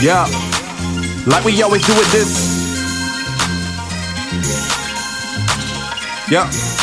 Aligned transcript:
Yeah, 0.00 0.26
like 1.26 1.44
we 1.44 1.60
always 1.60 1.84
do 1.84 1.92
with 1.94 2.12
this. 2.12 2.30
Yeah. 6.30 6.77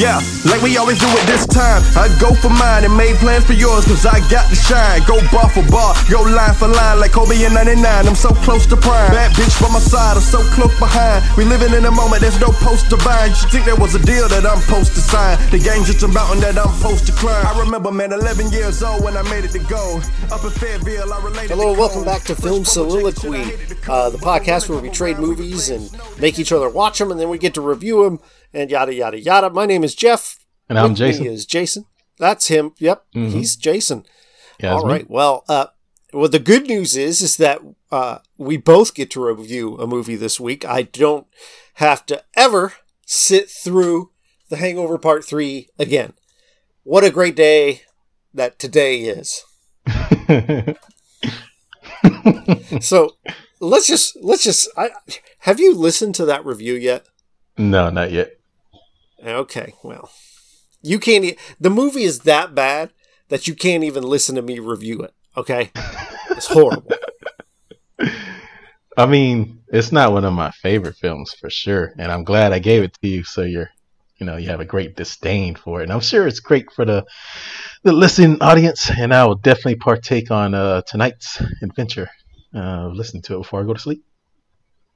Yeah, 0.00 0.16
like 0.48 0.64
we 0.64 0.80
always 0.80 0.96
do 0.96 1.04
it 1.12 1.26
this 1.28 1.44
time. 1.44 1.84
I 1.92 2.08
go 2.16 2.32
for 2.32 2.48
mine 2.48 2.88
and 2.88 2.96
made 2.96 3.20
plans 3.20 3.44
for 3.44 3.52
yours, 3.52 3.84
cause 3.84 4.06
I 4.06 4.16
got 4.32 4.48
to 4.48 4.56
shine. 4.56 5.04
Go 5.04 5.20
bar 5.28 5.52
for 5.52 5.60
bar, 5.68 5.92
go 6.08 6.24
line 6.24 6.54
for 6.56 6.68
line, 6.68 7.00
like 7.00 7.12
Kobe 7.12 7.36
in 7.36 7.52
99. 7.52 7.84
I'm 8.08 8.14
so 8.14 8.30
close 8.40 8.64
to 8.72 8.80
prime. 8.80 9.12
Bad 9.12 9.36
bitch 9.36 9.60
by 9.60 9.68
my 9.68 9.78
side, 9.78 10.16
I'm 10.16 10.24
so 10.24 10.40
close 10.56 10.72
behind. 10.80 11.20
We 11.36 11.44
living 11.44 11.76
in 11.76 11.84
a 11.84 11.90
moment, 11.90 12.22
there's 12.22 12.40
no 12.40 12.48
post 12.48 12.88
to 12.88 12.96
bind. 13.04 13.36
You 13.44 13.48
think 13.52 13.66
there 13.66 13.76
was 13.76 13.94
a 13.94 14.00
deal 14.00 14.26
that 14.28 14.46
I'm 14.46 14.56
supposed 14.64 14.94
to 14.96 15.04
sign. 15.04 15.36
The 15.50 15.58
game's 15.58 15.92
just 15.92 16.02
a 16.02 16.08
mountain 16.08 16.40
that 16.48 16.56
I'm 16.56 16.72
supposed 16.80 17.04
to 17.04 17.12
climb. 17.12 17.44
I 17.44 17.60
remember, 17.60 17.92
man, 17.92 18.14
11 18.14 18.52
years 18.52 18.82
old 18.82 19.04
when 19.04 19.18
I 19.18 19.22
made 19.28 19.44
it 19.44 19.52
to 19.52 19.62
go. 19.68 20.00
Up 20.32 20.42
in 20.42 20.48
Fayetteville, 20.48 21.12
I 21.12 21.22
related 21.22 21.50
Hello, 21.50 21.74
to 21.74 21.78
welcome 21.78 22.04
back 22.04 22.22
to 22.22 22.34
Film 22.34 22.64
Soliloquy, 22.64 23.52
uh, 23.84 24.08
the 24.08 24.16
podcast 24.16 24.70
where 24.70 24.80
we 24.80 24.88
trade 24.88 25.18
movies 25.18 25.68
and 25.68 25.92
make 26.18 26.38
each 26.38 26.52
other 26.52 26.70
watch 26.70 27.00
them, 27.00 27.10
and 27.10 27.20
then 27.20 27.28
we 27.28 27.36
get 27.36 27.52
to 27.52 27.60
review 27.60 28.04
them 28.04 28.18
and 28.52 28.70
yada 28.70 28.94
yada 28.94 29.20
yada. 29.20 29.50
My 29.50 29.66
name 29.66 29.84
is 29.84 29.94
Jeff. 29.94 30.38
And 30.68 30.78
I'm 30.78 30.90
With 30.90 30.98
Jason. 30.98 31.24
Me 31.24 31.30
is 31.30 31.46
Jason. 31.46 31.86
That's 32.18 32.48
him. 32.48 32.72
Yep, 32.78 33.04
he's 33.12 33.56
Jason. 33.56 34.04
Yeah, 34.60 34.74
All 34.74 34.86
me. 34.86 35.04
Well, 35.08 35.44
uh, 35.48 35.66
well, 36.12 36.28
the 36.28 36.38
good 36.38 36.66
news 36.66 36.96
is 36.96 37.22
is 37.22 37.36
that 37.38 37.60
uh, 37.90 38.18
we 38.36 38.56
both 38.56 38.94
get 38.94 39.10
to 39.12 39.24
review 39.24 39.76
a 39.78 39.86
movie 39.86 40.16
this 40.16 40.38
week. 40.38 40.64
I 40.64 40.82
don't 40.82 41.26
have 41.74 42.04
to 42.06 42.22
ever 42.36 42.74
sit 43.06 43.48
through 43.50 44.10
The 44.48 44.56
Hangover 44.56 44.98
Part 44.98 45.24
Three 45.24 45.68
again. 45.78 46.12
What 46.82 47.04
a 47.04 47.10
great 47.10 47.36
day 47.36 47.82
that 48.34 48.58
today 48.58 49.02
is. 49.02 49.44
So 52.80 53.16
let's 53.60 53.86
just 53.86 54.16
let's 54.22 54.44
just. 54.44 54.68
I, 54.76 54.90
have 55.40 55.60
you 55.60 55.74
listened 55.74 56.14
to 56.16 56.24
that 56.26 56.44
review 56.44 56.74
yet? 56.74 57.06
no, 57.58 57.90
not 57.90 58.10
yet. 58.12 58.39
Okay, 59.24 59.74
well, 59.82 60.10
you 60.82 60.98
can't. 60.98 61.24
e- 61.24 61.36
The 61.60 61.70
movie 61.70 62.04
is 62.04 62.20
that 62.20 62.54
bad 62.54 62.90
that 63.28 63.46
you 63.46 63.54
can't 63.54 63.84
even 63.84 64.02
listen 64.02 64.34
to 64.36 64.42
me 64.42 64.58
review 64.58 65.02
it. 65.02 65.14
Okay, 65.36 65.70
it's 66.36 66.48
horrible. 66.48 66.96
I 68.96 69.06
mean, 69.06 69.62
it's 69.68 69.92
not 69.92 70.12
one 70.12 70.24
of 70.24 70.32
my 70.32 70.50
favorite 70.50 70.96
films 70.96 71.32
for 71.32 71.48
sure, 71.50 71.92
and 71.98 72.10
I'm 72.10 72.24
glad 72.24 72.52
I 72.52 72.58
gave 72.58 72.82
it 72.82 72.92
to 73.00 73.08
you, 73.08 73.24
so 73.24 73.42
you're, 73.42 73.70
you 74.18 74.26
know, 74.26 74.36
you 74.36 74.48
have 74.48 74.60
a 74.60 74.64
great 74.64 74.96
disdain 74.96 75.54
for 75.54 75.80
it, 75.80 75.84
and 75.84 75.92
I'm 75.92 76.00
sure 76.00 76.26
it's 76.26 76.40
great 76.40 76.70
for 76.72 76.84
the 76.84 77.04
the 77.84 77.92
listening 77.92 78.40
audience, 78.42 78.90
and 78.90 79.14
I 79.14 79.24
will 79.26 79.36
definitely 79.36 79.76
partake 79.76 80.30
on 80.30 80.54
uh, 80.54 80.82
tonight's 80.82 81.40
adventure. 81.62 82.10
Uh, 82.54 82.88
listen 82.88 83.22
to 83.22 83.34
it 83.36 83.38
before 83.38 83.60
I 83.62 83.64
go 83.66 83.74
to 83.74 83.80
sleep. 83.80 84.04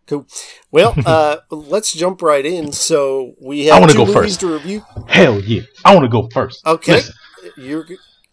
Cool. 0.07 0.27
Well, 0.71 0.95
uh, 1.07 1.37
let's 1.51 1.93
jump 1.95 2.21
right 2.23 2.45
in. 2.45 2.73
So 2.73 3.35
we 3.41 3.71
I 3.71 3.75
have 3.75 3.81
wanna 3.83 3.93
two 3.93 3.99
go 3.99 4.07
movies 4.07 4.15
first. 4.37 4.41
to 4.41 4.53
review. 4.53 4.85
Hell 5.09 5.41
yeah, 5.41 5.63
I 5.85 5.95
want 5.95 6.05
to 6.05 6.11
go 6.11 6.29
first. 6.33 6.67
Okay, 6.67 6.93
Listen, 6.93 7.15
you're. 7.57 7.87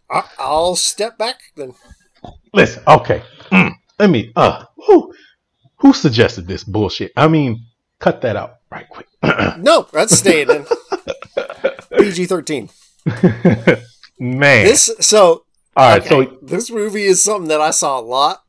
I- 0.10 0.28
I'll 0.40 0.76
step 0.76 1.18
back 1.18 1.40
then. 1.56 1.74
listen 2.54 2.84
okay. 2.88 3.24
Mm, 3.52 3.72
let 4.00 4.10
me. 4.10 4.32
Uh, 4.36 4.66
who 4.88 5.14
who 5.78 5.94
suggested 5.94 6.48
this 6.48 6.64
bullshit? 6.66 7.12
I 7.16 7.28
mean, 7.30 7.66
cut 8.00 8.22
that 8.22 8.36
out 8.36 8.56
right 8.70 8.88
quick. 8.90 9.08
No, 9.58 9.88
that's 9.94 10.18
staying 10.18 10.50
in. 10.50 10.66
PG 11.98 12.26
thirteen. 12.26 12.70
Man. 14.20 14.66
This 14.66 14.92
so 15.00 15.46
All 15.76 15.90
right, 15.90 16.02
okay, 16.02 16.10
so 16.32 16.38
this 16.42 16.70
movie 16.72 17.04
is 17.06 17.22
something 17.24 17.48
that 17.50 17.62
I 17.62 17.72
saw 17.72 18.00
a 18.00 18.02
lot 18.02 18.44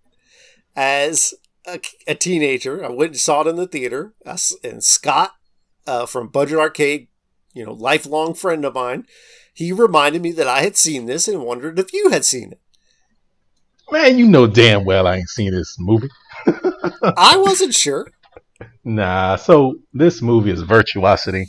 as 0.77 1.33
a, 1.67 1.81
a 2.07 2.15
teenager. 2.15 2.85
I 2.85 2.89
went 2.91 3.13
and 3.13 3.21
saw 3.21 3.43
it 3.43 3.47
in 3.49 3.57
the 3.57 3.67
theater. 3.67 4.13
Us- 4.27 4.57
And 4.65 4.83
Scott 4.83 5.33
uh, 5.87 6.07
from 6.07 6.29
Budget 6.29 6.59
Arcade, 6.59 7.09
you 7.55 7.65
know, 7.65 7.73
lifelong 7.73 8.35
friend 8.35 8.65
of 8.65 8.75
mine, 8.75 9.07
he 9.55 9.73
reminded 9.73 10.23
me 10.23 10.33
that 10.33 10.47
I 10.49 10.63
had 10.63 10.77
seen 10.77 11.07
this 11.07 11.29
and 11.29 11.43
wondered 11.43 11.79
if 11.79 11.93
you 11.93 12.11
had 12.11 12.25
seen 12.25 12.53
it. 12.53 12.61
man, 13.91 14.17
you 14.19 14.27
know 14.27 14.47
damn 14.47 14.85
well 14.85 15.07
I 15.07 15.17
ain't 15.17 15.29
seen 15.29 15.53
this 15.53 15.77
movie. 15.79 16.09
I 16.47 17.37
wasn't 17.37 17.75
sure. 17.75 18.07
Nah, 18.85 19.37
so 19.37 19.77
this 19.93 20.23
movie 20.23 20.51
is 20.51 20.63
virtuosity. 20.63 21.47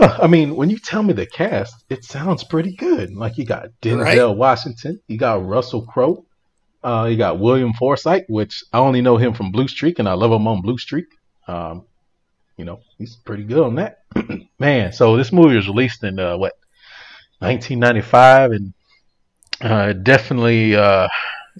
I 0.00 0.26
mean, 0.26 0.56
when 0.56 0.70
you 0.70 0.78
tell 0.78 1.02
me 1.02 1.12
the 1.12 1.26
cast, 1.26 1.74
it 1.90 2.04
sounds 2.04 2.44
pretty 2.44 2.74
good. 2.76 3.14
Like 3.14 3.36
you 3.38 3.44
got 3.44 3.68
Denzel 3.82 4.28
Right. 4.28 4.36
Washington, 4.36 5.00
you 5.06 5.18
got 5.18 5.44
Russell 5.46 5.84
Crowe, 5.86 6.24
uh, 6.84 7.06
you 7.10 7.16
got 7.16 7.38
William 7.38 7.72
Forsythe, 7.72 8.24
which 8.28 8.64
I 8.72 8.78
only 8.78 9.00
know 9.00 9.16
him 9.16 9.34
from 9.34 9.52
Blue 9.52 9.68
Streak, 9.68 9.98
and 9.98 10.08
I 10.08 10.14
love 10.14 10.32
him 10.32 10.46
on 10.48 10.62
Blue 10.62 10.78
Streak. 10.78 11.06
Um, 11.46 11.84
you 12.56 12.64
know, 12.64 12.80
he's 12.98 13.16
pretty 13.16 13.44
good 13.44 13.62
on 13.64 13.76
that. 13.76 14.04
Man, 14.58 14.92
so 14.92 15.16
this 15.16 15.32
movie 15.32 15.56
was 15.56 15.68
released 15.68 16.02
in 16.04 16.18
uh, 16.18 16.36
what 16.36 16.54
1995, 17.38 18.52
and 18.52 18.72
uh, 19.60 19.88
it 19.90 20.04
definitely, 20.04 20.74
uh, 20.74 21.08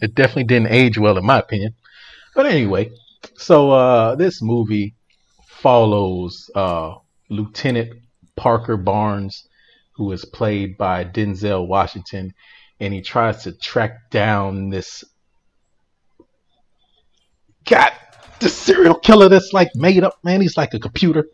it 0.01 0.15
definitely 0.15 0.45
didn't 0.45 0.73
age 0.73 0.99
well, 0.99 1.17
in 1.19 1.25
my 1.25 1.39
opinion. 1.39 1.75
But 2.35 2.47
anyway, 2.47 2.91
so 3.37 3.71
uh, 3.71 4.15
this 4.17 4.43
movie 4.43 4.95
follows 5.47 6.51
uh, 6.55 6.95
Lieutenant 7.29 7.95
Parker 8.37 8.77
Barnes, 8.77 9.49
who 9.93 10.11
is 10.13 10.25
played 10.25 10.77
by 10.77 11.05
Denzel 11.05 11.67
Washington, 11.67 12.35
and 12.81 12.93
he 12.93 13.01
tries 13.01 13.45
to 13.45 13.53
track 13.53 14.11
down 14.11 14.71
this 14.71 15.05
God, 17.65 17.93
the 18.41 18.49
serial 18.49 18.95
killer 18.95 19.29
that's 19.29 19.53
like 19.53 19.71
made 19.75 20.05
up. 20.05 20.19
Man, 20.23 20.41
he's 20.41 20.57
like 20.57 20.75
a 20.75 20.79
computer. 20.79 21.27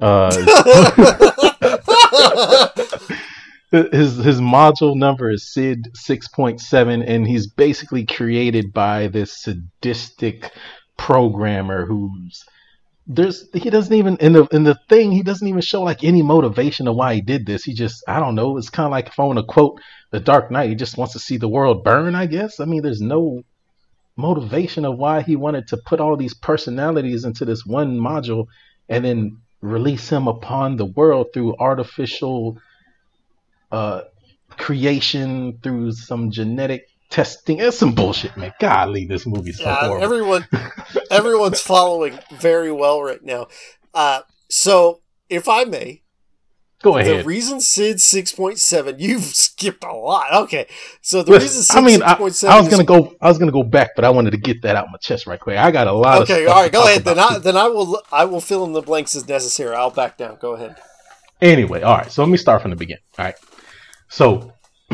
Uh, 0.00 0.30
his 3.70 4.16
his 4.16 4.40
module 4.40 4.96
number 4.96 5.30
is 5.30 5.52
Sid 5.52 5.90
six 5.94 6.28
point 6.28 6.60
seven, 6.60 7.02
and 7.02 7.26
he's 7.26 7.46
basically 7.48 8.06
created 8.06 8.72
by 8.72 9.08
this 9.08 9.42
sadistic 9.42 10.52
programmer 10.96 11.86
who's 11.86 12.44
there's 13.08 13.48
he 13.54 13.70
doesn't 13.70 13.94
even 13.94 14.16
in 14.18 14.34
the 14.34 14.44
in 14.52 14.64
the 14.64 14.78
thing 14.88 15.10
he 15.10 15.22
doesn't 15.22 15.48
even 15.48 15.62
show 15.62 15.82
like 15.82 16.04
any 16.04 16.22
motivation 16.22 16.86
of 16.86 16.94
why 16.94 17.14
he 17.14 17.20
did 17.22 17.46
this. 17.46 17.64
He 17.64 17.74
just 17.74 18.04
I 18.06 18.20
don't 18.20 18.34
know. 18.34 18.58
It's 18.58 18.70
kind 18.70 18.86
of 18.86 18.92
like 18.92 19.08
if 19.08 19.18
I 19.18 19.24
want 19.24 19.38
to 19.38 19.44
quote 19.44 19.80
the 20.10 20.20
Dark 20.20 20.50
Knight, 20.50 20.68
he 20.68 20.74
just 20.74 20.98
wants 20.98 21.14
to 21.14 21.18
see 21.18 21.38
the 21.38 21.48
world 21.48 21.82
burn. 21.84 22.14
I 22.14 22.26
guess. 22.26 22.60
I 22.60 22.66
mean, 22.66 22.82
there's 22.82 23.00
no 23.00 23.42
motivation 24.18 24.84
of 24.84 24.98
why 24.98 25.22
he 25.22 25.36
wanted 25.36 25.68
to 25.68 25.76
put 25.78 26.00
all 26.00 26.16
these 26.16 26.34
personalities 26.34 27.24
into 27.24 27.44
this 27.44 27.64
one 27.64 27.98
module 27.98 28.46
and 28.88 29.04
then 29.04 29.38
release 29.62 30.08
him 30.10 30.28
upon 30.28 30.76
the 30.76 30.84
world 30.84 31.28
through 31.32 31.56
artificial 31.58 32.58
uh, 33.72 34.02
creation 34.50 35.58
through 35.62 35.92
some 35.92 36.30
genetic 36.30 36.88
testing. 37.10 37.58
It's 37.60 37.78
some 37.78 37.94
bullshit, 37.94 38.36
man. 38.36 38.52
Golly, 38.60 39.06
this 39.06 39.26
movie's 39.26 39.58
so 39.58 39.64
Yeah, 39.64 39.74
horrible. 39.76 40.04
everyone, 40.04 40.46
everyone's 41.10 41.60
following 41.60 42.18
very 42.32 42.72
well 42.72 43.02
right 43.02 43.22
now. 43.22 43.46
Uh, 43.94 44.20
so, 44.50 45.00
if 45.28 45.48
I 45.48 45.64
may, 45.64 46.02
Go 46.80 46.96
ahead. 46.96 47.20
the 47.20 47.24
reason 47.24 47.60
Sid 47.60 48.00
six 48.00 48.32
point 48.32 48.58
seven, 48.58 48.96
you've 48.98 49.24
skipped 49.24 49.82
a 49.84 49.92
lot. 49.92 50.32
Okay, 50.44 50.68
so 51.02 51.22
the 51.22 51.32
Listen, 51.32 51.46
reason 51.46 51.62
Sid 51.62 51.76
I 51.76 51.80
mean, 51.80 52.02
I, 52.02 52.08
six 52.08 52.18
point 52.18 52.34
seven. 52.34 52.56
I 52.56 52.60
was 52.60 52.68
gonna 52.68 52.84
go. 52.84 53.16
I 53.20 53.28
was 53.28 53.38
gonna 53.38 53.52
go 53.52 53.62
back, 53.64 53.90
but 53.96 54.04
I 54.04 54.10
wanted 54.10 54.30
to 54.30 54.36
get 54.36 54.62
that 54.62 54.76
out 54.76 54.84
of 54.84 54.90
my 54.92 54.98
chest 54.98 55.26
right 55.26 55.40
quick. 55.40 55.58
I 55.58 55.70
got 55.70 55.86
a 55.86 55.92
lot 55.92 56.22
of. 56.22 56.30
Okay, 56.30 56.46
all 56.46 56.62
right, 56.62 56.70
go 56.70 56.84
ahead. 56.84 57.04
Then 57.04 57.18
I 57.18 57.38
then 57.38 57.56
I 57.56 57.68
will 57.68 58.00
I 58.12 58.24
will 58.24 58.40
fill 58.40 58.64
in 58.64 58.72
the 58.72 58.82
blanks 58.82 59.16
as 59.16 59.26
necessary. 59.28 59.74
I'll 59.74 59.90
back 59.90 60.16
down. 60.16 60.38
Go 60.40 60.54
ahead. 60.54 60.76
Anyway, 61.40 61.82
all 61.82 61.98
right. 61.98 62.10
So 62.10 62.22
let 62.22 62.30
me 62.30 62.36
start 62.36 62.62
from 62.62 62.70
the 62.70 62.76
beginning. 62.76 63.02
All 63.18 63.24
right. 63.24 63.34
So 64.08 64.52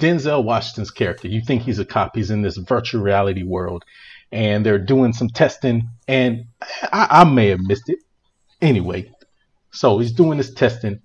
Denzel 0.00 0.44
Washington's 0.44 0.90
character, 0.90 1.28
you 1.28 1.40
think 1.40 1.62
he's 1.62 1.78
a 1.78 1.84
cop? 1.84 2.14
He's 2.14 2.30
in 2.30 2.42
this 2.42 2.56
virtual 2.56 3.02
reality 3.02 3.42
world, 3.42 3.84
and 4.32 4.64
they're 4.64 4.78
doing 4.78 5.12
some 5.12 5.28
testing, 5.28 5.88
and 6.06 6.46
I, 6.82 7.08
I 7.10 7.24
may 7.24 7.48
have 7.48 7.60
missed 7.60 7.88
it. 7.88 7.98
Anyway, 8.60 9.12
so 9.70 9.98
he's 9.98 10.12
doing 10.12 10.38
this 10.38 10.52
testing, 10.54 11.00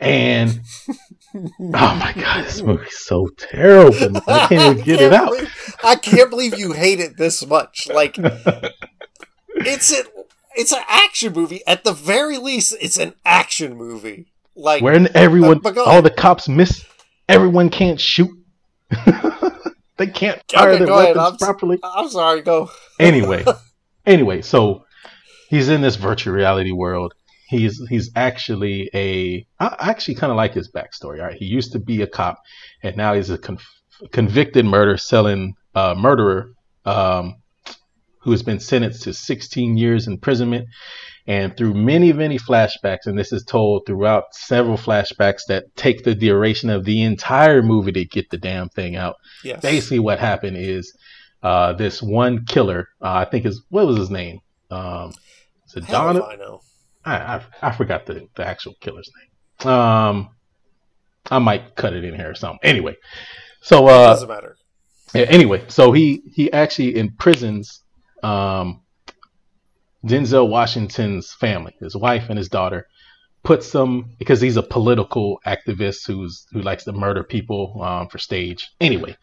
and 0.00 0.60
oh 1.34 1.48
my 1.60 2.12
god, 2.16 2.44
this 2.44 2.62
movie's 2.62 2.98
so 2.98 3.28
terrible. 3.38 4.16
I 4.26 4.46
can't 4.48 4.76
even 4.78 4.84
get 4.84 5.00
it 5.00 5.12
out. 5.12 5.30
Believe, 5.30 5.76
I 5.84 5.96
can't 5.96 6.30
believe 6.30 6.58
you 6.58 6.72
hate 6.72 7.00
it 7.00 7.16
this 7.16 7.46
much. 7.46 7.88
Like 7.92 8.16
it's 9.56 9.92
a 9.92 10.04
it's 10.56 10.72
an 10.72 10.82
action 10.88 11.32
movie. 11.32 11.62
At 11.66 11.84
the 11.84 11.92
very 11.92 12.38
least, 12.38 12.74
it's 12.80 12.98
an 12.98 13.14
action 13.24 13.76
movie. 13.76 14.32
Like 14.56 14.82
Wherein 14.82 15.08
everyone, 15.14 15.58
go 15.58 15.84
all 15.84 16.02
the 16.02 16.10
cops 16.10 16.48
miss. 16.48 16.84
Everyone 17.28 17.70
can't 17.70 18.00
shoot. 18.00 18.30
they 19.96 20.06
can't 20.06 20.40
fire 20.52 20.70
Okay, 20.70 20.84
their 20.84 20.94
ahead. 20.94 21.16
weapons 21.16 21.18
I'm, 21.32 21.36
properly. 21.38 21.78
I'm 21.82 22.08
sorry. 22.08 22.42
Go. 22.42 22.70
anyway, 23.00 23.44
anyway, 24.06 24.42
so 24.42 24.84
he's 25.48 25.68
in 25.68 25.80
this 25.80 25.96
virtual 25.96 26.34
reality 26.34 26.70
world. 26.70 27.14
He's 27.58 27.80
he's 27.88 28.10
actually 28.16 28.90
a. 28.94 29.46
I 29.58 29.90
actually 29.90 30.16
kind 30.16 30.30
of 30.30 30.36
like 30.36 30.54
his 30.54 30.70
backstory. 30.70 31.20
All 31.20 31.26
right, 31.26 31.36
he 31.36 31.46
used 31.46 31.72
to 31.72 31.78
be 31.78 32.02
a 32.02 32.06
cop, 32.06 32.38
and 32.82 32.96
now 32.96 33.14
he's 33.14 33.30
a 33.30 33.38
conf- 33.38 33.82
convicted 34.12 34.64
murder 34.64 34.96
selling 34.96 35.54
uh, 35.74 35.94
murderer 35.96 36.52
um, 36.84 37.36
who 38.20 38.30
has 38.30 38.42
been 38.42 38.60
sentenced 38.60 39.02
to 39.02 39.14
16 39.14 39.76
years 39.76 40.06
imprisonment. 40.06 40.68
And 41.26 41.56
through 41.56 41.72
many, 41.72 42.12
many 42.12 42.38
flashbacks, 42.38 43.06
and 43.06 43.18
this 43.18 43.32
is 43.32 43.44
told 43.44 43.86
throughout 43.86 44.24
several 44.32 44.76
flashbacks 44.76 45.40
that 45.48 45.74
take 45.74 46.04
the 46.04 46.14
duration 46.14 46.68
of 46.68 46.84
the 46.84 47.02
entire 47.02 47.62
movie 47.62 47.92
to 47.92 48.04
get 48.04 48.28
the 48.28 48.36
damn 48.36 48.68
thing 48.68 48.94
out. 48.94 49.16
Yes. 49.42 49.62
Basically, 49.62 50.00
what 50.00 50.18
happened 50.18 50.58
is 50.58 50.94
uh, 51.42 51.72
this 51.72 52.02
one 52.02 52.44
killer, 52.44 52.88
uh, 53.00 53.12
I 53.12 53.24
think 53.24 53.46
is 53.46 53.62
what 53.70 53.86
was 53.86 53.96
his 53.96 54.10
name? 54.10 54.40
Um, 54.70 55.12
is 55.66 55.76
it 55.76 55.84
if 55.84 55.94
I 55.94 56.36
know. 56.36 56.60
I, 57.04 57.16
I 57.36 57.44
I 57.62 57.70
forgot 57.72 58.06
the, 58.06 58.28
the 58.36 58.46
actual 58.46 58.74
killer's 58.80 59.10
name. 59.18 59.72
Um, 59.72 60.30
I 61.30 61.38
might 61.38 61.74
cut 61.76 61.92
it 61.94 62.04
in 62.04 62.14
here 62.14 62.30
or 62.30 62.34
something. 62.34 62.60
Anyway, 62.62 62.96
so 63.62 63.86
uh, 63.86 64.08
Doesn't 64.14 64.28
matter. 64.28 64.56
yeah, 65.14 65.22
anyway, 65.22 65.64
so 65.68 65.92
he 65.92 66.22
he 66.32 66.52
actually 66.52 66.96
imprisons 66.96 67.82
um, 68.22 68.82
Denzel 70.04 70.48
Washington's 70.48 71.32
family, 71.32 71.74
his 71.80 71.96
wife 71.96 72.28
and 72.28 72.36
his 72.38 72.48
daughter, 72.48 72.86
puts 73.42 73.70
them 73.72 74.14
because 74.18 74.40
he's 74.40 74.56
a 74.56 74.62
political 74.62 75.40
activist 75.46 76.06
who's 76.06 76.46
who 76.52 76.60
likes 76.60 76.84
to 76.84 76.92
murder 76.92 77.24
people 77.24 77.80
um, 77.82 78.08
for 78.08 78.18
stage. 78.18 78.70
Anyway, 78.80 79.16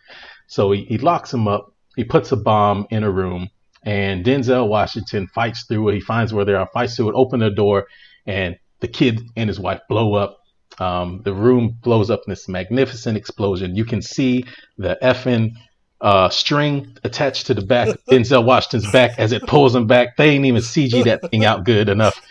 so 0.47 0.71
he, 0.71 0.85
he 0.85 0.97
locks 0.97 1.31
them 1.31 1.47
up. 1.47 1.73
He 1.95 2.03
puts 2.03 2.31
a 2.31 2.37
bomb 2.37 2.87
in 2.89 3.03
a 3.03 3.11
room, 3.11 3.49
and 3.83 4.23
Denzel 4.23 4.67
Washington 4.67 5.27
fights 5.27 5.65
through 5.65 5.89
it. 5.89 5.95
He 5.95 6.01
finds 6.01 6.33
where 6.33 6.45
they 6.45 6.53
are, 6.53 6.67
fights 6.73 6.95
through 6.95 7.09
it, 7.09 7.15
open 7.15 7.39
the 7.39 7.49
door, 7.49 7.87
and 8.25 8.57
the 8.79 8.87
kid 8.87 9.21
and 9.35 9.49
his 9.49 9.59
wife 9.59 9.81
blow 9.89 10.13
up. 10.15 10.37
Um, 10.79 11.21
the 11.23 11.33
room 11.33 11.77
blows 11.81 12.09
up 12.09 12.21
in 12.25 12.31
this 12.31 12.47
magnificent 12.47 13.17
explosion. 13.17 13.75
You 13.75 13.85
can 13.85 14.01
see 14.01 14.45
the 14.77 14.97
effing 15.01 15.51
uh, 15.99 16.29
string 16.29 16.97
attached 17.03 17.47
to 17.47 17.53
the 17.53 17.61
back 17.61 17.89
of 17.89 18.05
Denzel 18.09 18.45
Washington's 18.45 18.91
back 18.91 19.19
as 19.19 19.31
it 19.31 19.43
pulls 19.43 19.75
him 19.75 19.87
back. 19.87 20.17
They 20.17 20.29
ain't 20.29 20.45
even 20.45 20.61
CG 20.61 21.03
that 21.03 21.29
thing 21.29 21.45
out 21.45 21.63
good 21.63 21.89
enough. 21.89 22.19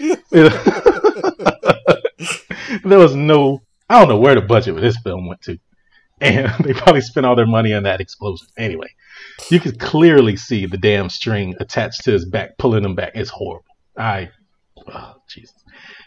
there 2.85 2.99
was 2.99 3.15
no, 3.15 3.63
I 3.89 4.01
don't 4.01 4.09
know 4.09 4.19
where 4.19 4.35
the 4.35 4.41
budget 4.41 4.75
for 4.75 4.81
this 4.81 4.97
film 4.99 5.27
went 5.27 5.43
to. 5.43 5.59
And 6.21 6.53
they 6.65 6.75
probably 6.75 7.01
spent 7.01 7.27
all 7.27 7.37
their 7.37 7.47
money 7.47 7.73
on 7.73 7.85
that 7.85 8.01
explosion. 8.01 8.47
Anyway, 8.57 8.89
you 9.49 9.61
could 9.61 9.79
clearly 9.79 10.37
see 10.37 10.67
the 10.67 10.77
damn 10.77 11.09
string 11.09 11.55
attached 11.61 12.05
to 12.05 12.13
his 12.13 12.25
back, 12.25 12.59
pulling 12.59 12.85
him 12.85 12.95
back. 12.95 13.13
It's 13.15 13.31
horrible. 13.31 13.65
I, 13.97 14.31
oh, 14.93 15.15
Jesus. 15.29 15.55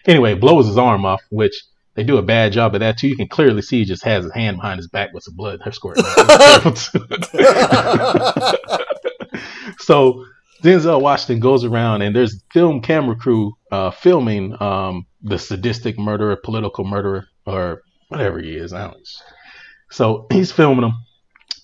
Anyway, 0.05 0.35
blows 0.35 0.67
his 0.67 0.77
arm 0.77 1.05
off, 1.05 1.21
which 1.29 1.63
they 1.95 2.03
do 2.03 2.17
a 2.17 2.23
bad 2.23 2.53
job 2.53 2.73
of 2.73 2.81
that 2.81 2.97
too. 2.97 3.07
You 3.07 3.15
can 3.15 3.27
clearly 3.27 3.61
see 3.61 3.79
he 3.79 3.85
just 3.85 4.03
has 4.03 4.23
his 4.23 4.33
hand 4.33 4.57
behind 4.57 4.77
his 4.77 4.87
back 4.87 5.13
with 5.13 5.23
some 5.23 5.35
blood. 5.35 5.61
They're 5.63 5.71
squirting. 5.71 6.03
so 9.79 10.25
Denzel 10.63 11.01
Washington 11.01 11.39
goes 11.39 11.63
around 11.63 12.01
and 12.01 12.15
there's 12.15 12.41
film 12.51 12.81
camera 12.81 13.15
crew 13.15 13.53
uh, 13.71 13.91
filming 13.91 14.59
um, 14.61 15.05
the 15.21 15.37
sadistic 15.37 15.99
murderer, 15.99 16.35
political 16.35 16.83
murderer, 16.83 17.27
or 17.45 17.83
whatever 18.07 18.39
he 18.39 18.55
is. 18.55 18.73
I 18.73 18.85
don't. 18.85 19.07
So 19.91 20.25
he's 20.31 20.51
filming 20.51 20.85
him. 20.85 20.93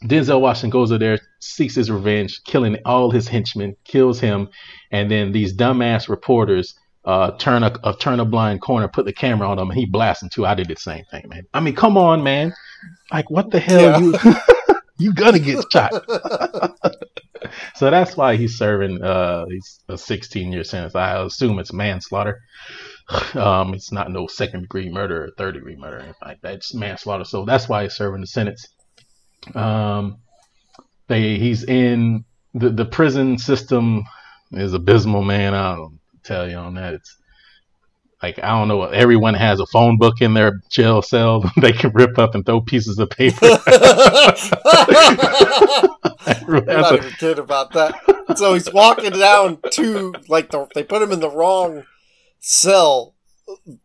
Denzel 0.03 0.39
Washington 0.39 0.69
goes 0.69 0.91
over 0.91 0.99
there, 0.99 1.19
seeks 1.39 1.75
his 1.75 1.91
revenge, 1.91 2.41
killing 2.45 2.77
all 2.85 3.11
his 3.11 3.27
henchmen, 3.27 3.75
kills 3.83 4.19
him, 4.19 4.49
and 4.91 5.11
then 5.11 5.31
these 5.31 5.55
dumbass 5.55 6.07
reporters 6.07 6.75
uh, 7.05 7.31
turn 7.31 7.63
a, 7.63 7.73
a 7.83 7.93
turn 7.95 8.19
a 8.19 8.25
blind 8.25 8.61
corner, 8.61 8.87
put 8.87 9.05
the 9.05 9.13
camera 9.13 9.47
on 9.49 9.59
him, 9.59 9.69
and 9.69 9.79
he 9.79 9.85
blasts 9.85 10.23
him 10.23 10.29
too. 10.29 10.45
I 10.45 10.53
did 10.53 10.67
the 10.67 10.75
same 10.75 11.03
thing, 11.11 11.27
man. 11.27 11.43
I 11.53 11.59
mean, 11.59 11.75
come 11.75 11.97
on, 11.97 12.23
man. 12.23 12.53
Like, 13.11 13.29
what 13.29 13.51
the 13.51 13.59
hell? 13.59 14.01
Yeah. 14.01 14.21
You 14.23 14.35
you 14.97 15.13
gonna 15.13 15.39
get 15.39 15.65
shot. 15.71 15.91
so 17.75 17.89
that's 17.89 18.15
why 18.15 18.35
he's 18.35 18.57
serving 18.57 19.01
uh, 19.01 19.45
he's 19.49 19.79
a 19.89 19.97
16 19.97 20.51
year 20.51 20.63
sentence. 20.63 20.95
I 20.95 21.23
assume 21.23 21.59
it's 21.59 21.73
manslaughter. 21.73 22.41
Um, 23.33 23.73
it's 23.73 23.91
not 23.91 24.11
no 24.11 24.27
second 24.27 24.61
degree 24.61 24.87
murder 24.87 25.25
or 25.25 25.29
third 25.35 25.55
degree 25.55 25.75
murder 25.75 25.97
or 25.97 26.01
anything 26.01 26.15
like 26.23 26.41
that. 26.41 26.53
It's 26.53 26.75
manslaughter. 26.75 27.23
So 27.23 27.43
that's 27.43 27.67
why 27.67 27.81
he's 27.81 27.95
serving 27.95 28.21
the 28.21 28.27
sentence. 28.27 28.67
Um, 29.55 30.17
they 31.07 31.37
he's 31.37 31.63
in 31.63 32.25
the 32.53 32.69
the 32.69 32.85
prison 32.85 33.37
system 33.37 34.03
is 34.51 34.73
abysmal, 34.73 35.23
man. 35.23 35.53
I 35.53 35.75
don't 35.75 35.99
tell 36.23 36.49
you 36.49 36.57
on 36.57 36.75
that. 36.75 36.93
It's 36.95 37.17
like 38.21 38.39
I 38.39 38.49
don't 38.49 38.67
know. 38.67 38.83
Everyone 38.83 39.33
has 39.33 39.59
a 39.59 39.65
phone 39.67 39.97
book 39.97 40.21
in 40.21 40.33
their 40.33 40.61
jail 40.69 41.01
cell. 41.01 41.49
they 41.61 41.71
can 41.71 41.91
rip 41.93 42.17
up 42.17 42.35
and 42.35 42.45
throw 42.45 42.61
pieces 42.61 42.99
of 42.99 43.09
paper. 43.09 43.37
I'm 46.25 46.65
not 46.65 46.95
even 46.95 47.11
kidding 47.11 47.43
about 47.43 47.71
that. 47.73 47.95
So 48.35 48.53
he's 48.53 48.71
walking 48.71 49.11
down 49.11 49.59
to 49.71 50.13
like 50.27 50.51
the 50.51 50.67
they 50.75 50.83
put 50.83 51.01
him 51.01 51.11
in 51.11 51.19
the 51.19 51.29
wrong 51.29 51.85
cell 52.39 53.15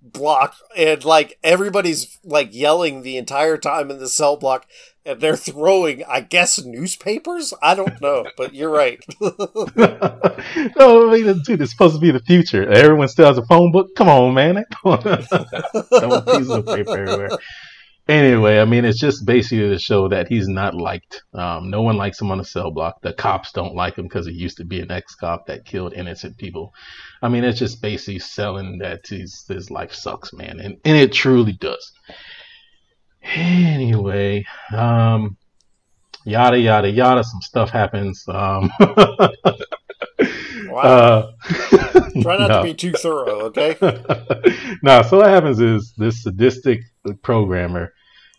block 0.02 0.56
and 0.76 1.04
like 1.04 1.38
everybody's 1.42 2.18
like 2.22 2.54
yelling 2.54 3.02
the 3.02 3.16
entire 3.16 3.56
time 3.56 3.90
in 3.90 3.98
the 3.98 4.08
cell 4.08 4.36
block 4.36 4.66
and 5.04 5.20
they're 5.20 5.36
throwing 5.36 6.04
I 6.04 6.20
guess 6.20 6.62
newspapers? 6.64 7.54
I 7.62 7.74
don't 7.74 8.00
know, 8.00 8.26
but 8.36 8.54
you're 8.54 8.70
right. 8.70 9.04
no, 9.20 11.10
I 11.10 11.12
mean, 11.12 11.42
dude, 11.44 11.62
it's 11.62 11.72
supposed 11.72 11.94
to 11.94 12.00
be 12.00 12.10
the 12.10 12.20
future. 12.20 12.68
Everyone 12.68 13.08
still 13.08 13.26
has 13.26 13.38
a 13.38 13.46
phone 13.46 13.72
book. 13.72 13.94
Come 13.96 14.08
on, 14.08 14.34
man. 14.34 14.64
Pieces 14.84 16.50
of 16.50 16.66
paper 16.66 16.98
everywhere. 16.98 17.38
Anyway, 18.06 18.58
I 18.58 18.66
mean, 18.66 18.84
it's 18.84 19.00
just 19.00 19.24
basically 19.24 19.70
to 19.70 19.78
show 19.78 20.08
that 20.08 20.28
he's 20.28 20.46
not 20.46 20.74
liked. 20.74 21.22
Um, 21.32 21.70
no 21.70 21.80
one 21.80 21.96
likes 21.96 22.20
him 22.20 22.30
on 22.30 22.36
the 22.36 22.44
cell 22.44 22.70
block. 22.70 23.00
The 23.00 23.14
cops 23.14 23.50
don't 23.50 23.74
like 23.74 23.96
him 23.96 24.04
because 24.04 24.26
he 24.26 24.34
used 24.34 24.58
to 24.58 24.64
be 24.64 24.80
an 24.80 24.90
ex-cop 24.90 25.46
that 25.46 25.64
killed 25.64 25.94
innocent 25.94 26.36
people. 26.36 26.74
I 27.22 27.30
mean, 27.30 27.44
it's 27.44 27.58
just 27.58 27.80
basically 27.80 28.18
selling 28.18 28.78
that 28.80 29.06
his 29.06 29.46
his 29.48 29.70
life 29.70 29.94
sucks, 29.94 30.34
man, 30.34 30.60
and 30.60 30.76
and 30.84 30.98
it 30.98 31.12
truly 31.14 31.54
does. 31.54 31.92
Anyway, 33.24 34.44
um, 34.72 35.36
yada 36.24 36.58
yada 36.58 36.90
yada. 36.90 37.24
Some 37.24 37.40
stuff 37.40 37.70
happens. 37.70 38.24
Um, 38.28 38.70
Wow. 40.74 40.82
uh, 40.82 41.32
Try 42.22 42.36
not 42.36 42.48
no. 42.48 42.58
to 42.58 42.62
be 42.64 42.74
too 42.74 42.92
thorough, 42.92 43.42
okay? 43.46 43.76
no, 44.82 45.02
so 45.02 45.18
what 45.18 45.28
happens 45.28 45.60
is 45.60 45.94
this 45.96 46.22
sadistic 46.22 46.80
programmer 47.22 47.92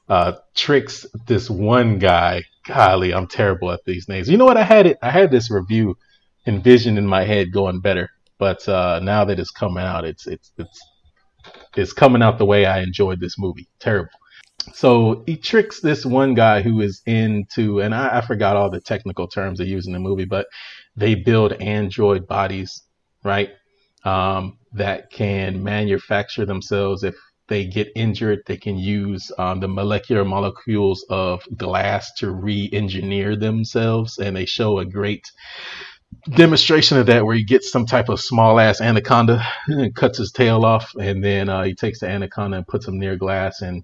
uh, 0.10 0.34
tricks 0.54 1.06
this 1.27 1.50
one 1.50 1.98
guy. 2.00 2.44
Golly, 2.68 3.13
I'm 3.13 3.27
terrible 3.27 3.72
at 3.72 3.86
these 3.86 4.10
names. 4.10 4.27
You 4.27 4.38
know 4.38 4.46
what? 4.46 4.58
I 4.58 4.63
had 4.63 4.88
it. 4.88 4.98
I 5.01 5.12
had 5.12 5.32
this 5.32 5.51
review 5.51 5.98
envisioned 6.48 6.98
in 6.98 7.06
my 7.06 7.24
head 7.24 7.51
going 7.51 7.80
better, 7.80 8.10
but 8.39 8.68
uh, 8.68 9.00
now 9.04 9.25
that 9.25 9.39
it's 9.39 9.51
coming 9.51 9.84
out, 9.84 10.04
it's 10.04 10.25
it's 10.25 10.51
it's 10.58 10.82
it's 11.75 11.94
coming 11.94 12.24
out 12.24 12.39
the 12.39 12.46
way 12.46 12.65
I 12.65 12.82
enjoyed 12.82 13.20
this 13.20 13.38
movie. 13.38 13.68
Terrible. 13.80 14.10
So 14.74 15.24
he 15.26 15.38
tricks 15.38 15.80
this 15.80 16.06
one 16.06 16.34
guy 16.34 16.62
who 16.62 16.82
is 16.82 17.02
into, 17.06 17.82
and 17.82 17.94
I, 17.94 18.18
I 18.18 18.22
forgot 18.22 18.56
all 18.56 18.70
the 18.70 18.82
technical 18.82 19.28
terms 19.28 19.60
they 19.60 19.66
use 19.66 19.88
in 19.88 19.94
the 19.94 20.00
movie, 20.00 20.26
but 20.26 20.48
they 20.96 21.16
build 21.16 21.54
android 21.54 22.28
bodies, 22.28 22.84
right? 23.24 23.52
Um, 24.04 24.58
that 24.74 25.12
can 25.12 25.64
manufacture 25.64 26.46
themselves. 26.46 27.04
If 27.04 27.16
they 27.48 27.66
get 27.66 27.90
injured, 27.96 28.40
they 28.48 28.58
can 28.58 28.78
use 28.78 29.32
um, 29.38 29.60
the 29.60 29.68
molecular 29.68 30.26
molecules 30.26 31.06
of 31.10 31.44
glass 31.56 32.12
to 32.18 32.32
re-engineer 32.32 33.36
themselves, 33.36 34.18
and 34.18 34.36
they 34.36 34.46
show 34.46 34.80
a 34.80 34.86
great 34.86 35.32
demonstration 36.36 36.98
of 36.98 37.06
that 37.08 37.26
where 37.26 37.36
he 37.36 37.44
gets 37.44 37.72
some 37.72 37.86
type 37.86 38.10
of 38.10 38.20
small 38.20 38.60
ass 38.60 38.82
anaconda 38.82 39.44
and 39.68 39.96
cuts 39.96 40.18
his 40.18 40.32
tail 40.32 40.66
off, 40.66 40.92
and 40.96 41.24
then 41.24 41.50
uh, 41.50 41.64
he 41.64 41.76
takes 41.76 42.00
the 42.00 42.10
anaconda 42.10 42.58
and 42.58 42.68
puts 42.68 42.88
him 42.88 43.00
near 43.00 43.16
glass, 43.16 43.62
and 43.62 43.84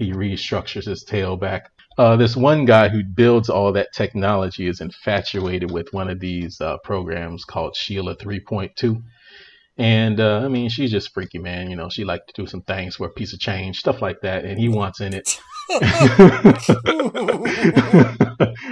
he 0.00 0.12
restructures 0.12 0.86
his 0.86 1.04
tail 1.04 1.36
back. 1.36 1.70
Uh, 1.98 2.16
this 2.16 2.34
one 2.34 2.64
guy 2.64 2.88
who 2.88 3.04
builds 3.04 3.50
all 3.50 3.72
that 3.74 3.92
technology 3.92 4.66
is 4.66 4.80
infatuated 4.80 5.70
with 5.70 5.92
one 5.92 6.08
of 6.08 6.18
these 6.18 6.58
uh, 6.60 6.78
programs 6.78 7.44
called 7.44 7.76
Sheila 7.76 8.16
3.2. 8.16 9.02
And 9.76 10.18
uh, 10.18 10.40
I 10.42 10.48
mean, 10.48 10.70
she's 10.70 10.90
just 10.90 11.12
freaky, 11.12 11.38
man. 11.38 11.68
You 11.70 11.76
know, 11.76 11.90
she 11.90 12.04
like 12.04 12.26
to 12.26 12.32
do 12.34 12.46
some 12.46 12.62
things 12.62 12.96
for 12.96 13.06
a 13.08 13.10
piece 13.10 13.34
of 13.34 13.40
change, 13.40 13.78
stuff 13.78 14.00
like 14.00 14.22
that. 14.22 14.46
And 14.46 14.58
he 14.58 14.70
wants 14.70 15.00
in 15.00 15.12
it. 15.12 15.38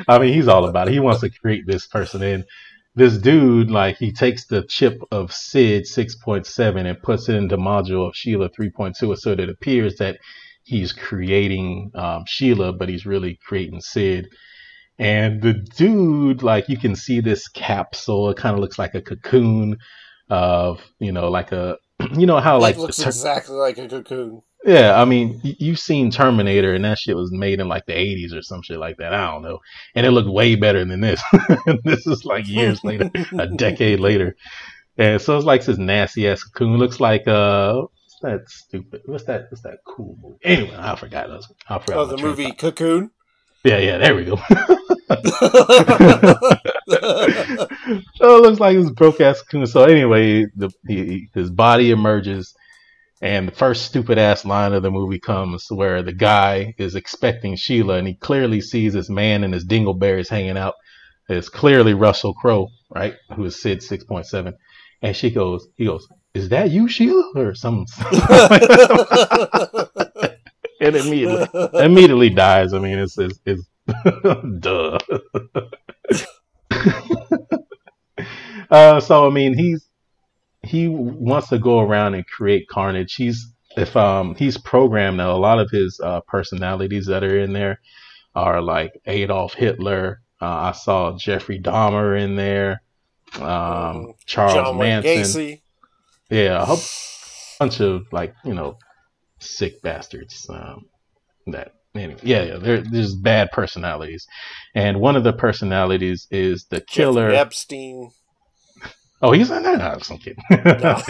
I 0.08 0.18
mean, 0.18 0.32
he's 0.32 0.48
all 0.48 0.64
about 0.66 0.88
it. 0.88 0.94
He 0.94 1.00
wants 1.00 1.20
to 1.20 1.28
create 1.30 1.66
this 1.66 1.86
person. 1.86 2.22
And 2.22 2.44
this 2.94 3.18
dude, 3.18 3.70
like, 3.70 3.98
he 3.98 4.12
takes 4.12 4.46
the 4.46 4.62
chip 4.62 5.02
of 5.10 5.32
SID 5.32 5.82
6.7 5.82 6.86
and 6.86 7.02
puts 7.02 7.28
it 7.28 7.34
into 7.34 7.58
module 7.58 8.08
of 8.08 8.16
Sheila 8.16 8.48
3.2 8.48 9.18
so 9.18 9.30
that 9.30 9.40
it 9.40 9.50
appears 9.50 9.96
that 9.96 10.18
he's 10.68 10.92
creating 10.92 11.90
um, 11.94 12.24
Sheila, 12.26 12.74
but 12.74 12.90
he's 12.90 13.06
really 13.06 13.38
creating 13.42 13.80
Sid. 13.80 14.28
And 14.98 15.40
the 15.40 15.54
dude, 15.54 16.42
like, 16.42 16.68
you 16.68 16.76
can 16.76 16.94
see 16.94 17.20
this 17.20 17.48
capsule. 17.48 18.28
It 18.30 18.36
kind 18.36 18.54
of 18.54 18.60
looks 18.60 18.78
like 18.78 18.94
a 18.94 19.00
cocoon 19.00 19.78
of, 20.28 20.82
you 20.98 21.12
know, 21.12 21.30
like 21.30 21.52
a, 21.52 21.78
you 22.16 22.26
know 22.26 22.38
how 22.38 22.58
Like 22.58 22.76
like 22.76 22.82
looks 22.82 22.96
the 22.98 23.04
tur- 23.04 23.08
exactly 23.08 23.56
like 23.56 23.78
a 23.78 23.88
cocoon. 23.88 24.42
Yeah, 24.64 25.00
I 25.00 25.04
mean, 25.04 25.40
you've 25.42 25.78
seen 25.78 26.10
Terminator, 26.10 26.74
and 26.74 26.84
that 26.84 26.98
shit 26.98 27.16
was 27.16 27.30
made 27.32 27.60
in 27.60 27.68
like 27.68 27.86
the 27.86 27.92
'80s 27.92 28.34
or 28.34 28.42
some 28.42 28.60
shit 28.60 28.78
like 28.78 28.96
that. 28.96 29.14
I 29.14 29.30
don't 29.30 29.42
know, 29.42 29.60
and 29.94 30.04
it 30.04 30.10
looked 30.10 30.28
way 30.28 30.56
better 30.56 30.84
than 30.84 31.00
this. 31.00 31.22
this 31.84 32.06
is 32.08 32.24
like 32.24 32.46
years 32.48 32.82
later, 32.82 33.08
a 33.38 33.46
decade 33.46 34.00
later, 34.00 34.36
and 34.98 35.22
so 35.22 35.36
it's 35.36 35.46
like 35.46 35.64
this 35.64 35.78
nasty 35.78 36.28
ass 36.28 36.42
cocoon. 36.42 36.76
Looks 36.76 36.98
like 36.98 37.28
uh, 37.28 37.82
that 38.22 38.48
stupid? 38.48 39.02
What's 39.06 39.24
that? 39.24 39.46
What's 39.50 39.62
that 39.62 39.78
cool 39.86 40.16
movie? 40.22 40.36
Anyway, 40.44 40.76
I 40.78 40.96
forgot. 40.96 41.28
I 41.68 41.78
forgot 41.78 41.96
Oh, 41.98 42.06
the 42.06 42.16
my 42.16 42.22
train 42.22 42.32
of 42.32 42.38
movie 42.38 42.44
thought. 42.50 42.58
Cocoon. 42.58 43.10
Yeah, 43.64 43.78
yeah, 43.78 43.98
there 43.98 44.14
we 44.14 44.24
go. 44.24 44.36
so 44.36 44.42
oh, 48.20 48.38
it 48.38 48.42
looks 48.42 48.60
like 48.60 48.76
this 48.76 48.90
broke 48.90 49.20
ass 49.20 49.42
cocoon. 49.42 49.66
So 49.66 49.84
anyway, 49.84 50.46
the 50.56 50.70
he, 50.86 51.28
his 51.34 51.50
body 51.50 51.90
emerges, 51.90 52.54
and 53.20 53.48
the 53.48 53.52
first 53.52 53.86
stupid 53.86 54.18
ass 54.18 54.44
line 54.44 54.72
of 54.72 54.82
the 54.82 54.90
movie 54.90 55.18
comes 55.18 55.66
where 55.70 56.02
the 56.02 56.12
guy 56.12 56.74
is 56.78 56.94
expecting 56.94 57.56
Sheila, 57.56 57.94
and 57.96 58.08
he 58.08 58.14
clearly 58.14 58.60
sees 58.60 58.92
this 58.92 59.10
man 59.10 59.44
and 59.44 59.54
his 59.54 59.66
dingleberries 59.66 60.28
hanging 60.28 60.58
out. 60.58 60.74
It's 61.28 61.48
clearly 61.48 61.94
Russell 61.94 62.34
Crowe, 62.34 62.68
right? 62.94 63.14
Who 63.34 63.44
is 63.44 63.60
Sid 63.60 63.82
six 63.82 64.04
point 64.04 64.26
seven, 64.26 64.54
and 65.02 65.16
she 65.16 65.30
goes, 65.30 65.66
he 65.76 65.84
goes, 65.84 66.06
"Is 66.34 66.48
that 66.50 66.70
you, 66.70 66.88
Sheila?" 66.88 67.32
or 67.34 67.54
some, 67.54 67.86
and 70.80 70.96
immediately 71.04 71.68
immediately 71.74 72.30
dies. 72.30 72.72
I 72.72 72.78
mean, 72.78 72.98
it's 72.98 73.18
it's, 73.18 73.38
it's 73.44 73.62
duh. 74.60 74.98
uh, 78.70 79.00
so 79.00 79.26
I 79.26 79.30
mean, 79.30 79.56
he's 79.56 79.88
he 80.62 80.88
wants 80.88 81.48
to 81.48 81.58
go 81.58 81.80
around 81.80 82.14
and 82.14 82.26
create 82.26 82.68
carnage. 82.68 83.14
He's 83.14 83.46
if 83.76 83.96
um 83.96 84.34
he's 84.34 84.58
programmed 84.58 85.18
now. 85.18 85.32
A 85.32 85.38
lot 85.38 85.58
of 85.58 85.70
his 85.70 86.00
uh, 86.02 86.20
personalities 86.22 87.06
that 87.06 87.24
are 87.24 87.38
in 87.38 87.52
there 87.52 87.80
are 88.34 88.60
like 88.60 89.00
Adolf 89.06 89.54
Hitler. 89.54 90.20
Uh, 90.40 90.46
I 90.46 90.72
saw 90.72 91.16
Jeffrey 91.16 91.60
Dahmer 91.60 92.20
in 92.20 92.36
there. 92.36 92.82
Um, 93.40 94.14
Charles 94.24 94.54
John 94.54 94.78
Manson. 94.78 95.12
Gacy. 95.12 95.60
Yeah, 96.30 96.62
a 96.62 96.64
whole 96.64 96.80
bunch 97.58 97.80
of 97.80 98.06
like 98.12 98.34
you 98.44 98.54
know 98.54 98.78
sick 99.40 99.80
bastards. 99.82 100.46
Um, 100.48 100.86
that 101.46 101.72
anyway, 101.94 102.20
yeah, 102.22 102.42
yeah. 102.42 102.56
There, 102.58 102.82
there's 102.82 103.14
bad 103.14 103.50
personalities, 103.52 104.26
and 104.74 105.00
one 105.00 105.16
of 105.16 105.24
the 105.24 105.32
personalities 105.32 106.26
is 106.30 106.66
the 106.70 106.80
killer. 106.80 107.30
Jeffrey 107.30 107.38
Epstein. 107.38 108.10
Oh, 109.20 109.32
he's 109.32 109.50
in 109.50 109.64
there. 109.64 109.76
No, 109.76 109.84
I'm 109.84 109.98
just 109.98 110.10
kidding. 110.22 110.44
No. 110.50 111.00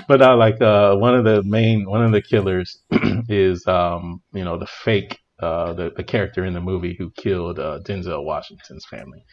but 0.06 0.22
uh, 0.22 0.36
like 0.36 0.60
uh, 0.60 0.94
one 0.96 1.14
of 1.16 1.24
the 1.24 1.42
main 1.44 1.88
one 1.88 2.04
of 2.04 2.12
the 2.12 2.22
killers 2.22 2.78
is 3.28 3.66
um, 3.66 4.22
you 4.32 4.44
know 4.44 4.56
the 4.58 4.66
fake 4.66 5.18
uh, 5.40 5.72
the 5.72 5.92
the 5.96 6.04
character 6.04 6.44
in 6.44 6.54
the 6.54 6.60
movie 6.60 6.94
who 6.98 7.10
killed 7.10 7.58
uh, 7.58 7.80
Denzel 7.84 8.24
Washington's 8.24 8.86
family. 8.88 9.24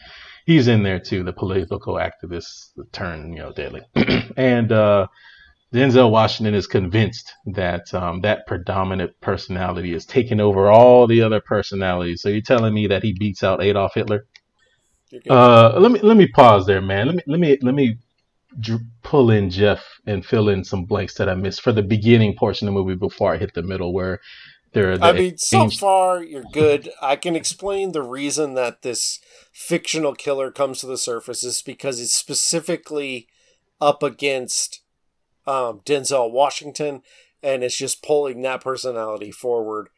He's 0.46 0.68
in 0.68 0.84
there 0.84 1.00
too, 1.00 1.24
the 1.24 1.34
political 1.34 1.96
activist 1.96 2.70
turned 2.92 3.34
you 3.34 3.40
know 3.40 3.52
deadly, 3.52 3.82
and 4.38 4.72
uh, 4.72 5.08
Denzel 5.74 6.12
Washington 6.12 6.54
is 6.54 6.68
convinced 6.68 7.34
that 7.46 7.94
um, 7.94 8.22
that 8.22 8.46
predominant 8.46 9.12
personality 9.22 9.94
is 9.94 10.06
taking 10.06 10.40
over 10.40 10.70
all 10.70 11.08
the 11.08 11.22
other 11.22 11.40
personalities. 11.40 12.22
So 12.22 12.30
you're 12.30 12.42
telling 12.42 12.74
me 12.74 12.88
that 12.88 13.04
he 13.04 13.14
beats 13.14 13.44
out 13.44 13.64
Adolf 13.64 13.94
Hitler? 13.96 14.26
Uh, 15.30 15.78
let 15.80 15.92
me 15.92 16.00
let 16.02 16.18
me 16.18 16.28
pause 16.28 16.66
there, 16.66 16.82
man. 16.82 17.08
Let 17.08 17.16
me 17.16 17.24
let 17.28 17.40
me 17.40 17.58
let 17.62 17.76
me 17.76 17.98
dr- 18.60 18.82
pull 19.04 19.32
in 19.32 19.50
Jeff 19.50 19.86
and 20.06 20.26
fill 20.26 20.50
in 20.50 20.64
some 20.64 20.86
blanks 20.86 21.16
that 21.16 21.30
I 21.30 21.36
missed 21.36 21.62
for 21.62 21.72
the 21.72 21.84
beginning 21.84 22.36
portion 22.38 22.68
of 22.68 22.74
the 22.74 22.80
movie 22.80 22.96
before 22.96 23.34
I 23.34 23.38
hit 23.38 23.54
the 23.54 23.64
middle, 23.64 23.94
where 23.94 24.20
there 24.74 24.92
are 24.92 24.98
the 24.98 25.06
I 25.06 25.12
mean, 25.12 25.38
so 25.38 25.70
far 25.70 26.24
you're 26.24 26.46
good. 26.52 26.90
I 27.02 27.16
can 27.18 27.36
explain 27.36 27.92
the 27.92 28.04
reason 28.04 28.54
that 28.54 28.84
this 28.84 29.20
fictional 29.52 30.16
killer 30.16 30.50
comes 30.50 30.80
to 30.80 30.88
the 30.88 30.98
surface 30.98 31.44
is 31.44 31.62
because 31.62 32.00
it's 32.00 32.16
specifically 32.16 33.28
up 33.82 34.02
against 34.02 34.82
um, 35.46 35.82
Denzel 35.86 36.32
Washington, 36.32 37.02
and 37.44 37.64
it's 37.64 37.78
just 37.78 38.04
pulling 38.04 38.42
that 38.42 38.62
personality 38.62 39.32
forward. 39.32 39.90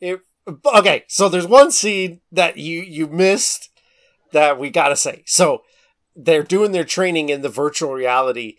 It, 0.00 0.20
okay, 0.64 1.04
so 1.08 1.28
there's 1.28 1.46
one 1.46 1.70
scene 1.70 2.20
that 2.30 2.56
you 2.56 2.80
you 2.80 3.08
missed 3.08 3.68
that 4.32 4.58
we 4.58 4.70
gotta 4.70 4.96
say. 4.96 5.24
So 5.26 5.62
they're 6.16 6.42
doing 6.42 6.72
their 6.72 6.84
training 6.84 7.28
in 7.28 7.42
the 7.42 7.48
virtual 7.50 7.92
reality, 7.92 8.56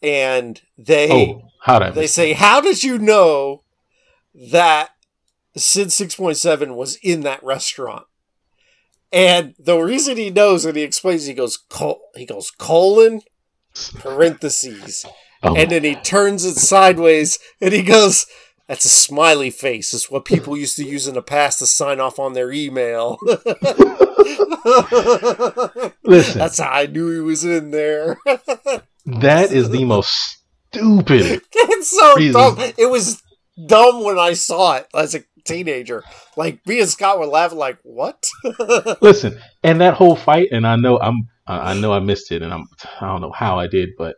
and 0.00 0.60
they 0.78 1.10
oh, 1.10 1.48
how 1.62 1.90
they 1.90 2.06
say, 2.06 2.32
"How 2.32 2.60
did 2.60 2.84
you 2.84 2.98
know 2.98 3.64
that 4.34 4.90
Sid 5.56 5.92
six 5.92 6.14
point 6.14 6.36
seven 6.36 6.76
was 6.76 6.96
in 7.02 7.20
that 7.22 7.42
restaurant?" 7.42 8.06
And 9.12 9.54
the 9.58 9.78
reason 9.78 10.16
he 10.16 10.30
knows, 10.30 10.64
and 10.64 10.76
he 10.76 10.82
explains, 10.82 11.26
he 11.26 11.34
goes, 11.34 11.56
col- 11.56 12.02
he 12.16 12.26
goes 12.26 12.50
colon 12.50 13.20
parentheses, 13.98 15.06
Oh, 15.42 15.54
and 15.54 15.70
then 15.70 15.84
he 15.84 15.94
turns 15.94 16.44
it 16.44 16.56
sideways, 16.56 17.38
and 17.60 17.72
he 17.72 17.82
goes. 17.82 18.26
That's 18.68 18.84
a 18.84 18.88
smiley 18.88 19.50
face. 19.50 19.94
It's 19.94 20.10
what 20.10 20.24
people 20.24 20.56
used 20.56 20.74
to 20.74 20.84
use 20.84 21.06
in 21.06 21.14
the 21.14 21.22
past 21.22 21.60
to 21.60 21.66
sign 21.66 22.00
off 22.00 22.18
on 22.18 22.32
their 22.32 22.50
email. 22.50 23.16
listen, 26.02 26.38
That's 26.38 26.58
how 26.58 26.70
I 26.70 26.86
knew 26.86 27.10
he 27.12 27.20
was 27.20 27.44
in 27.44 27.70
there. 27.70 28.18
that 29.06 29.52
is 29.52 29.70
the 29.70 29.84
most 29.84 30.38
stupid. 30.72 31.42
it's 31.52 31.90
so 31.96 32.14
Reason. 32.16 32.32
dumb. 32.32 32.56
It 32.76 32.90
was 32.90 33.22
dumb 33.66 34.02
when 34.02 34.18
I 34.18 34.32
saw 34.32 34.78
it 34.78 34.88
as 34.94 35.14
a 35.14 35.20
teenager. 35.46 36.04
Like 36.36 36.66
me 36.66 36.80
and 36.80 36.88
Scott 36.88 37.18
were 37.18 37.26
laughing, 37.26 37.58
like, 37.58 37.78
"What?" 37.82 38.24
Listen, 39.00 39.38
and 39.62 39.80
that 39.80 39.94
whole 39.94 40.16
fight, 40.16 40.48
and 40.52 40.66
I 40.66 40.76
know 40.76 40.98
I'm, 40.98 41.28
I 41.46 41.70
I 41.70 41.74
know 41.74 41.92
I 41.92 42.00
missed 42.00 42.32
it, 42.32 42.42
and 42.42 42.52
I'm, 42.52 42.66
I 43.00 43.06
don't 43.06 43.20
know 43.20 43.32
how 43.32 43.58
I 43.58 43.66
did, 43.66 43.90
but 43.98 44.16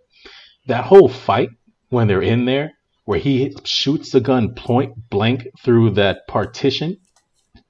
that 0.66 0.84
whole 0.84 1.08
fight 1.08 1.50
when 1.90 2.06
they're 2.08 2.22
in 2.22 2.44
there, 2.44 2.72
where 3.04 3.18
he 3.18 3.54
shoots 3.64 4.10
the 4.12 4.20
gun 4.20 4.54
point 4.54 4.92
blank 5.10 5.46
through 5.64 5.90
that 5.90 6.18
partition, 6.28 6.96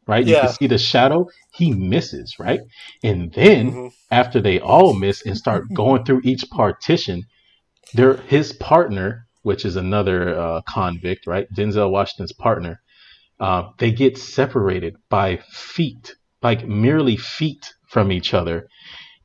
right? 0.06 0.26
You 0.26 0.34
Yeah. 0.34 0.40
can 0.40 0.48
see 0.48 0.66
the 0.66 0.78
shadow. 0.78 1.26
He 1.52 1.72
misses, 1.72 2.34
right? 2.38 2.60
And 3.02 3.32
then 3.32 3.72
Mhm. 3.72 3.90
after 4.10 4.40
they 4.40 4.58
all 4.60 4.94
miss 4.94 5.24
and 5.24 5.36
start 5.36 5.64
going 5.74 6.04
through 6.04 6.22
each 6.24 6.44
partition, 6.50 7.22
there 7.94 8.16
his 8.28 8.52
partner, 8.52 9.26
which 9.42 9.64
is 9.64 9.76
another 9.76 10.38
uh, 10.38 10.60
convict, 10.68 11.26
right? 11.26 11.46
Denzel 11.56 11.90
Washington's 11.90 12.32
partner, 12.32 12.80
uh, 13.40 13.70
they 13.78 13.92
get 13.92 14.18
separated 14.18 14.96
by 15.08 15.38
feet, 15.50 16.14
like 16.42 16.66
merely 16.66 17.16
feet 17.16 17.72
from 17.86 18.12
each 18.12 18.34
other, 18.34 18.68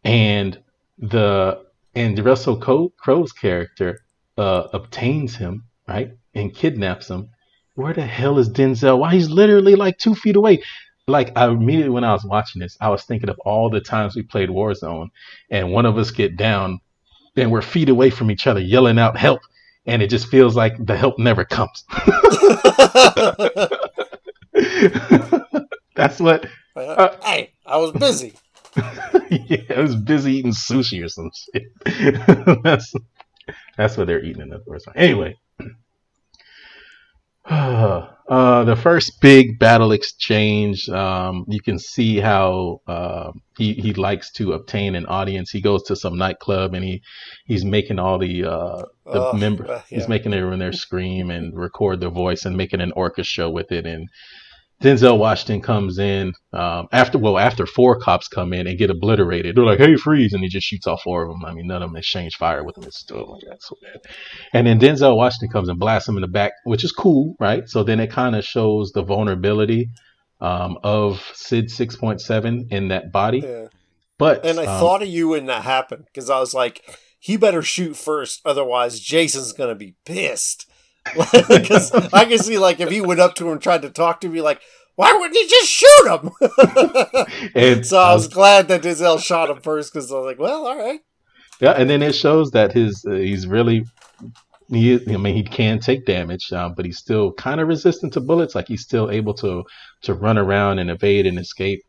and 0.04 0.60
the 0.98 1.64
and 1.96 2.18
Russell 2.20 2.58
Crowe- 2.58 2.94
Crowe's 2.98 3.32
character 3.32 4.00
uh, 4.38 4.68
obtains 4.74 5.36
him, 5.36 5.66
right, 5.88 6.12
and 6.34 6.54
kidnaps 6.56 7.10
him. 7.10 7.30
Where 7.76 7.94
the 7.94 8.06
hell 8.06 8.38
is 8.38 8.50
Denzel? 8.50 9.00
Why 9.00 9.14
he's 9.14 9.30
literally 9.30 9.76
like 9.76 9.98
two 9.98 10.16
feet 10.16 10.36
away. 10.36 10.62
Like 11.08 11.38
I 11.38 11.48
immediately 11.48 11.90
when 11.90 12.04
I 12.04 12.14
was 12.14 12.24
watching 12.24 12.62
this, 12.62 12.78
I 12.80 12.90
was 12.90 13.04
thinking 13.04 13.30
of 13.30 13.40
all 13.40 13.70
the 13.70 13.82
times 13.82 14.16
we 14.16 14.22
played 14.24 14.50
Warzone, 14.50 15.10
and 15.50 15.72
one 15.72 15.86
of 15.86 15.98
us 15.98 16.12
get 16.12 16.38
down, 16.38 16.80
and 17.36 17.52
we're 17.52 17.62
feet 17.62 17.90
away 17.90 18.10
from 18.10 18.32
each 18.32 18.48
other, 18.48 18.60
yelling 18.60 19.00
out 19.00 19.18
help, 19.18 19.42
and 19.86 20.02
it 20.02 20.10
just 20.10 20.28
feels 20.28 20.56
like 20.56 20.74
the 20.86 20.96
help 20.96 21.20
never 21.20 21.46
comes. 21.46 21.84
That's 25.96 26.20
what. 26.20 26.48
Uh, 26.76 27.16
hey, 27.24 27.54
I 27.66 27.78
was 27.78 27.92
busy. 27.92 28.34
yeah, 29.30 29.62
I 29.76 29.82
was 29.82 29.96
busy 29.96 30.34
eating 30.34 30.52
sushi 30.52 31.04
or 31.04 31.08
some 31.08 31.32
shit. 31.54 31.64
that's 32.64 32.94
that's 33.78 33.98
what 33.98 34.08
they're 34.08 34.24
eating 34.24 34.42
in 34.42 34.50
the 34.50 34.64
first 34.68 34.88
one. 34.88 34.98
Anyway, 34.98 35.38
uh, 37.46 38.08
uh, 38.34 38.64
the 38.64 38.76
first 38.76 39.22
big 39.22 39.60
battle 39.60 39.92
exchange. 39.92 40.90
Um, 40.90 41.46
you 41.48 41.62
can 41.62 41.80
see 41.80 42.18
how 42.20 42.82
uh, 42.88 43.32
he 43.58 43.74
he 43.74 43.94
likes 43.94 44.32
to 44.34 44.54
obtain 44.54 44.96
an 44.96 45.06
audience. 45.08 45.52
He 45.52 45.62
goes 45.62 45.84
to 45.84 45.96
some 45.96 46.18
nightclub 46.18 46.74
and 46.74 46.84
he 46.84 47.02
he's 47.46 47.66
making 47.66 48.00
all 48.00 48.18
the 48.20 48.46
uh, 48.46 48.84
the 49.06 49.34
member. 49.34 49.70
uh, 49.70 49.82
He's 49.90 50.08
making 50.10 50.34
everyone 50.34 50.60
there 50.60 50.74
scream 50.74 51.30
and 51.32 51.56
record 51.58 52.00
their 52.02 52.10
voice 52.12 52.46
and 52.46 52.58
making 52.58 52.82
an 52.82 52.94
orchestra 52.96 53.50
with 53.50 53.72
it 53.72 53.86
and. 53.86 54.10
Denzel 54.84 55.18
Washington 55.18 55.62
comes 55.62 55.98
in 55.98 56.34
um, 56.52 56.88
after 56.92 57.18
well 57.18 57.38
after 57.38 57.66
four 57.66 57.98
cops 57.98 58.28
come 58.28 58.52
in 58.52 58.68
and 58.68 58.78
get 58.78 58.90
obliterated. 58.90 59.56
They're 59.56 59.64
like, 59.64 59.80
"Hey, 59.80 59.96
freeze!" 59.96 60.34
and 60.34 60.44
he 60.44 60.50
just 60.50 60.68
shoots 60.68 60.86
all 60.86 60.98
four 60.98 61.24
of 61.24 61.30
them. 61.30 61.46
I 61.46 61.54
mean, 61.54 61.68
none 61.68 61.82
of 61.82 61.90
them 61.90 61.96
exchange 61.96 62.36
fire 62.36 62.66
with 62.66 62.78
him. 62.78 62.84
It's 62.84 63.00
still 63.00 63.32
like 63.32 63.44
that's 63.48 63.70
so 63.70 63.78
bad. 63.82 64.02
And 64.52 64.68
then 64.68 64.80
Denzel 64.80 65.16
Washington 65.16 65.50
comes 65.50 65.70
and 65.70 65.80
blasts 65.80 66.10
him 66.10 66.18
in 66.18 66.22
the 66.22 66.28
back, 66.28 66.52
which 66.66 66.84
is 66.84 66.92
cool, 66.92 67.36
right? 67.40 67.68
So 67.70 67.84
then 67.84 68.02
it 68.02 68.12
kind 68.12 68.36
of 68.36 68.44
shows 68.44 68.92
the 68.92 69.04
vulnerability 69.04 69.90
um, 70.42 70.78
of 70.84 71.22
Sid 71.34 71.72
six 71.72 71.96
point 71.96 72.20
seven 72.20 72.68
in 72.70 72.90
that 72.90 73.14
body. 73.14 73.40
Yeah. 73.40 73.68
But 74.18 74.46
And 74.46 74.60
I 74.60 74.66
um, 74.66 74.80
thought 74.82 75.02
of 75.02 75.08
you 75.08 75.30
when 75.30 75.46
that 75.46 75.64
happened 75.64 76.06
because 76.08 76.30
I 76.30 76.40
was 76.40 76.54
like, 76.54 76.82
he 77.20 77.38
better 77.38 77.62
shoot 77.62 77.96
first, 77.96 78.42
otherwise 78.44 79.00
Jason's 79.00 79.54
gonna 79.54 79.76
be 79.76 79.96
pissed. 80.06 80.70
Because 81.50 81.92
I 82.14 82.26
can 82.26 82.38
see, 82.40 82.58
like, 82.58 82.80
if 82.80 82.90
he 82.90 83.02
went 83.02 83.20
up 83.20 83.36
to 83.36 83.46
him 83.46 83.54
and 83.54 83.62
tried 83.62 83.82
to 83.84 83.90
talk 83.90 84.22
to 84.22 84.30
me, 84.30 84.42
like, 84.42 84.62
why 84.96 85.12
wouldn't 85.14 85.36
he 85.36 85.48
just 85.48 85.70
shoot 85.70 86.08
him? 86.08 86.32
And 87.56 87.86
so 87.86 87.98
I 87.98 88.10
um, 88.10 88.14
was 88.16 88.28
glad 88.28 88.68
that 88.68 88.82
Denzel 88.82 89.20
shot 89.20 89.50
him 89.50 89.60
first 89.60 89.94
because 89.94 90.12
I 90.12 90.16
was 90.16 90.26
like, 90.26 90.40
well, 90.40 90.68
all 90.68 90.78
right. 90.78 91.02
Yeah, 91.60 91.72
and 91.72 91.90
then 91.90 92.02
it 92.02 92.14
shows 92.14 92.52
that 92.52 92.74
his 92.74 93.06
uh, 93.06 93.14
he's 93.14 93.48
really 93.48 93.86
he 94.70 94.92
is, 94.92 95.08
I 95.08 95.18
mean 95.18 95.36
he 95.36 95.44
can 95.44 95.80
take 95.80 96.06
damage, 96.06 96.52
um, 96.52 96.74
but 96.76 96.86
he's 96.86 96.98
still 96.98 97.32
kind 97.34 97.60
of 97.60 97.68
resistant 97.68 98.14
to 98.14 98.22
bullets. 98.22 98.56
Like 98.56 98.68
he's 98.68 98.82
still 98.82 99.10
able 99.12 99.34
to 99.36 99.64
to 100.04 100.14
run 100.14 100.38
around 100.38 100.80
and 100.80 100.90
evade 100.90 101.26
and 101.26 101.40
escape. 101.40 101.82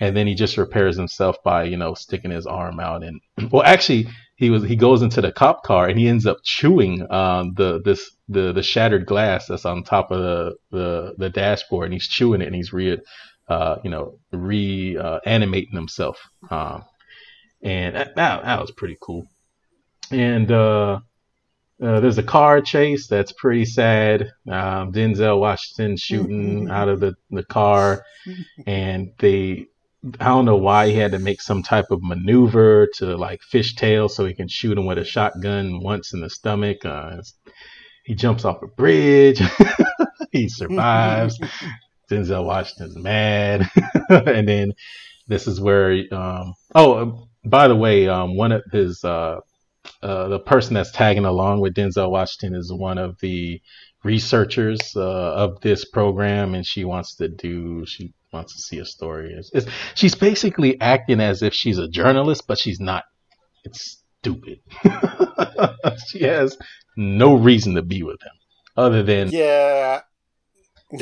And 0.00 0.16
then 0.16 0.26
he 0.26 0.34
just 0.34 0.56
repairs 0.56 0.96
himself 0.96 1.36
by 1.44 1.64
you 1.64 1.76
know 1.76 1.94
sticking 1.94 2.30
his 2.30 2.46
arm 2.46 2.80
out 2.80 3.02
and 3.02 3.20
well 3.52 3.62
actually 3.62 4.08
he 4.40 4.48
was 4.48 4.64
he 4.64 4.74
goes 4.74 5.02
into 5.02 5.20
the 5.20 5.30
cop 5.30 5.62
car 5.62 5.86
and 5.86 5.98
he 5.98 6.08
ends 6.08 6.26
up 6.26 6.38
chewing 6.42 7.06
um, 7.12 7.52
the 7.54 7.80
this 7.84 8.10
the 8.26 8.52
the 8.54 8.62
shattered 8.62 9.04
glass 9.04 9.46
that's 9.46 9.66
on 9.66 9.84
top 9.84 10.10
of 10.10 10.20
the 10.22 10.56
the, 10.70 11.14
the 11.18 11.28
dashboard 11.28 11.84
and 11.84 11.92
he's 11.92 12.08
chewing 12.08 12.40
it 12.40 12.46
and 12.46 12.56
he's 12.56 12.72
re 12.72 12.98
uh, 13.48 13.76
you 13.84 13.90
know 13.90 14.18
re 14.32 14.96
uh, 14.96 15.20
animating 15.26 15.74
himself. 15.74 16.18
Um, 16.50 16.84
and 17.62 17.94
that, 17.94 18.16
that, 18.16 18.42
that 18.42 18.60
was 18.60 18.70
pretty 18.70 18.96
cool. 19.02 19.26
And 20.10 20.50
uh, 20.50 21.00
uh, 21.82 22.00
there's 22.00 22.16
a 22.16 22.22
car 22.22 22.62
chase 22.62 23.08
that's 23.08 23.32
pretty 23.32 23.66
sad. 23.66 24.32
Um, 24.48 24.92
Denzel 24.92 25.38
Washington 25.38 25.98
shooting 25.98 26.70
out 26.70 26.88
of 26.88 27.00
the, 27.00 27.14
the 27.30 27.44
car, 27.44 28.04
and 28.66 29.12
they 29.18 29.66
I 30.18 30.28
don't 30.28 30.46
know 30.46 30.56
why 30.56 30.88
he 30.88 30.94
had 30.94 31.12
to 31.12 31.18
make 31.18 31.42
some 31.42 31.62
type 31.62 31.90
of 31.90 32.02
maneuver 32.02 32.88
to 32.94 33.16
like 33.16 33.40
fishtail 33.42 34.10
so 34.10 34.24
he 34.24 34.34
can 34.34 34.48
shoot 34.48 34.78
him 34.78 34.86
with 34.86 34.98
a 34.98 35.04
shotgun 35.04 35.80
once 35.82 36.14
in 36.14 36.20
the 36.20 36.30
stomach. 36.30 36.84
Uh, 36.84 37.20
he 38.04 38.14
jumps 38.14 38.44
off 38.44 38.62
a 38.62 38.66
bridge. 38.66 39.42
he 40.32 40.48
survives. 40.48 41.38
Denzel 42.10 42.44
Washington's 42.44 42.96
mad, 42.96 43.70
and 44.08 44.48
then 44.48 44.72
this 45.28 45.46
is 45.46 45.60
where 45.60 45.92
um, 46.12 46.54
oh 46.74 46.98
um, 46.98 47.28
by 47.44 47.68
the 47.68 47.76
way 47.76 48.08
um, 48.08 48.36
one 48.36 48.50
of 48.50 48.62
his 48.72 49.04
uh, 49.04 49.38
uh, 50.02 50.28
the 50.28 50.40
person 50.40 50.74
that's 50.74 50.90
tagging 50.90 51.24
along 51.24 51.60
with 51.60 51.74
Denzel 51.74 52.10
Washington 52.10 52.58
is 52.58 52.72
one 52.72 52.98
of 52.98 53.18
the 53.20 53.60
researchers 54.02 54.80
uh, 54.96 55.00
of 55.34 55.60
this 55.60 55.84
program, 55.84 56.54
and 56.54 56.66
she 56.66 56.84
wants 56.84 57.14
to 57.16 57.28
do 57.28 57.86
she 57.86 58.12
wants 58.32 58.54
to 58.56 58.62
see 58.62 58.78
a 58.78 58.84
story. 58.84 59.34
It's, 59.36 59.50
it's, 59.52 59.66
she's 59.94 60.14
basically 60.14 60.80
acting 60.80 61.20
as 61.20 61.42
if 61.42 61.52
she's 61.54 61.78
a 61.78 61.88
journalist, 61.88 62.44
but 62.46 62.58
she's 62.58 62.80
not. 62.80 63.04
It's 63.64 64.02
stupid. 64.20 64.60
she 66.08 66.22
has 66.24 66.56
no 66.96 67.34
reason 67.34 67.74
to 67.74 67.82
be 67.82 68.02
with 68.02 68.20
him 68.22 68.32
other 68.76 69.02
than 69.02 69.28
Yeah. 69.30 70.00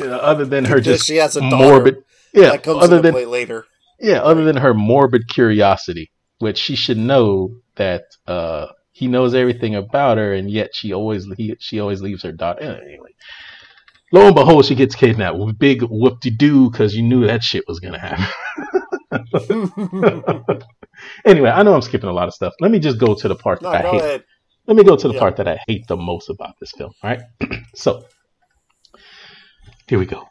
other 0.01 0.45
than 0.45 0.65
her 0.65 0.79
just 0.79 1.05
she 1.05 1.15
has 1.17 1.35
a 1.35 1.41
morbid. 1.41 1.97
Yeah, 2.33 2.51
that 2.51 2.63
comes 2.63 2.83
other 2.83 2.97
into 2.97 3.01
than 3.07 3.13
play 3.13 3.25
later. 3.25 3.65
yeah, 3.99 4.21
other 4.21 4.43
than 4.43 4.57
her 4.57 4.73
morbid 4.73 5.27
curiosity, 5.29 6.11
which 6.39 6.57
she 6.59 6.75
should 6.75 6.97
know 6.97 7.55
that 7.75 8.03
uh, 8.27 8.67
he 8.91 9.07
knows 9.07 9.33
everything 9.33 9.73
about 9.75 10.17
her, 10.17 10.33
and 10.33 10.49
yet 10.51 10.69
she 10.73 10.93
always 10.93 11.25
he, 11.37 11.55
she 11.59 11.79
always 11.79 12.01
leaves 12.01 12.21
her 12.23 12.31
daughter. 12.31 12.61
Anyway, 12.61 13.09
lo 14.11 14.25
and 14.27 14.35
behold, 14.35 14.65
she 14.65 14.75
gets 14.75 14.95
kidnapped. 14.95 15.37
With 15.37 15.57
big 15.57 15.83
whoop 15.83 16.19
de 16.21 16.31
doo, 16.31 16.69
because 16.69 16.95
you 16.95 17.03
knew 17.03 17.25
that 17.27 17.43
shit 17.43 17.65
was 17.67 17.79
gonna 17.79 17.99
happen. 17.99 18.25
anyway, 21.25 21.49
I 21.49 21.63
know 21.63 21.73
I'm 21.75 21.81
skipping 21.81 22.09
a 22.09 22.13
lot 22.13 22.27
of 22.27 22.33
stuff. 22.33 22.53
Let 22.59 22.71
me 22.71 22.79
just 22.79 22.99
go 22.99 23.15
to 23.15 23.27
the 23.27 23.35
part 23.35 23.61
no, 23.61 23.71
that 23.71 23.85
I 23.85 23.87
hate. 23.89 24.01
ahead. 24.01 24.23
Let 24.67 24.77
me 24.77 24.83
go 24.83 24.95
to 24.95 25.07
the 25.07 25.13
Yeah. 25.13 25.19
part 25.19 25.37
that 25.37 25.47
I 25.47 25.59
hate 25.67 25.87
the 25.87 25.97
most 25.97 26.29
about 26.29 26.55
this 26.59 26.71
film. 26.71 26.91
All 27.03 27.09
right. 27.09 27.21
so 27.75 28.05
here 29.87 29.97
we 29.99 30.05
go. 30.05 30.27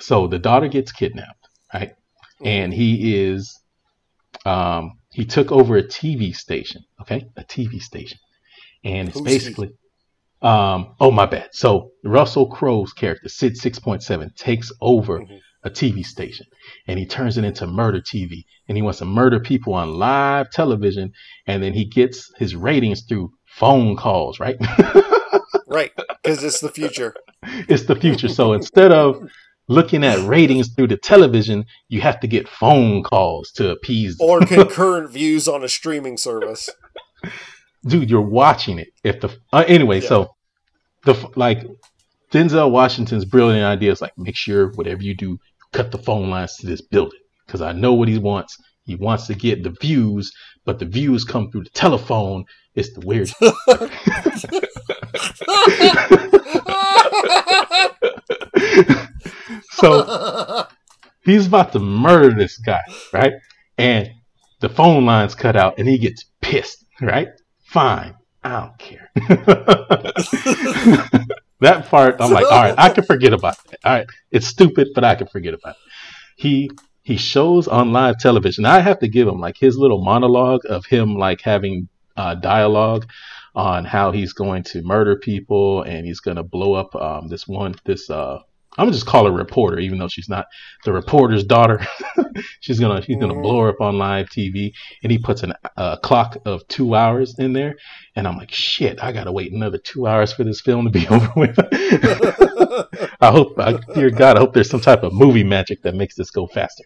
So 0.00 0.26
the 0.26 0.38
daughter 0.38 0.68
gets 0.68 0.92
kidnapped, 0.92 1.48
right? 1.72 1.92
And 2.44 2.72
he 2.72 3.16
is 3.24 3.60
um 4.44 4.98
he 5.10 5.24
took 5.24 5.52
over 5.52 5.76
a 5.76 5.82
TV 5.82 6.34
station, 6.34 6.82
okay? 7.00 7.26
A 7.36 7.44
TV 7.44 7.80
station. 7.80 8.18
And 8.84 9.08
it's 9.08 9.18
Who's 9.18 9.46
he? 9.46 9.54
Um 10.42 10.94
oh 11.00 11.10
my 11.10 11.26
bad. 11.26 11.48
So 11.52 11.90
Russell 12.04 12.46
Crowe's 12.46 12.92
character, 12.92 13.28
Sid 13.28 13.54
6.7, 13.60 14.34
takes 14.36 14.70
over 14.80 15.20
Mhm. 15.20 15.38
a 15.64 15.70
TV 15.70 16.04
station 16.04 16.46
and 16.88 16.98
he 16.98 17.06
turns 17.06 17.38
it 17.38 17.44
into 17.44 17.66
murder 17.66 18.00
TV 18.00 18.44
and 18.68 18.76
he 18.76 18.82
wants 18.82 18.98
to 18.98 19.04
murder 19.04 19.38
people 19.40 19.74
on 19.74 19.94
live 19.94 20.50
television 20.50 21.12
and 21.46 21.62
then 21.62 21.72
he 21.72 21.84
gets 21.84 22.30
his 22.38 22.56
ratings 22.56 23.02
through 23.08 23.30
phone 23.46 23.96
calls, 23.96 24.40
right? 24.40 24.56
Right. 25.66 25.90
Because 26.22 26.44
it's 26.44 26.60
the 26.60 26.68
future. 26.68 27.14
it's 27.66 27.84
the 27.84 27.96
future. 27.96 28.28
So 28.28 28.52
instead 28.52 28.92
of 28.92 29.16
looking 29.68 30.04
at 30.04 30.18
ratings 30.28 30.68
through 30.74 30.88
the 30.88 30.98
television, 30.98 31.64
you 31.88 32.02
have 32.02 32.20
to 32.20 32.26
get 32.26 32.46
phone 32.46 33.02
calls 33.02 33.50
to 33.52 33.70
appease. 33.70 34.16
Or 34.20 34.40
concurrent 34.44 35.10
views 35.10 35.48
on 35.48 35.64
a 35.64 35.68
streaming 35.70 36.18
service. 36.18 36.68
Dude, 37.86 38.10
you're 38.10 38.20
watching 38.20 38.78
it. 38.78 38.88
If 39.02 39.20
the 39.20 39.30
uh, 39.52 39.64
anyway, 39.66 40.00
Yeah. 40.00 40.08
so 40.08 40.34
the 41.04 41.14
like 41.36 41.64
Denzel 42.32 42.70
Washington's 42.70 43.24
brilliant 43.24 43.64
idea 43.64 43.92
is 43.92 44.00
like 44.00 44.16
make 44.16 44.36
sure 44.36 44.68
whatever 44.72 45.02
you 45.02 45.14
do, 45.14 45.38
cut 45.72 45.90
the 45.90 45.98
phone 45.98 46.30
lines 46.30 46.56
to 46.58 46.66
this 46.66 46.80
building 46.80 47.18
because 47.46 47.60
I 47.60 47.72
know 47.72 47.92
what 47.94 48.08
he 48.08 48.18
wants. 48.18 48.56
He 48.84 48.96
wants 48.96 49.26
to 49.28 49.34
get 49.34 49.62
the 49.62 49.74
views, 49.80 50.32
but 50.64 50.78
the 50.78 50.86
views 50.86 51.24
come 51.24 51.50
through 51.50 51.64
the 51.64 51.70
telephone. 51.70 52.44
It's 52.74 52.92
the 52.94 53.00
weird. 53.06 53.30
so 59.72 60.66
he's 61.24 61.46
about 61.46 61.72
to 61.72 61.78
murder 61.78 62.34
this 62.36 62.58
guy, 62.58 62.82
right? 63.12 63.32
And 63.78 64.10
the 64.60 64.68
phone 64.68 65.04
lines 65.04 65.34
cut 65.34 65.56
out 65.56 65.78
and 65.78 65.88
he 65.88 65.98
gets 65.98 66.24
pissed, 66.40 66.84
right? 67.00 67.28
Fine. 67.72 68.14
I 68.44 68.60
don't 68.60 68.78
care. 68.78 69.10
that 71.60 71.86
part, 71.86 72.16
I'm 72.20 72.30
like, 72.30 72.44
all 72.44 72.62
right, 72.62 72.74
I 72.76 72.90
can 72.90 73.04
forget 73.04 73.32
about 73.32 73.56
that. 73.64 73.78
All 73.82 73.92
right. 73.94 74.06
It's 74.30 74.46
stupid, 74.46 74.88
but 74.94 75.04
I 75.04 75.14
can 75.14 75.26
forget 75.26 75.54
about 75.54 75.76
it. 75.76 75.92
He 76.36 76.70
he 77.02 77.16
shows 77.16 77.68
on 77.68 77.92
live 77.92 78.18
television. 78.18 78.66
I 78.66 78.80
have 78.80 78.98
to 78.98 79.08
give 79.08 79.26
him 79.26 79.40
like 79.40 79.56
his 79.56 79.78
little 79.78 80.04
monologue 80.04 80.66
of 80.68 80.84
him 80.84 81.16
like 81.16 81.40
having 81.40 81.88
uh, 82.16 82.34
dialogue 82.34 83.06
on 83.54 83.86
how 83.86 84.12
he's 84.12 84.34
going 84.34 84.64
to 84.64 84.82
murder 84.82 85.16
people 85.16 85.82
and 85.82 86.06
he's 86.06 86.20
going 86.20 86.36
to 86.36 86.42
blow 86.42 86.74
up 86.74 86.94
um, 86.94 87.28
this 87.28 87.48
one 87.48 87.74
this 87.84 88.10
uh 88.10 88.38
I'm 88.78 88.86
gonna 88.86 88.92
just 88.92 89.06
call 89.06 89.26
her 89.26 89.32
reporter, 89.32 89.78
even 89.78 89.98
though 89.98 90.08
she's 90.08 90.28
not 90.28 90.46
the 90.84 90.92
reporter's 90.92 91.44
daughter. 91.44 91.86
she's 92.60 92.80
gonna 92.80 93.02
she's 93.02 93.18
gonna 93.18 93.34
Mhm. 93.34 93.42
blow 93.42 93.60
her 93.62 93.68
up 93.70 93.80
on 93.80 93.98
live 93.98 94.28
TV, 94.30 94.72
and 95.02 95.12
he 95.12 95.18
puts 95.18 95.42
a 95.42 95.54
uh, 95.76 95.96
clock 95.98 96.38
of 96.46 96.66
two 96.68 96.94
hours 96.94 97.38
in 97.38 97.52
there, 97.52 97.76
and 98.16 98.26
I'm 98.26 98.36
like, 98.38 98.50
shit, 98.52 99.02
I 99.02 99.12
gotta 99.12 99.32
wait 99.32 99.52
another 99.52 99.78
two 99.78 100.06
hours 100.06 100.32
for 100.32 100.44
this 100.44 100.60
film 100.62 100.84
to 100.86 100.90
be 100.90 101.06
over 101.10 101.30
with. 101.36 101.58
I 103.20 103.30
hope, 103.30 103.58
I, 103.58 103.78
dear 103.94 104.10
God, 104.10 104.36
I 104.36 104.40
hope 104.40 104.54
there's 104.54 104.70
some 104.70 104.80
type 104.80 105.02
of 105.02 105.12
movie 105.12 105.44
magic 105.44 105.82
that 105.82 105.94
makes 105.94 106.16
this 106.16 106.30
go 106.30 106.46
faster. 106.46 106.84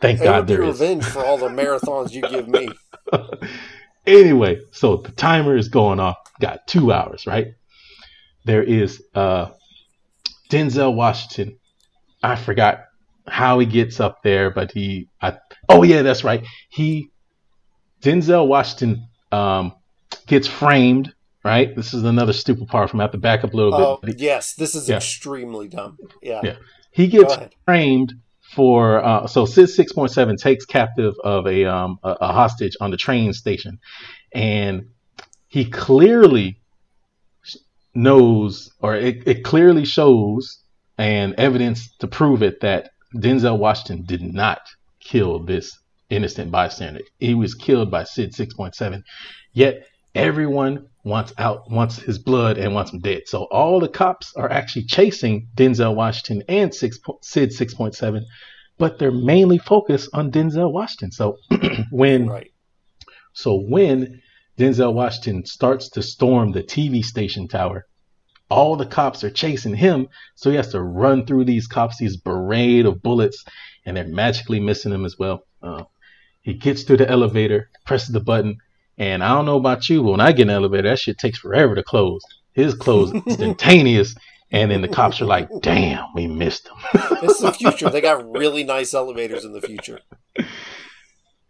Thank 0.00 0.18
It 0.20 0.24
God 0.24 0.48
there 0.48 0.62
is. 0.62 0.62
revenge 0.62 1.06
for 1.08 1.24
all 1.24 1.38
the 1.38 1.48
marathons 1.48 2.12
you 2.12 2.22
give 2.22 2.48
me. 2.48 2.80
anyway, 4.06 4.60
so 4.72 4.98
the 4.98 5.12
timer 5.12 5.56
is 5.56 5.68
going 5.68 6.00
off. 6.00 6.16
Got 6.40 6.66
two 6.66 6.92
hours, 6.92 7.26
right? 7.26 7.48
There 8.44 8.62
is 8.62 9.02
uh 9.14 9.50
Denzel 10.50 10.94
Washington. 10.94 11.56
I 12.22 12.36
forgot 12.36 12.80
how 13.26 13.58
he 13.60 13.66
gets 13.66 14.00
up 14.00 14.22
there, 14.22 14.50
but 14.50 14.72
he 14.72 15.08
I 15.22 15.38
oh 15.68 15.82
yeah, 15.82 16.02
that's 16.02 16.24
right. 16.24 16.44
He 16.68 17.10
Denzel 18.02 18.46
Washington 18.46 19.06
um 19.32 19.72
gets 20.26 20.46
framed, 20.48 21.12
right? 21.44 21.74
This 21.74 21.94
is 21.94 22.02
another 22.04 22.32
stupid 22.32 22.68
part 22.68 22.90
from 22.90 23.00
have 23.00 23.12
to 23.12 23.18
back 23.18 23.44
up 23.44 23.52
a 23.54 23.56
little 23.56 23.74
Oh, 23.74 23.98
bit. 24.02 24.20
yes. 24.20 24.54
This 24.54 24.74
is 24.74 24.88
Yeah. 24.88 24.96
extremely 24.96 25.68
dumb. 25.68 25.98
Yeah. 26.22 26.40
Yeah. 26.42 26.56
He 26.92 27.06
gets 27.06 27.34
framed 27.64 28.14
for 28.54 29.02
uh, 29.04 29.26
so 29.28 29.46
Sid 29.46 29.68
six 29.70 29.92
point 29.92 30.10
seven 30.10 30.36
takes 30.36 30.64
captive 30.64 31.14
of 31.22 31.46
a 31.46 31.64
um 31.64 31.98
a, 32.02 32.16
a 32.20 32.32
hostage 32.32 32.76
on 32.80 32.90
the 32.90 32.96
train 32.96 33.32
station, 33.32 33.78
and 34.34 34.86
he 35.46 35.64
clearly 35.64 36.59
knows 37.94 38.70
or 38.80 38.94
it, 38.96 39.26
it 39.26 39.44
clearly 39.44 39.84
shows 39.84 40.58
and 40.98 41.34
evidence 41.34 41.88
to 41.98 42.06
prove 42.06 42.42
it 42.42 42.60
that 42.60 42.90
Denzel 43.16 43.58
Washington 43.58 44.04
did 44.06 44.22
not 44.22 44.60
kill 45.00 45.40
this 45.44 45.76
innocent 46.10 46.50
bystander. 46.50 47.00
He 47.18 47.34
was 47.34 47.54
killed 47.54 47.90
by 47.90 48.04
Sid 48.04 48.34
six 48.34 48.54
point 48.54 48.74
seven, 48.74 49.02
yet 49.52 49.86
everyone 50.14 50.86
wants 51.04 51.32
out 51.38 51.70
wants 51.70 51.96
his 51.96 52.18
blood 52.18 52.58
and 52.58 52.74
wants 52.74 52.92
him 52.92 53.00
dead. 53.00 53.22
So 53.26 53.44
all 53.44 53.80
the 53.80 53.88
cops 53.88 54.34
are 54.36 54.50
actually 54.50 54.84
chasing 54.84 55.48
Denzel 55.56 55.94
Washington 55.94 56.44
and 56.48 56.74
six 56.74 56.98
Sid 57.22 57.52
six 57.52 57.74
point 57.74 57.94
seven, 57.94 58.26
but 58.78 58.98
they're 58.98 59.10
mainly 59.12 59.58
focused 59.58 60.10
on 60.12 60.30
Denzel 60.30 60.72
Washington. 60.72 61.12
So 61.12 61.36
when 61.90 62.26
Right. 62.28 62.50
so 63.32 63.56
when 63.60 64.20
Denzel 64.58 64.92
Washington 64.92 65.44
starts 65.46 65.88
to 65.90 66.02
storm 66.02 66.52
the 66.52 66.62
TV 66.62 67.04
station 67.04 67.48
tower, 67.48 67.86
all 68.50 68.76
the 68.76 68.86
cops 68.86 69.22
are 69.22 69.30
chasing 69.30 69.74
him, 69.74 70.08
so 70.34 70.50
he 70.50 70.56
has 70.56 70.68
to 70.72 70.82
run 70.82 71.24
through 71.24 71.44
these 71.44 71.66
cops, 71.66 71.98
these 71.98 72.16
parade 72.16 72.84
of 72.84 73.02
bullets, 73.02 73.44
and 73.86 73.96
they're 73.96 74.06
magically 74.06 74.60
missing 74.60 74.92
him 74.92 75.04
as 75.04 75.18
well. 75.18 75.46
Uh, 75.62 75.84
he 76.42 76.54
gets 76.54 76.84
to 76.84 76.96
the 76.96 77.08
elevator, 77.08 77.70
presses 77.86 78.12
the 78.12 78.20
button, 78.20 78.58
and 78.98 79.22
I 79.22 79.28
don't 79.28 79.46
know 79.46 79.56
about 79.56 79.88
you, 79.88 80.02
but 80.02 80.10
when 80.10 80.20
I 80.20 80.32
get 80.32 80.42
in 80.42 80.48
the 80.48 80.54
elevator, 80.54 80.88
that 80.88 80.98
shit 80.98 81.18
takes 81.18 81.38
forever 81.38 81.74
to 81.76 81.82
close. 81.82 82.22
His 82.52 82.74
close 82.74 83.12
instantaneous, 83.26 84.16
and 84.50 84.70
then 84.70 84.82
the 84.82 84.88
cops 84.88 85.20
are 85.20 85.26
like, 85.26 85.48
"Damn, 85.60 86.06
we 86.14 86.26
missed 86.26 86.66
him." 86.66 86.74
it's 87.22 87.40
the 87.40 87.52
future. 87.52 87.88
They 87.88 88.00
got 88.00 88.28
really 88.28 88.64
nice 88.64 88.92
elevators 88.92 89.44
in 89.44 89.52
the 89.52 89.62
future. 89.62 90.00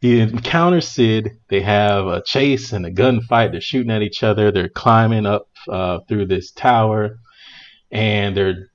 He 0.00 0.20
encounters 0.20 0.88
Sid. 0.88 1.38
They 1.48 1.60
have 1.60 2.06
a 2.06 2.22
chase 2.22 2.72
and 2.72 2.86
a 2.86 2.90
gunfight. 2.90 3.52
They're 3.52 3.60
shooting 3.60 3.90
at 3.90 4.02
each 4.02 4.22
other. 4.22 4.50
They're 4.50 4.70
climbing 4.70 5.26
up 5.26 5.48
uh, 5.68 6.00
through 6.08 6.26
this 6.26 6.52
tower, 6.52 7.18
and 7.90 8.34
they're 8.34 8.70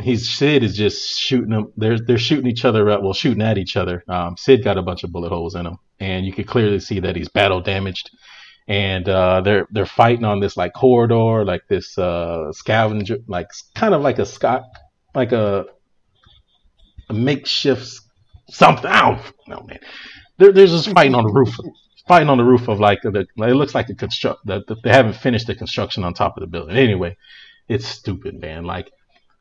he's 0.00 0.34
Sid 0.34 0.62
is 0.62 0.76
just 0.76 1.18
shooting 1.18 1.50
them. 1.50 1.72
They're 1.76 1.98
they're 1.98 2.18
shooting 2.18 2.46
each 2.46 2.64
other 2.64 2.88
up. 2.90 3.02
Well, 3.02 3.12
shooting 3.12 3.42
at 3.42 3.58
each 3.58 3.76
other. 3.76 4.02
Um, 4.08 4.36
Sid 4.38 4.64
got 4.64 4.78
a 4.78 4.82
bunch 4.82 5.04
of 5.04 5.12
bullet 5.12 5.30
holes 5.30 5.54
in 5.54 5.66
him, 5.66 5.76
and 6.00 6.24
you 6.24 6.32
can 6.32 6.44
clearly 6.44 6.80
see 6.80 7.00
that 7.00 7.16
he's 7.16 7.28
battle 7.28 7.60
damaged. 7.60 8.10
And 8.68 9.08
uh, 9.08 9.42
they're 9.42 9.66
they're 9.70 9.86
fighting 9.86 10.24
on 10.24 10.40
this 10.40 10.56
like 10.56 10.72
corridor, 10.72 11.44
like 11.44 11.62
this 11.68 11.96
uh, 11.98 12.50
scavenger, 12.52 13.18
like 13.28 13.48
kind 13.74 13.94
of 13.94 14.00
like 14.00 14.18
a 14.18 14.26
Scott, 14.26 14.62
like 15.14 15.32
a, 15.32 15.66
a 17.08 17.14
makeshift 17.14 18.00
something. 18.50 18.90
Know, 19.48 19.62
man. 19.68 19.78
They're, 20.38 20.52
they're 20.52 20.66
just 20.66 20.90
fighting 20.90 21.14
on 21.14 21.24
the 21.24 21.32
roof, 21.32 21.56
fighting 22.06 22.28
on 22.28 22.38
the 22.38 22.44
roof 22.44 22.68
of 22.68 22.80
like 22.80 23.02
the. 23.02 23.26
It 23.38 23.54
looks 23.54 23.74
like 23.74 23.86
the 23.86 23.94
construct 23.94 24.46
that 24.46 24.64
they 24.82 24.90
haven't 24.90 25.14
finished 25.14 25.46
the 25.46 25.54
construction 25.54 26.04
on 26.04 26.14
top 26.14 26.36
of 26.36 26.42
the 26.42 26.46
building. 26.46 26.76
Anyway, 26.76 27.16
it's 27.68 27.86
stupid, 27.86 28.40
man. 28.40 28.64
Like 28.64 28.90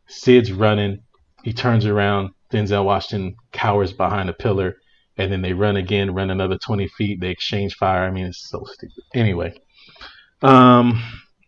Sid's 0.08 0.51
running, 0.51 1.03
he 1.43 1.53
turns 1.53 1.86
around. 1.86 2.31
Denzel 2.51 2.86
Washington 2.86 3.36
cowers 3.51 3.91
behind 3.91 4.29
a 4.29 4.34
pillar, 4.34 4.75
and 5.17 5.31
then 5.31 5.41
they 5.41 5.53
run 5.53 5.77
again, 5.77 6.13
run 6.13 6.29
another 6.29 6.58
twenty 6.58 6.88
feet. 6.88 7.19
They 7.19 7.29
exchange 7.29 7.75
fire. 7.75 8.03
I 8.03 8.12
mean, 8.12 8.27
it's 8.27 8.49
so 8.49 8.63
stupid. 8.65 9.03
Anyway, 9.13 9.60
um, 10.41 11.01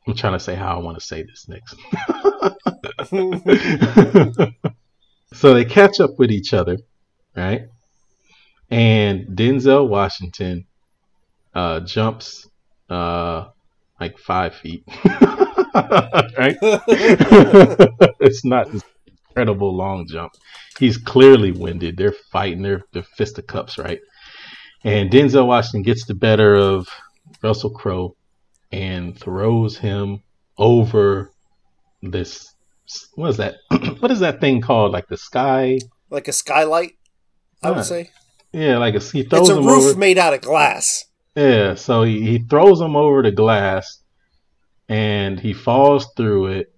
I'm 0.07 0.15
trying 0.15 0.33
to 0.33 0.39
say 0.39 0.55
how 0.55 0.75
I 0.75 0.79
want 0.79 0.99
to 0.99 1.05
say 1.05 1.23
this 1.23 1.47
next. 1.47 1.75
so 5.33 5.53
they 5.53 5.65
catch 5.65 5.99
up 5.99 6.11
with 6.17 6.31
each 6.31 6.53
other, 6.53 6.77
right? 7.35 7.67
And 8.69 9.27
Denzel 9.37 9.87
Washington 9.87 10.65
uh, 11.53 11.79
jumps 11.81 12.47
uh, 12.89 13.45
like 13.99 14.17
five 14.17 14.55
feet. 14.55 14.83
right? 16.37 16.57
it's 18.19 18.43
not 18.45 18.71
this 18.71 18.83
incredible 19.37 19.75
long 19.75 20.07
jump. 20.07 20.33
He's 20.79 20.97
clearly 20.97 21.51
winded. 21.51 21.97
They're 21.97 22.15
fighting 22.31 22.61
their, 22.61 22.83
their 22.93 23.03
fisticuffs, 23.03 23.77
right? 23.77 23.99
And 24.83 25.09
Denzel 25.09 25.47
Washington 25.47 25.83
gets 25.83 26.05
the 26.05 26.13
better 26.13 26.55
of 26.55 26.87
Russell 27.41 27.71
Crowe 27.71 28.15
and 28.71 29.17
throws 29.17 29.77
him 29.77 30.23
over 30.57 31.31
this. 32.01 32.53
What 33.15 33.29
is 33.29 33.37
that? 33.37 33.55
what 33.99 34.11
is 34.11 34.19
that 34.19 34.39
thing 34.39 34.61
called? 34.61 34.91
Like 34.91 35.07
the 35.07 35.17
sky? 35.17 35.79
Like 36.09 36.27
a 36.27 36.33
skylight, 36.33 36.93
I 37.63 37.71
would 37.71 37.85
say. 37.85 38.11
Yeah, 38.57 38.79
like 38.79 38.95
a, 38.95 38.99
he 38.99 39.21
throws 39.21 39.49
it's 39.49 39.57
a 39.59 39.61
roof 39.61 39.83
over. 39.83 39.99
made 39.99 40.17
out 40.17 40.33
of 40.33 40.41
glass. 40.41 41.05
Yeah, 41.35 41.75
so 41.75 42.01
he, 42.01 42.23
he 42.23 42.39
throws 42.39 42.81
him 42.81 42.95
over 42.95 43.21
the 43.21 43.31
glass 43.31 44.01
and 44.89 45.39
he 45.39 45.53
falls 45.53 46.07
through 46.17 46.47
it, 46.47 46.73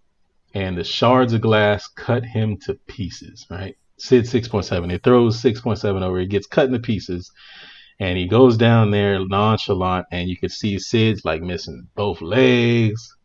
and 0.54 0.78
the 0.78 0.84
shards 0.84 1.32
of 1.32 1.40
glass 1.40 1.88
cut 1.88 2.26
him 2.26 2.58
to 2.66 2.74
pieces, 2.74 3.46
right? 3.50 3.78
Sid 3.98 4.26
6.7. 4.26 4.92
He 4.92 4.98
throws 4.98 5.42
6.7 5.42 6.02
over, 6.02 6.20
he 6.20 6.26
gets 6.26 6.48
cut 6.48 6.66
into 6.66 6.80
pieces, 6.80 7.32
and 7.98 8.18
he 8.18 8.28
goes 8.28 8.58
down 8.58 8.92
there 8.92 9.26
nonchalant, 9.26 10.08
and 10.12 10.28
you 10.28 10.36
can 10.36 10.50
see 10.50 10.80
Sid's 10.80 11.24
like 11.24 11.42
missing 11.42 11.88
both 11.96 12.22
legs, 12.22 13.16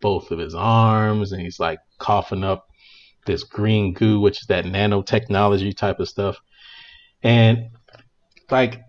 both 0.00 0.30
of 0.30 0.38
his 0.38 0.54
arms, 0.54 1.32
and 1.32 1.42
he's 1.42 1.58
like 1.58 1.80
coughing 1.98 2.44
up 2.44 2.68
this 3.26 3.42
green 3.42 3.92
goo, 3.92 4.20
which 4.20 4.40
is 4.40 4.46
that 4.46 4.66
nanotechnology 4.66 5.76
type 5.76 5.98
of 5.98 6.08
stuff. 6.08 6.38
And 7.24 7.70
like 8.50 8.80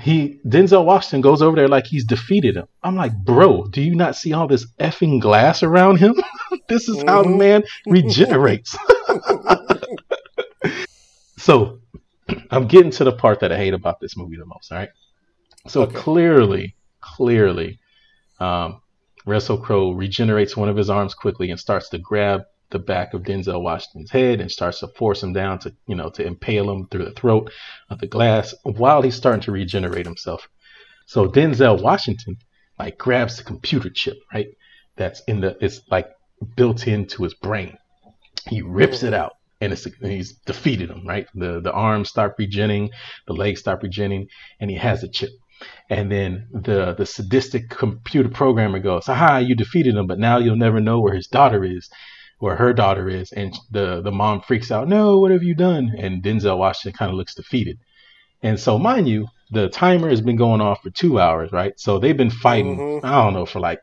he 0.00 0.38
Denzel 0.46 0.84
Washington 0.84 1.20
goes 1.20 1.42
over 1.42 1.56
there 1.56 1.68
like 1.68 1.86
he's 1.86 2.04
defeated 2.04 2.56
him. 2.56 2.66
I'm 2.82 2.96
like, 2.96 3.12
bro, 3.24 3.64
do 3.64 3.82
you 3.82 3.94
not 3.94 4.16
see 4.16 4.32
all 4.32 4.46
this 4.46 4.66
effing 4.80 5.20
glass 5.20 5.62
around 5.62 5.96
him? 5.98 6.14
this 6.68 6.88
is 6.88 7.02
how 7.06 7.22
the 7.22 7.30
Mhm. 7.30 7.38
man 7.38 7.62
regenerates. 7.86 8.76
so 11.38 11.80
I'm 12.50 12.66
getting 12.66 12.90
to 12.92 13.04
the 13.04 13.12
part 13.12 13.40
that 13.40 13.52
I 13.52 13.56
hate 13.56 13.74
about 13.74 14.00
this 14.00 14.16
movie 14.16 14.36
the 14.36 14.46
most, 14.46 14.70
all 14.72 14.78
right? 14.78 14.88
So 15.68 15.82
Okay. 15.82 15.94
clearly, 15.96 16.76
clearly, 17.00 17.78
um, 18.38 18.80
Russell 19.26 19.58
Crowe 19.58 19.90
regenerates 19.92 20.56
one 20.56 20.68
of 20.68 20.76
his 20.76 20.88
arms 20.88 21.14
quickly 21.14 21.50
and 21.50 21.60
starts 21.60 21.88
to 21.90 21.98
grab 21.98 22.42
the 22.70 22.78
back 22.78 23.14
of 23.14 23.22
Denzel 23.22 23.62
Washington's 23.62 24.10
head 24.10 24.40
and 24.40 24.50
starts 24.50 24.80
to 24.80 24.88
force 24.88 25.22
him 25.22 25.32
down 25.32 25.58
to, 25.60 25.74
you 25.86 25.94
know, 25.94 26.10
to 26.10 26.26
impale 26.26 26.70
him 26.70 26.86
through 26.88 27.04
the 27.04 27.12
throat 27.12 27.50
of 27.88 27.98
the 27.98 28.06
glass 28.06 28.54
while 28.62 29.02
he's 29.02 29.16
starting 29.16 29.42
to 29.42 29.52
regenerate 29.52 30.06
himself. 30.06 30.48
So 31.06 31.28
Denzel 31.28 31.82
Washington 31.82 32.36
like 32.78 32.96
grabs 32.96 33.36
the 33.36 33.44
computer 33.44 33.90
chip, 33.90 34.18
right? 34.32 34.48
That's 34.96 35.20
in 35.28 35.40
the 35.40 35.56
it's 35.60 35.80
like 35.90 36.08
built 36.56 36.86
into 36.86 37.24
his 37.24 37.34
brain. 37.34 37.76
He 38.48 38.62
rips 38.62 39.02
it 39.02 39.12
mm. 39.12 39.18
out 39.18 39.32
and 39.60 39.72
it's 39.72 39.86
and 39.86 40.12
he's 40.12 40.32
defeated 40.46 40.90
him, 40.90 41.06
right? 41.06 41.26
The 41.34 41.60
the 41.60 41.72
arms 41.72 42.08
start 42.08 42.34
regenerating, 42.38 42.90
the 43.26 43.34
legs 43.34 43.60
start 43.60 43.82
regenerating, 43.82 44.28
and 44.60 44.70
he 44.70 44.76
has 44.76 45.02
the 45.02 45.08
chip. 45.08 45.30
And 45.90 46.10
then 46.10 46.48
the 46.52 46.94
the 46.94 47.04
sadistic 47.04 47.68
computer 47.68 48.30
programmer 48.30 48.78
goes, 48.78 49.08
"Aha, 49.08 49.38
you 49.38 49.54
defeated 49.54 49.94
him, 49.96 50.06
but 50.06 50.18
now 50.18 50.38
you'll 50.38 50.56
never 50.56 50.80
know 50.80 51.00
where 51.00 51.14
his 51.14 51.26
daughter 51.26 51.62
is, 51.64 51.90
where 52.40 52.56
her 52.56 52.72
daughter 52.72 53.08
is." 53.08 53.32
And 53.32 53.54
the 53.70 54.02
the 54.02 54.12
mom 54.12 54.40
freaks 54.40 54.70
out, 54.72 54.88
"No, 54.88 55.18
what 55.20 55.30
have 55.30 55.44
you 55.44 55.54
done?" 55.54 55.94
And 55.96 56.22
Denzel 56.22 56.58
Washington 56.58 56.98
kind 56.98 57.10
of 57.10 57.16
looks 57.16 57.34
defeated. 57.34 57.78
And 58.42 58.58
so, 58.58 58.78
mind 58.78 59.08
you, 59.08 59.28
the 59.52 59.68
timer 59.68 60.08
has 60.08 60.20
been 60.20 60.36
going 60.36 60.60
off 60.60 60.82
for 60.82 60.90
two 60.90 61.20
hours, 61.20 61.52
right? 61.52 61.74
So 61.78 61.98
they've 61.98 62.16
been 62.16 62.30
fighting. 62.30 62.76
Mhm. 62.78 63.04
I 63.04 63.22
don't 63.22 63.34
know 63.34 63.46
for 63.46 63.60
like 63.60 63.80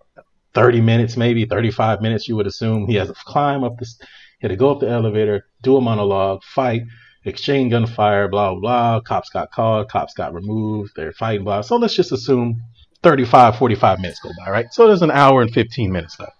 thirty 0.54 0.82
minutes, 0.82 1.16
maybe 1.18 1.46
thirty-five 1.46 2.02
minutes. 2.02 2.28
You 2.28 2.36
would 2.36 2.48
assume 2.48 2.88
he 2.88 2.96
has 2.96 3.08
to 3.10 3.14
climb 3.26 3.64
up 3.64 3.78
this, 3.78 3.98
he 4.40 4.48
had 4.48 4.50
to 4.50 4.56
go 4.56 4.72
up 4.72 4.80
the 4.80 4.90
elevator, 4.90 5.46
do 5.64 5.78
a 5.78 5.82
monologue, 5.82 6.42
fight, 6.44 6.84
exchange 7.26 7.72
gunfire, 7.72 8.28
blah 8.28 8.52
blah 8.54 8.60
blah. 8.62 9.00
Cops 9.02 9.30
got 9.30 9.52
called, 9.52 9.90
cops 9.90 10.14
got 10.14 10.34
removed. 10.34 10.92
They're 10.96 11.12
fighting, 11.12 11.44
blah. 11.44 11.62
So 11.62 11.76
let's 11.78 11.96
just 11.96 12.12
assume 12.12 12.62
35, 13.04 13.58
45 13.58 14.00
minutes 14.00 14.20
go 14.22 14.32
by, 14.40 14.50
right? 14.52 14.68
So 14.72 14.88
there's 14.88 15.02
an 15.04 15.12
hour 15.12 15.42
and 15.42 15.52
fifteen 15.52 15.92
minutes 15.92 16.20
left, 16.20 16.37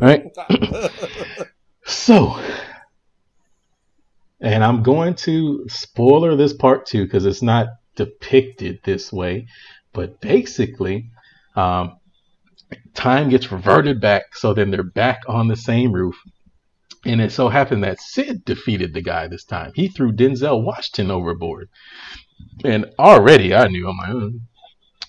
right? 0.00 0.24
So, 1.84 2.38
and 4.40 4.64
I'm 4.64 4.82
going 4.82 5.14
to 5.16 5.64
spoiler 5.68 6.36
this 6.36 6.52
part 6.52 6.86
too 6.86 7.04
because 7.04 7.24
it's 7.24 7.42
not 7.42 7.68
depicted 7.94 8.80
this 8.84 9.12
way, 9.12 9.46
but 9.92 10.20
basically, 10.20 11.10
um, 11.54 11.98
time 12.94 13.28
gets 13.28 13.52
reverted 13.52 14.00
back. 14.00 14.34
So 14.34 14.52
then 14.52 14.70
they're 14.70 14.82
back 14.82 15.20
on 15.28 15.48
the 15.48 15.56
same 15.56 15.92
roof. 15.92 16.16
And 17.04 17.20
it 17.20 17.30
so 17.30 17.48
happened 17.48 17.84
that 17.84 18.00
Sid 18.00 18.44
defeated 18.44 18.92
the 18.92 19.02
guy 19.02 19.28
this 19.28 19.44
time. 19.44 19.70
He 19.74 19.86
threw 19.88 20.12
Denzel 20.12 20.64
Washington 20.64 21.10
overboard. 21.12 21.68
And 22.64 22.86
already 22.98 23.54
I 23.54 23.68
knew, 23.68 23.88
I'm 23.88 23.96
like, 23.96 24.08
oh, 24.10 24.32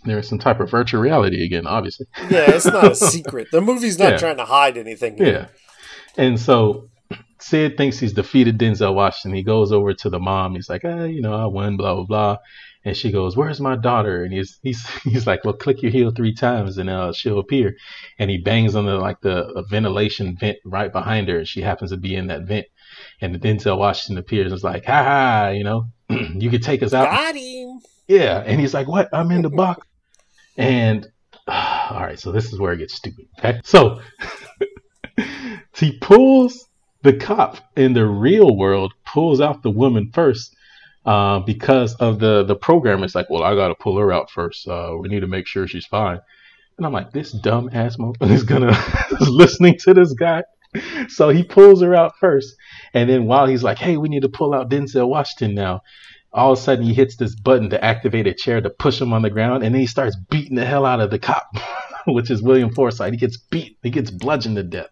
there's 0.10 0.28
some 0.28 0.40
type 0.40 0.60
of 0.60 0.70
virtual 0.72 1.02
reality 1.02 1.46
again, 1.46 1.68
obviously. 1.68 2.06
yeah, 2.30 2.50
it's 2.52 2.66
not 2.66 2.92
a 2.92 2.96
secret. 3.16 3.48
The 3.52 3.62
movie's 3.62 3.98
not 4.00 4.14
Yeah. 4.14 4.18
trying 4.18 4.38
to 4.38 4.46
hide 4.46 4.78
anything. 4.78 5.18
here. 5.18 5.28
Yeah. 5.28 6.24
And 6.24 6.40
so 6.40 6.90
Sid 7.40 7.78
thinks 7.78 8.00
he's 8.00 8.14
defeated 8.14 8.58
Denzel 8.58 8.96
Washington. 8.96 9.36
He 9.36 9.44
goes 9.44 9.72
over 9.72 9.94
to 9.94 10.10
the 10.10 10.20
mom. 10.20 10.56
He's 10.56 10.70
like, 10.70 10.84
eh, 10.84 11.06
you 11.06 11.22
know, 11.22 11.34
I 11.36 11.46
won, 11.46 11.78
blah, 11.78 11.94
blah, 11.96 12.06
blah. 12.06 12.38
And 12.86 12.96
she 12.96 13.12
goes, 13.12 13.36
Where's 13.36 13.60
my 13.60 13.76
daughter? 13.76 14.24
And 14.24 14.32
he's 14.34 14.60
he's 14.62 14.88
he's 15.04 15.28
like, 15.28 15.44
Well, 15.44 15.54
click 15.54 15.82
your 15.82 15.92
heel 15.92 16.12
three 16.12 16.34
times 16.34 16.78
and 16.78 16.90
uh, 16.90 17.12
she'll 17.14 17.38
appear. 17.40 17.76
And 18.18 18.30
he 18.32 18.38
bangs 18.38 18.76
on 18.76 18.86
the 18.86 18.96
like 18.96 19.20
the 19.22 19.46
a 19.56 19.64
ventilation 19.64 20.38
vent 20.40 20.58
right 20.66 20.92
behind 20.92 21.28
her, 21.28 21.38
and 21.40 21.48
she 21.48 21.62
happens 21.62 21.92
to 21.92 21.98
be 21.98 22.16
in 22.16 22.28
that 22.28 22.44
vent. 22.44 22.66
And 23.22 23.36
Denzel 23.42 23.78
Washington 23.78 24.18
appears 24.18 24.48
and 24.52 24.56
is 24.58 24.64
like, 24.64 24.86
Ha 24.86 25.04
ha, 25.04 25.50
you 25.50 25.64
know, 25.66 25.88
you 26.10 26.50
could 26.50 26.64
take 26.64 26.82
us 26.82 26.94
out. 26.94 27.06
Got 27.12 27.36
him. 27.36 27.80
Yeah, 28.08 28.42
and 28.46 28.58
he's 28.60 28.74
like, 28.74 28.88
"What? 28.88 29.10
I'm 29.12 29.30
in 29.32 29.42
the 29.42 29.50
box." 29.50 29.86
And 30.58 31.08
all 31.48 32.02
right, 32.02 32.20
so 32.20 32.32
this 32.32 32.52
is 32.52 32.60
where 32.60 32.74
it 32.74 32.78
gets 32.78 32.96
stupid. 32.96 33.28
Okay, 33.40 33.62
so 33.64 34.02
he 35.76 35.98
pulls 36.00 36.68
the 37.04 37.14
cop 37.14 37.58
in 37.76 37.94
the 37.94 38.06
real 38.06 38.58
world 38.58 38.94
pulls 39.06 39.40
out 39.40 39.62
the 39.62 39.70
woman 39.70 40.12
first 40.14 40.56
uh, 41.06 41.40
because 41.40 41.96
of 41.96 42.20
the 42.20 42.44
the 42.44 42.56
program. 42.56 43.04
It's 43.04 43.16
like, 43.16 43.30
well, 43.30 43.44
I 43.44 43.56
got 43.56 43.70
to 43.70 43.76
pull 43.76 43.98
her 43.98 44.12
out 44.12 44.30
first. 44.30 44.68
Uh, 44.68 44.96
we 45.00 45.08
need 45.08 45.22
to 45.22 45.28
make 45.28 45.48
sure 45.48 45.68
she's 45.68 45.86
fine. 45.86 46.20
And 46.78 46.86
I'm 46.86 46.94
like, 46.94 47.12
this 47.12 47.32
dumb 47.32 47.70
ass 47.74 47.98
motherfucker 47.98 48.32
is 48.32 48.44
gonna 48.44 48.72
is 49.22 49.30
listening 49.30 49.78
to 49.86 49.94
this 49.94 50.14
guy. 50.14 50.44
So 51.08 51.30
he 51.30 51.44
pulls 51.44 51.82
her 51.82 51.96
out 51.96 52.14
first, 52.20 52.54
and 52.94 53.10
then 53.10 53.26
while 53.26 53.48
he's 53.48 53.64
like, 53.64 53.78
"Hey, 53.78 53.96
we 53.98 54.10
need 54.10 54.24
to 54.24 54.30
pull 54.30 54.54
out 54.54 54.70
Denzel 54.70 55.08
Washington 55.08 55.56
now," 55.56 55.82
all 56.34 56.52
of 56.54 56.60
a 56.60 56.62
sudden 56.62 56.84
he 56.86 56.94
hits 56.94 57.16
this 57.16 57.36
button 57.36 57.70
to 57.72 57.84
activate 57.84 58.28
a 58.28 58.34
chair 58.34 58.62
to 58.62 58.70
push 58.70 59.00
him 59.02 59.14
on 59.14 59.22
the 59.22 59.30
ground, 59.30 59.64
and 59.64 59.74
then 59.74 59.82
he 59.82 59.88
starts 59.88 60.16
beating 60.30 60.56
the 60.56 60.66
hell 60.66 60.86
out 60.86 61.00
of 61.00 61.10
the 61.10 61.20
cop, 61.20 61.48
which 62.08 62.30
is 62.30 62.42
William 62.42 62.74
Forsythe. 62.74 63.12
He 63.14 63.18
gets 63.18 63.38
beat, 63.38 63.78
he 63.84 63.90
gets 63.90 64.12
bludgeoned 64.12 64.58
to 64.58 64.64
death. 64.64 64.90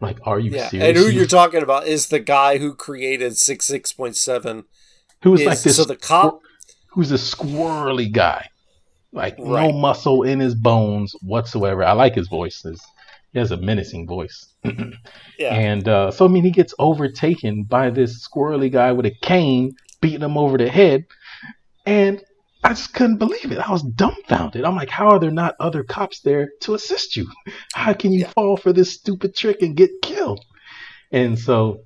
I'm 0.00 0.08
like, 0.08 0.18
are 0.26 0.38
you 0.38 0.50
Yeah, 0.52 0.68
serious? 0.68 0.88
and 0.88 0.96
who 0.96 1.04
You- 1.04 1.18
you're 1.20 1.26
talking 1.26 1.62
about 1.62 1.86
is 1.86 2.08
the 2.08 2.20
guy 2.20 2.58
who 2.58 2.74
created 2.74 3.36
six 3.36 3.66
six 3.66 3.92
point 3.92 4.16
seven. 4.16 4.64
who 5.22 5.30
was 5.32 5.40
is- 5.40 5.46
like 5.46 5.60
this? 5.62 5.76
so 5.76 5.84
the 5.84 5.96
cop- 5.96 6.40
who's 6.88 7.10
a 7.10 7.14
squirrely 7.14 8.10
guy, 8.12 8.48
like 9.12 9.38
no 9.38 9.72
muscle 9.72 10.22
in 10.22 10.38
his 10.40 10.54
bones 10.54 11.14
whatsoever. 11.22 11.84
I 11.84 11.92
like 11.92 12.14
his 12.14 12.28
voice. 12.28 12.62
His- 12.62 12.82
he 13.32 13.38
has 13.40 13.50
a 13.50 13.56
menacing 13.56 14.06
voice. 14.06 14.46
Yeah, 15.38 15.52
And 15.52 15.88
uh, 15.88 16.12
so, 16.12 16.24
I 16.24 16.28
mean, 16.28 16.44
he 16.44 16.52
gets 16.52 16.72
overtaken 16.78 17.64
by 17.64 17.90
this 17.90 18.24
squirrely 18.28 18.70
guy 18.70 18.92
with 18.92 19.04
a 19.06 19.10
cane 19.10 19.74
beating 20.04 20.20
him 20.22 20.36
over 20.36 20.58
the 20.58 20.68
head. 20.68 21.06
And 21.86 22.22
I 22.62 22.70
just 22.70 22.92
couldn't 22.92 23.16
believe 23.16 23.50
it. 23.50 23.58
I 23.58 23.70
was 23.72 23.82
dumbfounded. 23.82 24.64
I'm 24.64 24.76
like, 24.76 24.90
how 24.90 25.08
are 25.08 25.18
there 25.18 25.30
not 25.30 25.54
other 25.58 25.82
cops 25.82 26.20
there 26.20 26.50
to 26.60 26.74
assist 26.74 27.16
you? 27.16 27.26
How 27.72 27.94
can 27.94 28.12
you 28.12 28.20
Yeah. 28.20 28.30
fall 28.32 28.56
for 28.58 28.72
this 28.74 28.92
stupid 28.92 29.34
trick 29.34 29.62
and 29.62 29.74
get 29.74 29.90
killed? 30.02 30.44
And 31.10 31.38
so 31.38 31.80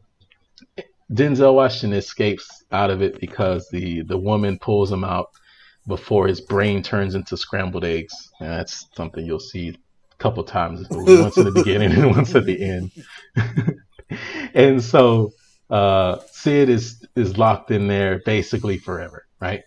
Denzel 1.13 1.55
Washington 1.55 1.97
escapes 1.97 2.65
out 2.73 2.91
of 2.91 3.03
it 3.03 3.21
because 3.21 3.69
the, 3.71 4.03
the 4.03 4.19
woman 4.19 4.59
pulls 4.59 4.91
him 4.91 5.05
out 5.05 5.29
before 5.87 6.27
his 6.27 6.41
brain 6.41 6.83
turns 6.83 7.15
into 7.15 7.37
scrambled 7.37 7.85
eggs. 7.85 8.15
And 8.41 8.51
that's 8.51 8.87
something 8.97 9.25
you'll 9.25 9.39
see 9.41 9.69
a 9.69 10.17
couple 10.19 10.43
times, 10.45 10.87
once 10.91 11.37
in 11.39 11.45
the 11.45 11.53
beginning 11.53 11.93
and 11.93 12.11
once 12.11 12.35
at 12.35 12.47
the 12.47 12.61
end. 12.61 12.91
and 14.55 14.83
so 14.83 15.33
uh, 15.71 16.19
Sid 16.33 16.69
is 16.69 17.05
is 17.15 17.37
locked 17.37 17.71
in 17.71 17.89
there 17.89 18.21
basically 18.25 18.79
forever, 18.79 19.27
right? 19.41 19.63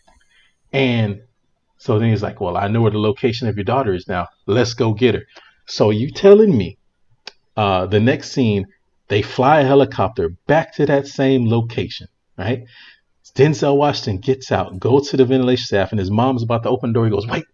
And 0.71 1.21
so 1.77 1.99
then 1.99 2.09
he's 2.09 2.23
like, 2.23 2.41
"Well, 2.41 2.57
I 2.57 2.67
know 2.67 2.81
where 2.81 2.91
the 2.91 2.99
location 2.99 3.47
of 3.47 3.55
your 3.55 3.63
daughter 3.63 3.93
is 3.93 4.07
now. 4.07 4.27
Let's 4.47 4.73
go 4.73 4.93
get 4.93 5.15
her." 5.15 5.23
So 5.67 5.89
you 5.89 6.11
telling 6.11 6.57
me 6.57 6.77
uh, 7.55 7.85
the 7.85 7.99
next 7.99 8.31
scene 8.31 8.65
they 9.07 9.21
fly 9.21 9.59
a 9.59 9.65
helicopter 9.65 10.29
back 10.47 10.73
to 10.75 10.85
that 10.85 11.05
same 11.05 11.49
location, 11.49 12.07
right? 12.37 12.63
Denzel 13.35 13.77
Washington 13.77 14.19
gets 14.19 14.51
out, 14.51 14.79
goes 14.79 15.09
to 15.09 15.17
the 15.17 15.25
ventilation 15.25 15.65
staff, 15.65 15.91
and 15.91 15.99
his 15.99 16.09
mom's 16.11 16.43
about 16.43 16.63
to 16.63 16.69
open 16.69 16.89
the 16.89 16.93
door. 16.93 17.05
He 17.05 17.11
goes, 17.11 17.27
"Wait, 17.27 17.45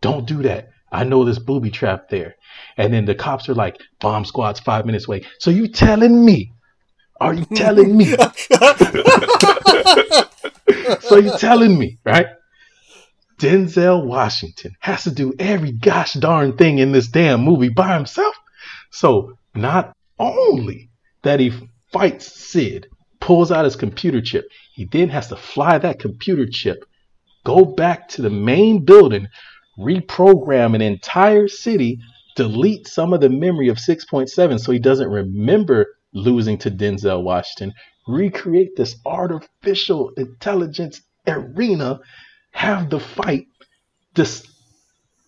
don't 0.00 0.26
do 0.26 0.42
that. 0.42 0.70
I 0.90 1.04
know 1.04 1.24
this 1.24 1.38
booby 1.38 1.70
trap 1.70 2.08
there." 2.08 2.36
And 2.76 2.92
then 2.92 3.04
the 3.04 3.14
cops 3.14 3.48
are 3.48 3.54
like, 3.54 3.78
"Bomb 4.00 4.24
squad's 4.24 4.60
five 4.60 4.86
minutes 4.86 5.06
away." 5.06 5.22
So 5.38 5.50
you 5.50 5.68
telling 5.68 6.24
me? 6.24 6.52
Are 7.22 7.34
you 7.34 7.44
telling 7.54 7.96
me? 7.96 8.06
so 11.00 11.18
you're 11.18 11.38
telling 11.38 11.78
me, 11.78 12.00
right? 12.04 12.26
Denzel 13.38 14.04
Washington 14.04 14.74
has 14.80 15.04
to 15.04 15.12
do 15.12 15.32
every 15.38 15.70
gosh 15.70 16.14
darn 16.14 16.56
thing 16.56 16.78
in 16.78 16.90
this 16.90 17.06
damn 17.06 17.42
movie 17.42 17.68
by 17.68 17.94
himself. 17.94 18.34
So 18.90 19.38
not 19.54 19.96
only 20.18 20.90
that 21.22 21.38
he 21.38 21.52
fights 21.92 22.26
Sid, 22.26 22.88
pulls 23.20 23.52
out 23.52 23.66
his 23.66 23.76
computer 23.76 24.20
chip, 24.20 24.48
he 24.74 24.86
then 24.86 25.08
has 25.10 25.28
to 25.28 25.36
fly 25.36 25.78
that 25.78 26.00
computer 26.00 26.48
chip, 26.50 26.84
go 27.44 27.64
back 27.64 28.08
to 28.08 28.22
the 28.22 28.30
main 28.30 28.84
building, 28.84 29.28
reprogram 29.78 30.74
an 30.74 30.82
entire 30.82 31.46
city, 31.46 32.00
delete 32.34 32.88
some 32.88 33.12
of 33.12 33.20
the 33.20 33.30
memory 33.30 33.68
of 33.68 33.76
6.7 33.76 34.58
so 34.58 34.72
he 34.72 34.80
doesn't 34.80 35.08
remember 35.08 35.86
losing 36.12 36.58
to 36.58 36.70
Denzel 36.70 37.22
Washington, 37.22 37.74
recreate 38.06 38.76
this 38.76 38.96
artificial 39.06 40.10
intelligence 40.16 41.00
arena, 41.26 42.00
have 42.50 42.90
the 42.90 43.00
fight, 43.00 43.46
dis- 44.14 44.46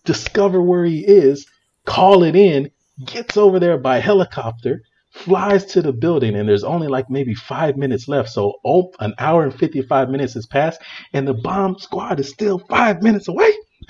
discover 0.03 0.61
where 0.61 0.85
he 0.85 1.05
is, 1.05 1.47
call 1.85 2.23
it 2.23 2.35
in, 2.35 2.69
gets 3.05 3.37
over 3.37 3.59
there 3.59 3.77
by 3.77 3.99
helicopter, 3.99 4.81
flies 5.11 5.65
to 5.65 5.81
the 5.81 5.93
building, 5.93 6.35
and 6.35 6.47
there's 6.47 6.63
only 6.63 6.87
like 6.87 7.09
maybe 7.09 7.33
five 7.33 7.77
minutes 7.77 8.07
left. 8.07 8.29
So 8.29 8.55
oh, 8.65 8.91
an 8.99 9.13
hour 9.17 9.43
and 9.43 9.53
55 9.53 10.09
minutes 10.09 10.33
has 10.33 10.45
passed, 10.45 10.81
and 11.13 11.27
the 11.27 11.33
bomb 11.33 11.79
squad 11.79 12.19
is 12.19 12.29
still 12.29 12.59
five 12.59 13.01
minutes 13.01 13.27
away. 13.27 13.51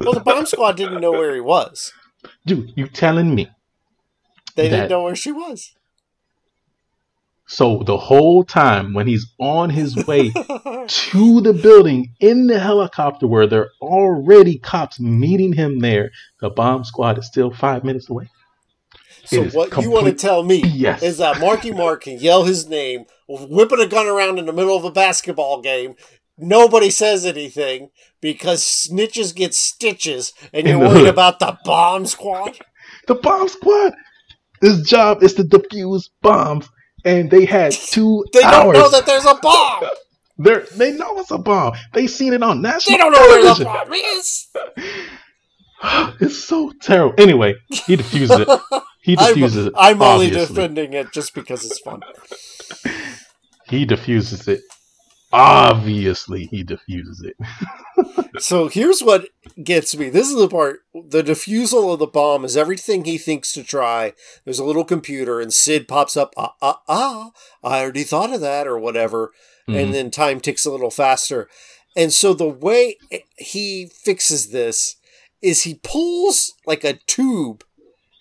well, 0.00 0.14
the 0.14 0.22
bomb 0.24 0.46
squad 0.46 0.76
didn't 0.76 1.00
know 1.00 1.12
where 1.12 1.34
he 1.34 1.40
was. 1.40 1.92
Dude, 2.46 2.72
you 2.76 2.86
telling 2.86 3.34
me 3.34 3.48
They 4.54 4.68
didn't 4.68 4.88
know 4.88 5.02
where 5.02 5.16
she 5.16 5.32
was. 5.32 5.74
So 7.52 7.82
the 7.84 7.98
whole 7.98 8.44
time 8.44 8.94
when 8.94 9.06
he's 9.06 9.26
on 9.38 9.68
his 9.68 9.94
way 10.06 10.30
to 10.88 11.40
the 11.42 11.52
building 11.52 12.14
in 12.18 12.46
the 12.46 12.58
helicopter 12.58 13.26
where 13.26 13.46
there 13.46 13.64
are 13.64 13.70
already 13.82 14.58
cops 14.58 14.98
meeting 14.98 15.52
him 15.52 15.80
there, 15.80 16.12
the 16.40 16.48
bomb 16.48 16.82
squad 16.84 17.18
is 17.18 17.26
still 17.26 17.50
five 17.50 17.84
minutes 17.84 18.08
away. 18.08 18.30
So 19.26 19.44
what 19.50 19.76
you 19.82 19.90
want 19.90 20.06
to 20.06 20.14
tell 20.14 20.42
me 20.42 20.62
is 20.62 21.18
that 21.18 21.40
Marky 21.40 21.72
Mark 21.72 22.04
can 22.04 22.18
yell 22.18 22.44
his 22.44 22.70
name, 22.70 23.04
whipping 23.28 23.80
a 23.80 23.86
gun 23.86 24.06
around 24.06 24.38
in 24.38 24.46
the 24.46 24.54
middle 24.54 24.74
of 24.74 24.84
a 24.84 24.90
basketball 24.90 25.60
game. 25.60 25.94
Nobody 26.38 26.88
says 26.88 27.26
anything 27.26 27.90
because 28.22 28.62
snitches 28.62 29.34
get 29.34 29.52
stitches, 29.52 30.32
and 30.54 30.66
you're 30.66 30.78
worried 30.78 31.00
hood. 31.00 31.08
about 31.08 31.38
the 31.38 31.58
bomb 31.66 32.06
squad. 32.06 32.58
The 33.08 33.16
bomb 33.16 33.48
squad, 33.48 33.94
his 34.60 34.82
job 34.82 35.24
is 35.24 35.34
to 35.34 35.42
defuse 35.42 36.08
bombs, 36.20 36.68
and 37.04 37.30
they 37.30 37.44
had 37.44 37.72
two 37.92 38.24
They 38.32 38.40
don't 38.42 38.72
know 38.72 38.90
that 38.90 39.06
there's 39.06 39.26
a 39.26 39.34
bomb. 39.34 39.84
They're, 40.38 40.66
they 40.76 40.92
know 40.92 41.18
it's 41.20 41.30
a 41.30 41.38
bomb. 41.38 41.74
They 41.92 42.06
seen 42.08 42.32
it 42.32 42.42
on 42.42 42.62
national 42.62 42.96
They 42.96 43.02
don't 43.02 43.12
know 43.12 43.18
where 43.20 43.42
the 43.42 43.54
television. 43.54 43.64
bomb 43.64 43.92
is. 43.92 44.48
it's 46.20 46.44
so 46.44 46.72
terrible. 46.80 47.14
Anyway, 47.18 47.54
he 47.86 47.96
defuses 47.96 48.40
it. 48.40 48.48
He 49.02 49.14
defuses 49.16 49.66
it. 49.66 49.74
I'm, 49.76 49.96
I'm 49.96 50.02
only 50.02 50.30
defending 50.30 50.94
it 50.94 51.12
just 51.12 51.34
because 51.34 51.64
it's 51.64 51.78
fun. 51.80 52.00
He 53.68 53.84
defuses 53.84 54.48
it. 54.48 54.62
Obviously, 55.32 56.46
he 56.46 56.62
defuses 56.62 57.22
it. 57.22 57.36
So 58.38 58.68
here's 58.68 59.02
what 59.02 59.28
gets 59.62 59.94
me. 59.94 60.08
This 60.08 60.28
is 60.28 60.36
the 60.36 60.48
part. 60.48 60.80
The 60.94 61.22
defusal 61.22 61.92
of 61.92 61.98
the 61.98 62.06
bomb 62.06 62.44
is 62.46 62.56
everything 62.56 63.04
he 63.04 63.18
thinks 63.18 63.52
to 63.52 63.62
try. 63.62 64.14
There's 64.44 64.58
a 64.58 64.64
little 64.64 64.84
computer, 64.84 65.38
and 65.38 65.52
Sid 65.52 65.86
pops 65.86 66.16
up. 66.16 66.32
Ah, 66.36 66.54
ah, 66.62 66.80
ah! 66.88 67.30
I 67.62 67.82
already 67.82 68.04
thought 68.04 68.32
of 68.32 68.40
that, 68.40 68.66
or 68.66 68.78
whatever. 68.78 69.32
Mhm. 69.68 69.82
And 69.82 69.94
then 69.94 70.10
time 70.10 70.40
ticks 70.40 70.64
a 70.64 70.70
little 70.70 70.90
faster. 70.90 71.48
And 71.94 72.12
so 72.12 72.32
the 72.32 72.48
way 72.48 72.96
he 73.36 73.86
fixes 73.86 74.48
this 74.50 74.96
is 75.42 75.62
he 75.62 75.74
pulls 75.82 76.54
like 76.66 76.84
a 76.84 76.94
tube. 77.06 77.64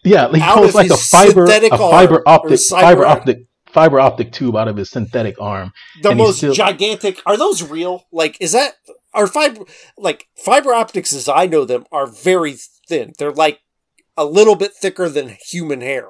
Yeah, 0.03 0.29
he 0.31 0.41
pulls 0.41 0.75
like 0.75 0.91
a 0.91 0.97
fiber, 0.97 1.45
a 1.45 1.69
fiber 1.77 2.21
optic, 2.27 2.59
fiber 2.59 3.05
optic, 3.05 3.45
fiber 3.73 3.99
optic 3.99 4.31
tube 4.31 4.55
out 4.55 4.67
of 4.67 4.77
his 4.77 4.89
synthetic 4.89 5.39
arm. 5.39 5.71
The 6.01 6.15
most 6.15 6.37
still- 6.37 6.53
gigantic. 6.53 7.21
Are 7.25 7.37
those 7.37 7.63
real? 7.63 8.05
Like, 8.11 8.37
is 8.39 8.51
that 8.51 8.75
are 9.13 9.27
fiber 9.27 9.65
like 9.97 10.27
fiber 10.37 10.73
optics 10.73 11.13
as 11.13 11.27
I 11.27 11.45
know 11.45 11.65
them 11.65 11.85
are 11.91 12.07
very 12.07 12.55
thin. 12.87 13.13
They're 13.17 13.31
like 13.31 13.59
a 14.15 14.25
little 14.25 14.55
bit 14.55 14.73
thicker 14.73 15.09
than 15.09 15.37
human 15.49 15.81
hair. 15.81 16.09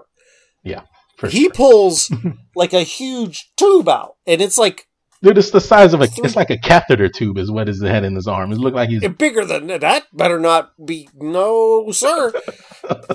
For 1.22 1.28
he 1.28 1.44
sure. 1.44 1.52
pulls 1.52 2.12
like 2.56 2.74
a 2.74 2.82
huge 2.82 3.52
tube 3.56 3.88
out, 3.88 4.16
and 4.26 4.42
it's 4.42 4.58
like 4.58 4.88
They're 5.22 5.36
just 5.36 5.54
the 5.54 5.62
size 5.62 5.94
of 5.94 6.02
a. 6.02 6.08
It's 6.18 6.36
like 6.36 6.50
a 6.50 6.58
catheter 6.58 7.08
tube, 7.08 7.38
is 7.38 7.52
what 7.52 7.70
is 7.70 7.82
head 7.82 8.04
in 8.04 8.16
his 8.16 8.28
arm. 8.28 8.52
It 8.52 8.58
looked 8.58 8.76
like 8.76 8.90
he's. 8.90 9.08
bigger 9.08 9.46
than 9.46 9.68
that. 9.68 9.82
That 9.82 10.06
better 10.12 10.40
not 10.40 10.74
be. 10.84 11.10
No, 11.14 11.92
sir. 11.92 12.34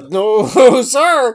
no, 0.09 0.47
sir. 0.83 1.35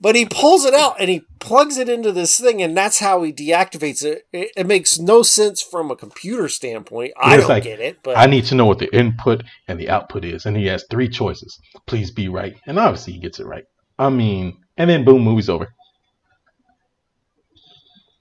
But 0.00 0.16
he 0.16 0.24
pulls 0.24 0.64
it 0.64 0.72
out 0.72 0.96
and 0.98 1.10
he 1.10 1.20
plugs 1.38 1.76
it 1.76 1.90
into 1.90 2.12
this 2.12 2.40
thing, 2.40 2.62
and 2.62 2.74
that's 2.74 3.00
how 3.00 3.22
he 3.22 3.30
deactivates 3.30 4.02
it. 4.02 4.26
It, 4.32 4.52
it 4.56 4.66
makes 4.66 4.98
no 4.98 5.22
sense 5.22 5.60
from 5.60 5.90
a 5.90 5.96
computer 5.96 6.48
standpoint. 6.48 7.12
I 7.20 7.36
don't 7.36 7.48
like, 7.48 7.64
get 7.64 7.80
it, 7.80 7.98
but 8.02 8.16
I 8.16 8.24
need 8.24 8.46
to 8.46 8.54
know 8.54 8.64
what 8.64 8.78
the 8.78 8.94
input 8.96 9.44
and 9.68 9.78
the 9.78 9.90
output 9.90 10.24
is, 10.24 10.46
and 10.46 10.56
he 10.56 10.66
has 10.66 10.86
three 10.90 11.10
choices. 11.10 11.58
Please 11.86 12.10
be 12.10 12.28
right, 12.28 12.56
and 12.66 12.78
obviously 12.78 13.12
he 13.12 13.18
gets 13.18 13.38
it 13.38 13.46
right. 13.46 13.64
I 13.98 14.08
mean, 14.08 14.62
and 14.78 14.88
then 14.88 15.04
boom, 15.04 15.22
movie's 15.22 15.50
over. 15.50 15.74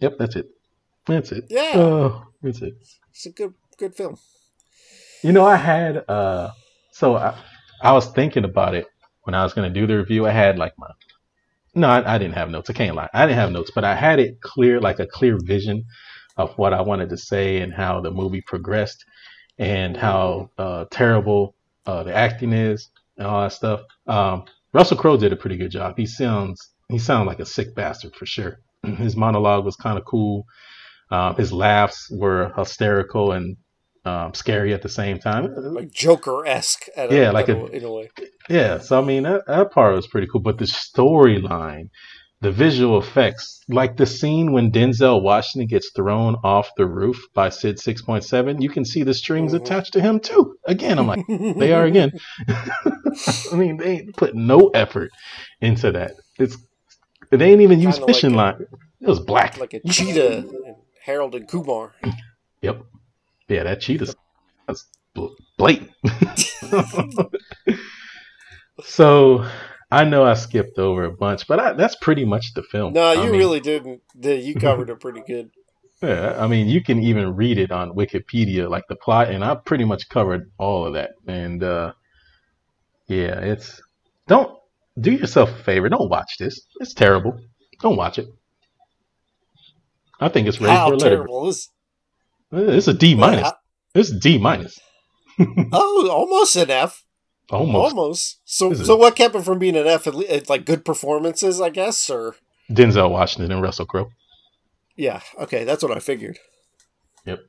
Yep, 0.02 0.16
that's 0.20 0.36
it. 0.36 0.48
That's 1.08 1.32
it. 1.32 1.46
Yeah. 1.50 1.74
Oh, 1.76 2.24
that's 2.42 2.62
it. 2.62 2.74
it's 3.12 3.26
a 3.26 3.32
good, 3.32 3.54
good 3.78 3.96
film. 3.96 4.18
You 5.24 5.32
know, 5.34 5.46
I 5.46 5.56
had 5.58 6.04
uh 6.10 6.52
so 6.92 7.16
I, 7.16 7.38
I 7.82 7.92
was 7.94 8.08
thinking 8.12 8.46
about 8.46 8.76
it 8.76 8.88
when 9.24 9.34
I 9.36 9.44
was 9.44 9.54
gonna 9.54 9.70
do 9.70 9.88
the 9.88 9.98
review. 9.98 10.28
I 10.28 10.32
had 10.32 10.58
like 10.58 10.74
my 10.78 10.88
no, 11.76 11.88
I, 11.88 12.16
I 12.16 12.18
didn't 12.18 12.34
have 12.36 12.50
notes. 12.50 12.70
I 12.70 12.74
can't 12.74 12.96
lie. 12.96 13.10
I 13.14 13.26
didn't 13.26 13.38
have 13.40 13.52
notes, 13.52 13.72
but 13.74 13.84
I 13.84 13.96
had 13.96 14.20
it 14.20 14.42
clear, 14.42 14.80
like 14.82 15.00
a 15.00 15.08
clear 15.08 15.38
vision 15.44 15.86
of 16.38 16.54
what 16.58 16.74
I 16.74 16.82
wanted 16.82 17.10
to 17.10 17.18
say 17.18 17.62
and 17.62 17.74
how 17.74 18.02
the 18.02 18.12
movie 18.12 18.42
progressed 18.42 19.06
and 19.60 19.96
how 19.96 20.50
uh, 20.58 20.86
terrible 20.92 21.56
uh, 21.86 22.04
the 22.04 22.14
acting 22.16 22.54
is. 22.54 22.90
and 23.18 23.28
all 23.28 23.42
that 23.42 23.54
stuff. 23.54 23.82
Um, 24.08 24.46
Russell 24.74 24.98
Crowe 24.98 25.18
did 25.18 25.34
a 25.34 25.36
pretty 25.36 25.58
good 25.58 25.72
job. 25.72 25.96
He 25.98 26.06
sounds 26.06 26.72
he 26.90 26.98
sounded 26.98 27.28
like 27.30 27.40
a 27.40 27.46
sick 27.46 27.76
bastard 27.76 28.16
for 28.16 28.26
sure. 28.26 28.60
His 28.98 29.16
monologue 29.16 29.66
was 29.66 29.76
kind 29.76 29.98
of 29.98 30.06
cool. 30.06 30.46
Um, 31.12 31.36
his 31.36 31.52
laughs 31.52 32.08
were 32.12 32.54
hysterical 32.58 33.32
and 33.32 33.58
um, 34.06 34.34
scary 34.34 34.74
at 34.74 34.82
the 34.82 34.90
same 34.90 35.20
time. 35.20 35.54
Like 35.56 35.92
Joker 35.92 36.46
esque. 36.46 36.86
Yeah, 36.98 37.32
like 37.32 37.50
a- 37.50 37.66
in 37.68 37.84
a 37.84 37.92
way. 37.92 38.10
Yeah, 38.50 38.78
so 38.80 39.02
I 39.02 39.06
mean 39.06 39.24
that, 39.24 39.46
that 39.48 39.72
part 39.72 39.96
was 39.96 40.08
pretty 40.08 40.28
cool, 40.32 40.42
but 40.42 40.58
the 40.58 40.66
storyline, 40.66 41.90
the 42.42 42.52
visual 42.52 42.98
effects, 43.00 43.60
like 43.68 43.98
the 43.98 44.06
scene 44.06 44.54
when 44.54 44.72
Denzel 44.72 45.22
Washington 45.22 45.68
gets 45.68 45.92
thrown 45.92 46.36
off 46.44 46.70
the 46.78 46.86
roof 46.86 47.18
by 47.34 47.50
Sid 47.50 47.78
6.7, 47.78 48.62
you 48.62 48.70
can 48.70 48.86
see 48.86 49.04
the 49.04 49.14
strings 49.14 49.52
Mhm. 49.54 49.58
attached 49.62 49.94
to 49.94 50.02
him 50.02 50.20
too. 50.20 50.56
Again, 50.66 50.98
I'm 50.98 51.08
like, 51.08 51.26
they 51.28 51.74
are 51.74 51.84
again. 51.86 52.12
I 53.52 53.56
mean, 53.56 53.78
they 53.78 54.08
put 54.16 54.36
no 54.36 54.70
effort 54.70 55.12
into 55.62 55.92
that. 55.92 56.14
It's 56.38 56.58
they 57.32 57.52
ain't 57.52 57.62
even 57.62 57.80
use 57.80 57.98
fishing 58.00 58.34
like 58.34 58.58
line. 58.60 58.68
It 59.02 59.08
was 59.08 59.20
black. 59.20 59.58
like 59.58 59.74
a 59.74 59.82
cheetah 59.82 60.46
Harold 61.04 61.36
and 61.36 61.48
Kumar. 61.48 61.94
Yep. 62.62 62.84
Yeah, 63.48 63.64
that 63.64 63.82
cheetah. 63.82 64.14
That's 64.68 64.86
bl- 65.14 65.28
blatant. 65.58 65.92
so 68.84 69.46
I 69.92 70.04
know 70.04 70.24
I 70.24 70.36
skipped 70.36 70.78
over 70.78 71.06
a 71.06 71.12
bunch, 71.12 71.48
but 71.48 71.60
I, 71.60 71.74
that's 71.74 71.96
pretty 71.96 72.26
much 72.26 72.54
the 72.54 72.64
film. 72.64 72.94
No, 72.94 73.02
I 73.02 73.14
you 73.14 73.32
mean, 73.32 73.40
really 73.40 73.60
didn't. 73.60 74.02
You 74.22 74.54
covered 74.60 74.90
it 74.90 75.00
pretty 75.00 75.22
good. 75.26 75.52
Yeah, 76.02 76.38
I 76.40 76.48
mean, 76.48 76.68
you 76.68 76.82
can 76.82 77.04
even 77.04 77.36
read 77.36 77.58
it 77.58 77.72
on 77.72 77.92
Wikipedia, 77.92 78.70
like 78.70 78.88
the 78.88 78.96
plot, 78.96 79.30
and 79.30 79.44
I 79.44 79.56
pretty 79.56 79.84
much 79.84 80.08
covered 80.08 80.50
all 80.58 80.86
of 80.86 80.94
that. 80.94 81.12
And 81.28 81.62
uh, 81.62 81.94
yeah, 83.08 83.40
it's 83.40 83.82
don't 84.28 84.58
do 85.00 85.12
yourself 85.12 85.50
a 85.50 85.64
favor. 85.64 85.90
Don't 85.90 86.10
watch 86.10 86.38
this. 86.40 86.62
It's 86.80 86.94
terrible. 86.94 87.38
Don't 87.82 87.98
watch 87.98 88.18
it. 88.20 88.28
I 90.20 90.30
think 90.30 90.48
it's 90.48 90.60
ready 90.60 90.76
How 90.76 90.88
for 90.90 90.94
a 90.94 90.98
letter. 90.98 91.16
terrible 91.16 91.48
is? 91.50 91.70
Eh, 92.54 92.58
it's 92.60 92.88
a 92.88 92.94
D 92.94 93.16
minus. 93.16 93.52
It's 93.96 94.12
D 94.12 94.38
minus. 94.38 94.80
Oh, 95.72 96.10
almost 96.12 96.56
an 96.58 96.70
F. 96.70 97.04
Almost. 97.50 97.96
Almost. 97.96 98.40
So, 98.44 98.74
so 98.74 98.96
what 98.98 99.16
kept 99.16 99.36
it 99.36 99.44
from 99.44 99.58
being 99.58 99.78
an 99.78 99.88
F? 99.88 100.06
It's 100.06 100.50
like 100.50 100.66
good 100.66 100.84
performances, 100.84 101.62
I 101.62 101.70
guess, 101.70 102.10
or 102.10 102.36
Denzel 102.70 103.10
Washington 103.10 103.52
and 103.54 103.62
Russell 103.62 103.86
Crowe. 103.86 104.10
yeah. 104.98 105.22
Okay, 105.40 105.64
that's 105.64 105.82
what 105.82 105.96
I 105.96 106.00
figured. 106.00 106.38
Yep. 107.26 107.40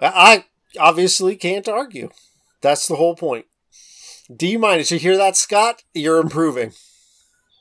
I 0.00 0.44
obviously 0.78 1.36
can't 1.36 1.68
argue. 1.68 2.10
That's 2.60 2.86
the 2.88 2.96
whole 2.96 3.14
point. 3.14 3.46
D 4.34 4.56
minus. 4.56 4.90
You 4.90 4.98
hear 4.98 5.16
that, 5.16 5.36
Scott? 5.36 5.82
You're 5.94 6.20
improving. 6.20 6.72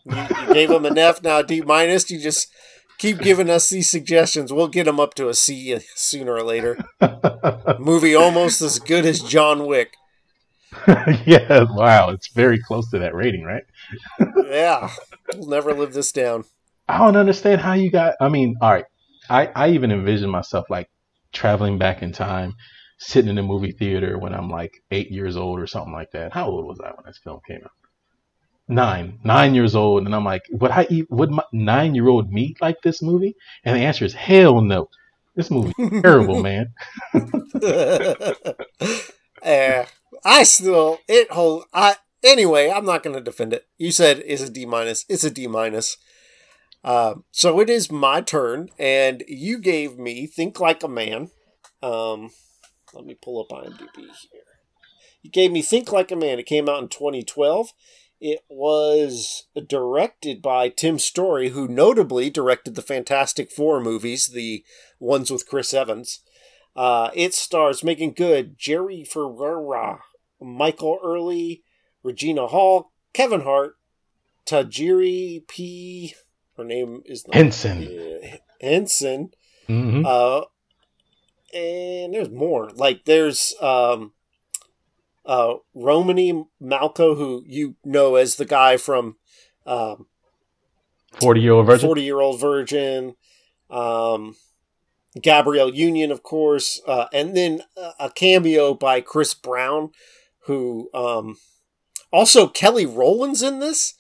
You, 0.10 0.54
gave 0.54 0.72
him 0.72 0.86
an 0.86 0.98
F, 0.98 1.22
now 1.24 1.40
a 1.40 1.44
D 1.44 1.62
minus. 1.62 2.10
You 2.10 2.20
just 2.20 2.52
keep 2.98 3.20
giving 3.20 3.50
us 3.50 3.70
these 3.70 3.90
suggestions. 3.90 4.52
We'll 4.52 4.68
get 4.68 4.88
him 4.88 5.00
up 5.00 5.14
to 5.16 5.30
a 5.30 5.34
C 5.34 5.80
sooner 5.96 6.34
or 6.34 6.44
later. 6.44 6.78
Movie 7.80 8.16
almost 8.16 8.62
as 8.62 8.80
good 8.80 9.06
as 9.06 9.22
John 9.22 9.66
Wick. 9.66 9.94
yeah, 11.26 11.66
wow, 11.70 12.10
it's 12.10 12.30
very 12.30 12.60
close 12.60 12.90
to 12.92 13.00
that 13.00 13.16
rating, 13.16 13.44
right? 13.44 13.64
Yeah, 14.50 14.90
we'll 15.36 15.50
never 15.50 15.74
live 15.74 15.94
this 15.94 16.12
down. 16.14 16.46
I 16.88 17.00
don't 17.00 17.18
understand 17.18 17.60
how 17.60 17.74
you 17.74 17.92
got. 17.92 18.16
I 18.22 18.30
mean, 18.30 18.56
all 18.62 18.72
right, 18.72 18.86
I 19.30 19.48
I 19.48 19.70
even 19.70 19.92
envision 19.92 20.30
myself 20.30 20.70
like 20.70 20.90
traveling 21.34 21.78
back 21.78 22.02
in 22.02 22.14
time, 22.14 22.54
sitting 22.98 23.30
in 23.30 23.38
a 23.38 23.44
movie 23.44 23.74
theater 23.74 24.18
when 24.18 24.34
I'm 24.34 24.50
like 24.50 24.74
eight 24.90 25.12
years 25.12 25.36
old 25.36 25.60
or 25.60 25.68
something 25.68 25.92
like 25.92 26.12
that. 26.12 26.34
How 26.34 26.48
old 26.48 26.66
was 26.66 26.80
I 26.80 26.92
when 26.92 27.06
this 27.06 27.20
film 27.22 27.40
came 27.46 27.60
out? 27.64 27.72
Nine, 28.70 29.20
nine 29.24 29.56
years 29.56 29.76
old, 29.76 30.06
and 30.06 30.14
I'm 30.14 30.26
like, 30.26 30.44
would 30.52 30.72
I 30.72 30.86
eat? 30.90 31.08
Would 31.10 31.32
my 31.32 31.44
nine 31.54 31.96
year 31.96 32.10
old 32.10 32.32
me 32.32 32.56
like 32.60 32.82
this 32.82 33.02
movie? 33.02 33.36
And 33.64 33.76
the 33.76 33.82
answer 33.82 34.04
is 34.04 34.14
hell 34.14 34.62
no. 34.62 34.90
This 35.36 35.50
movie 35.50 35.74
terrible, 36.02 36.42
man. 36.42 36.74
Eh, 39.44 39.86
I 40.26 40.44
still 40.44 40.98
it 41.08 41.32
hold 41.32 41.66
I 41.74 41.96
anyway. 42.24 42.72
I'm 42.72 42.86
not 42.86 43.04
going 43.04 43.16
to 43.16 43.22
defend 43.22 43.54
it. 43.54 43.68
You 43.78 43.92
said 43.92 44.24
it's 44.26 44.42
a 44.42 44.50
D 44.50 44.66
minus. 44.66 45.06
It's 45.08 45.24
a 45.24 45.30
D 45.32 45.48
minus. 45.48 45.98
Um, 46.84 47.24
so 47.32 47.60
it 47.60 47.70
is 47.70 47.92
my 47.92 48.22
turn, 48.22 48.70
and 48.80 49.24
you 49.28 49.60
gave 49.60 49.98
me 49.98 50.28
"Think 50.28 50.60
Like 50.60 50.84
a 50.84 50.88
Man." 50.88 51.30
Um, 51.84 52.32
let 52.94 53.06
me 53.06 53.16
pull 53.22 53.42
up 53.42 53.50
IMDb 53.56 53.96
here. 53.96 54.42
You 55.22 55.30
gave 55.30 55.52
me 55.52 55.62
"Think 55.62 55.92
Like 55.92 56.12
a 56.12 56.16
Man." 56.16 56.40
It 56.40 56.46
came 56.46 56.68
out 56.68 56.82
in 56.82 56.90
2012. 56.90 57.70
It 58.20 58.40
was 58.50 59.46
directed 59.68 60.42
by 60.42 60.70
Tim 60.70 60.98
Story, 60.98 61.50
who 61.50 61.68
notably 61.68 62.30
directed 62.30 62.76
the 62.76 62.82
Fantastic 62.82 63.52
Four 63.52 63.80
movies, 63.80 64.28
the 64.28 64.64
ones 65.00 65.30
with 65.30 65.48
Chris 65.48 65.74
Evans. 65.74 66.22
Uh, 66.76 67.10
it 67.14 67.34
stars 67.34 67.84
Meagan 67.84 68.12
Good, 68.12 68.58
Jerry 68.58 69.04
Ferrara, 69.04 70.00
Michael 70.42 71.00
Ealy, 71.04 71.62
Regina 72.04 72.48
Hall, 72.48 72.92
Kevin 73.14 73.42
Hart, 73.42 73.76
Taraji 74.46 75.48
P. 75.48 76.16
Her 76.56 76.64
name 76.64 77.02
is 77.06 77.28
not 77.28 77.36
Henson. 77.36 77.84
uh, 78.24 78.38
Henson. 78.62 79.30
hmm 79.68 80.04
Uh, 80.06 80.42
and 81.54 82.14
there's 82.14 82.30
more. 82.30 82.70
Like 82.72 83.06
there's 83.06 83.54
um, 83.62 84.14
uh, 85.28 85.56
Romany 85.76 86.46
Malco, 86.62 87.16
who 87.16 87.44
you 87.46 87.76
know 87.86 88.16
as 88.16 88.38
the 88.38 88.46
guy 88.46 88.78
from 88.78 89.18
um, 89.68 90.08
Forty 91.20 91.42
year 91.42 91.54
old 91.54 91.66
virgin. 91.66 91.88
Forty 91.88 92.02
Year 92.04 92.20
Old 92.20 92.40
Virgin. 92.40 93.16
Um, 93.70 94.36
Gabrielle 95.22 95.74
Union, 95.74 96.12
of 96.12 96.22
course, 96.22 96.80
uh, 96.88 97.06
and 97.12 97.36
then 97.36 97.64
a 98.00 98.12
cameo 98.12 98.74
by 98.74 99.02
Chris 99.02 99.34
Brown, 99.34 99.90
who 100.42 100.90
um, 100.94 101.38
also 102.12 102.48
Kelly 102.48 102.86
Rowland's 102.86 103.42
in 103.42 103.60
this. 103.60 103.96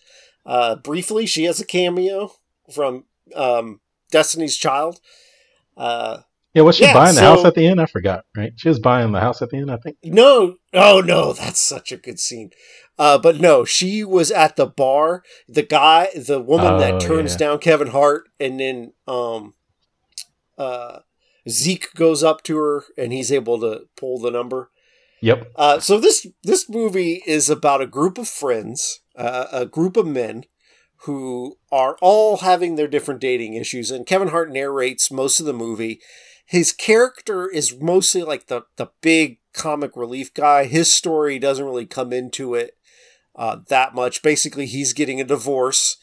Uh, 0.45 0.75
briefly, 0.75 1.25
she 1.25 1.45
has 1.45 1.59
a 1.59 1.65
cameo 1.65 2.33
from 2.71 3.05
um, 3.35 3.81
Destiny's 4.11 4.57
Child. 4.57 5.01
Uh, 5.75 6.19
Yeah, 6.53 6.63
was 6.63 6.77
she 6.77 6.83
Yeah, 6.83 6.93
buying 6.93 7.15
the 7.15 7.21
so- 7.21 7.35
house 7.35 7.45
at 7.45 7.55
the 7.55 7.67
end? 7.67 7.79
I 7.79 7.85
forgot. 7.85 8.25
Right, 8.35 8.53
she 8.55 8.69
was 8.69 8.79
buying 8.79 9.11
the 9.11 9.19
house 9.19 9.41
at 9.41 9.49
the 9.49 9.57
end. 9.57 9.71
I 9.71 9.77
think. 9.77 9.97
No, 10.03 10.55
oh 10.73 11.01
no, 11.01 11.33
that's 11.33 11.61
such 11.61 11.91
a 11.91 11.97
good 11.97 12.19
scene. 12.19 12.51
Uh, 12.99 13.17
but 13.19 13.39
no, 13.39 13.63
she 13.63 14.03
was 14.03 14.31
at 14.31 14.55
the 14.55 14.65
bar. 14.65 15.23
The 15.47 15.61
guy, 15.61 16.09
the 16.15 16.41
woman 16.41 16.73
Oh, 16.73 16.79
that 16.79 16.99
turns 16.99 17.33
yeah. 17.33 17.37
down 17.37 17.59
Kevin 17.59 17.89
Hart, 17.89 18.27
and 18.39 18.59
then 18.59 18.93
um, 19.07 19.53
uh, 20.57 20.99
Zeke 21.47 21.93
goes 21.93 22.23
up 22.23 22.41
to 22.43 22.57
her, 22.57 22.83
and 22.97 23.13
he's 23.13 23.31
able 23.31 23.59
to 23.59 23.81
pull 23.95 24.17
the 24.17 24.31
number. 24.31 24.71
Yep. 25.21 25.51
Uh, 25.55 25.79
so 25.79 25.99
this 25.99 26.25
this 26.43 26.69
movie 26.69 27.21
is 27.27 27.49
about 27.49 27.81
a 27.81 27.87
group 27.87 28.17
of 28.17 28.27
friends, 28.27 29.01
uh, 29.15 29.45
a 29.51 29.65
group 29.65 29.95
of 29.97 30.07
men 30.07 30.45
who 31.01 31.57
are 31.71 31.97
all 32.01 32.37
having 32.37 32.75
their 32.75 32.87
different 32.87 33.21
dating 33.21 33.53
issues, 33.53 33.91
and 33.91 34.05
Kevin 34.07 34.29
Hart 34.29 34.51
narrates 34.51 35.11
most 35.11 35.39
of 35.39 35.45
the 35.45 35.53
movie. 35.53 35.99
His 36.47 36.71
character 36.71 37.49
is 37.49 37.77
mostly 37.79 38.23
like 38.23 38.47
the 38.47 38.63
the 38.77 38.89
big 39.01 39.39
comic 39.53 39.91
relief 39.95 40.33
guy. 40.33 40.63
His 40.63 40.91
story 40.91 41.39
doesn't 41.39 41.65
really 41.65 41.85
come 41.85 42.13
into 42.13 42.55
it 42.55 42.77
uh, 43.35 43.57
that 43.67 43.93
much. 43.93 44.23
Basically, 44.23 44.65
he's 44.65 44.93
getting 44.93 45.19
a 45.19 45.25
divorce, 45.25 45.97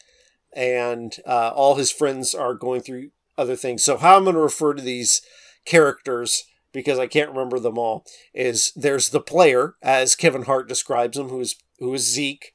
and 0.53 1.17
uh, 1.27 1.51
all 1.55 1.77
his 1.77 1.91
friends 1.91 2.35
are 2.35 2.53
going 2.53 2.83
through 2.83 3.11
other 3.39 3.57
things. 3.57 3.83
So 3.83 3.97
how 3.97 4.19
I'm 4.19 4.25
going 4.25 4.37
to 4.37 4.41
refer 4.43 4.75
to 4.75 4.83
these 4.83 5.23
characters 5.65 6.45
because 6.73 6.99
I 6.99 7.07
can't 7.07 7.31
remember 7.31 7.59
them 7.59 7.79
all 7.79 8.05
is 8.35 8.71
there's 8.77 9.09
the 9.09 9.21
player 9.21 9.77
as 9.81 10.15
Kevin 10.15 10.43
Hart 10.43 10.69
describes 10.69 11.17
him, 11.17 11.29
who 11.29 11.41
is 11.41 11.57
who 11.79 11.95
is 11.95 12.03
Zeke, 12.07 12.55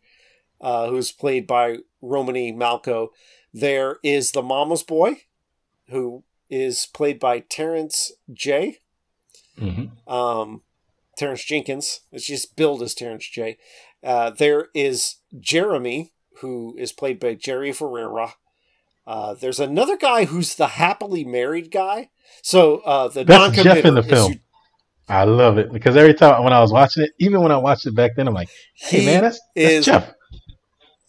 uh, 0.62 0.90
who 0.90 0.98
is 0.98 1.12
played 1.12 1.48
by 1.48 1.78
Romany 2.04 2.54
Malco. 2.54 3.08
There 3.52 3.98
is 4.04 4.32
the 4.32 4.44
mama's 4.44 4.84
boy, 4.84 5.24
who 5.90 6.24
is 6.50 6.88
played 6.94 7.20
by 7.20 7.40
Terrence 7.40 8.12
J. 8.34 8.78
hmm 9.58 9.86
Um, 10.08 10.62
Terrence 11.18 11.44
Jenkins. 11.44 12.02
It's 12.12 12.26
just 12.28 12.56
billed 12.56 12.82
as 12.82 12.94
Terrence 12.94 13.28
J. 13.28 13.58
Uh, 14.04 14.30
there 14.32 14.68
is 14.74 15.18
Jeremy, 15.40 16.14
who 16.40 16.76
is 16.78 16.92
played 16.94 17.20
by 17.20 17.36
Jerry 17.36 17.72
Ferrara. 17.72 18.34
Uh, 19.06 19.34
there's 19.34 19.60
another 19.60 19.98
guy 19.98 20.26
who's 20.26 20.56
the 20.56 20.68
happily 20.68 21.24
married 21.26 21.72
guy. 21.72 22.10
So 22.42 22.78
uh, 22.80 23.08
the 23.10 23.24
That's 23.24 23.56
Jeff 23.56 23.84
in 23.86 23.96
the 23.96 24.04
film. 24.04 24.34
who- 24.34 24.40
I 25.12 25.24
love 25.24 25.58
it 25.58 25.74
because 25.74 25.98
every 25.98 26.14
time 26.14 26.44
when 26.44 26.54
I 26.54 26.60
was 26.62 26.72
watching 26.72 27.04
it, 27.04 27.12
even 27.20 27.42
when 27.42 27.52
I 27.52 27.58
watched 27.58 27.88
it 27.88 27.96
back 27.96 28.16
then, 28.16 28.28
I'm 28.28 28.34
like, 28.36 28.50
"Hey 28.76 29.00
He 29.00 29.06
man, 29.08 29.24
that's, 29.24 29.40
that's 29.56 29.74
is 29.80 29.86
Jeff." 29.88 30.14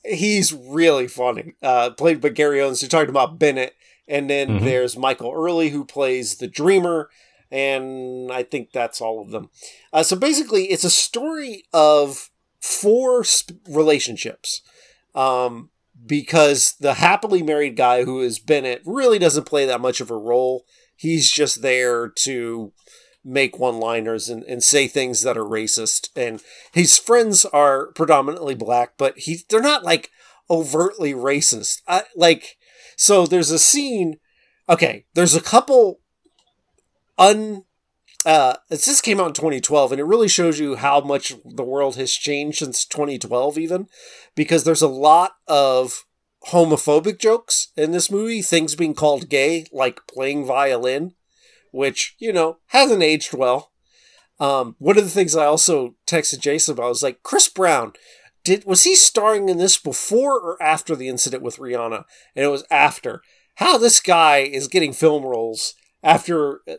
he's 0.05 0.53
really 0.55 1.07
funny. 1.07 1.53
Uh, 1.63 1.91
played 1.91 2.21
by 2.21 2.31
Gary 2.31 2.61
Owens. 2.63 2.81
You're 2.83 2.89
talking 2.89 3.11
about 3.11 3.39
Bennett, 3.39 3.75
and 4.11 4.29
then 4.29 4.49
Mhm. 4.61 4.65
there's 4.65 4.97
Michael 4.97 5.33
Ealy 5.33 5.71
who 5.71 5.85
plays 5.85 6.37
the 6.37 6.49
Dreamer. 6.49 7.09
and 7.53 8.31
I 8.31 8.45
think 8.45 8.71
that's 8.71 9.01
all 9.01 9.21
of 9.21 9.31
them. 9.33 9.51
Uh, 9.93 10.05
so 10.05 10.15
basically, 10.15 10.67
it's 10.71 10.85
a 10.85 10.91
story 10.91 11.65
of 11.73 12.31
four 12.61 13.25
sp- 13.27 13.59
relationships. 13.69 14.61
Um, 15.17 15.71
because 16.07 16.75
the 16.79 16.95
happily 16.95 17.43
married 17.43 17.75
guy 17.77 18.05
who 18.05 18.21
is 18.21 18.39
Bennett 18.39 18.83
really 18.85 19.19
doesn't 19.19 19.47
play 19.47 19.67
that 19.67 19.81
much 19.81 20.01
of 20.01 20.13
a 20.13 20.17
role. 20.17 20.65
He's 20.95 21.29
just 21.29 21.61
there 21.61 22.09
to 22.09 22.73
make 23.25 23.59
one 23.59 23.81
liners 23.81 24.29
and, 24.29 24.45
and 24.45 24.63
say 24.63 24.87
things 24.87 25.23
that 25.23 25.37
are 25.37 25.45
racist. 25.45 26.09
And 26.15 26.41
his 26.73 26.99
friends 26.99 27.45
are 27.47 27.89
predominantly 27.93 28.55
black, 28.55 28.93
but 28.97 29.19
he 29.19 29.41
they're 29.49 29.61
not 29.61 29.85
like 29.85 30.11
overtly 30.49 31.13
racist. 31.15 31.83
I, 31.89 32.05
like, 32.17 32.57
so 33.01 33.25
there's 33.25 33.51
a 33.51 33.59
scene. 33.59 34.19
Okay, 34.69 35.07
there's 35.15 35.35
a 35.35 35.41
couple 35.41 36.01
un. 37.17 37.65
Uh, 38.27 38.57
this 38.69 39.01
came 39.01 39.19
out 39.19 39.29
in 39.29 39.33
2012, 39.33 39.93
and 39.93 40.01
it 40.03 40.05
really 40.05 40.29
shows 40.29 40.61
you 40.61 40.77
how 40.77 41.01
much 41.01 41.33
the 41.43 41.65
world 41.65 41.97
has 41.97 42.13
changed 42.13 42.59
since 42.59 42.85
2012, 42.85 43.57
even 43.57 43.89
because 44.35 44.65
there's 44.65 44.83
a 44.83 44.89
lot 44.89 45.33
of 45.49 46.05
homophobic 46.49 47.19
jokes 47.19 47.69
in 47.75 47.93
this 47.93 48.11
movie. 48.11 48.43
Things 48.43 48.75
being 48.75 48.93
called 48.93 49.31
gay, 49.31 49.65
like 49.73 50.07
playing 50.07 50.45
violin, 50.45 51.15
which 51.73 52.17
you 52.19 52.35
know 52.35 52.59
hasn't 52.67 53.03
aged 53.03 53.33
well. 53.33 53.73
Um, 54.39 54.77
one 54.79 54.99
of 54.99 55.05
the 55.05 55.11
things 55.11 55.35
I 55.35 55.47
also 55.47 55.95
texted 56.07 56.41
Jason 56.41 56.75
about 56.75 56.91
was 56.91 57.03
like 57.03 57.23
Chris 57.23 57.49
Brown. 57.49 57.95
Did 58.45 58.65
was 58.65 58.85
he 58.85 58.95
starring 58.95 59.49
in 59.49 59.59
this 59.59 59.79
before 59.79 60.41
or 60.41 60.63
after 60.63 60.97
the 60.97 61.09
incident 61.09 61.43
with 61.43 61.59
Rihanna? 61.59 62.05
And 62.35 62.45
it 62.45 62.49
was 62.49 62.65
after. 62.71 63.23
How 63.57 63.77
this 63.77 64.01
guy 64.01 64.39
is 64.39 64.69
getting 64.69 64.93
film 64.93 65.25
roles 65.25 65.75
after 66.03 66.61
uh, 66.69 66.77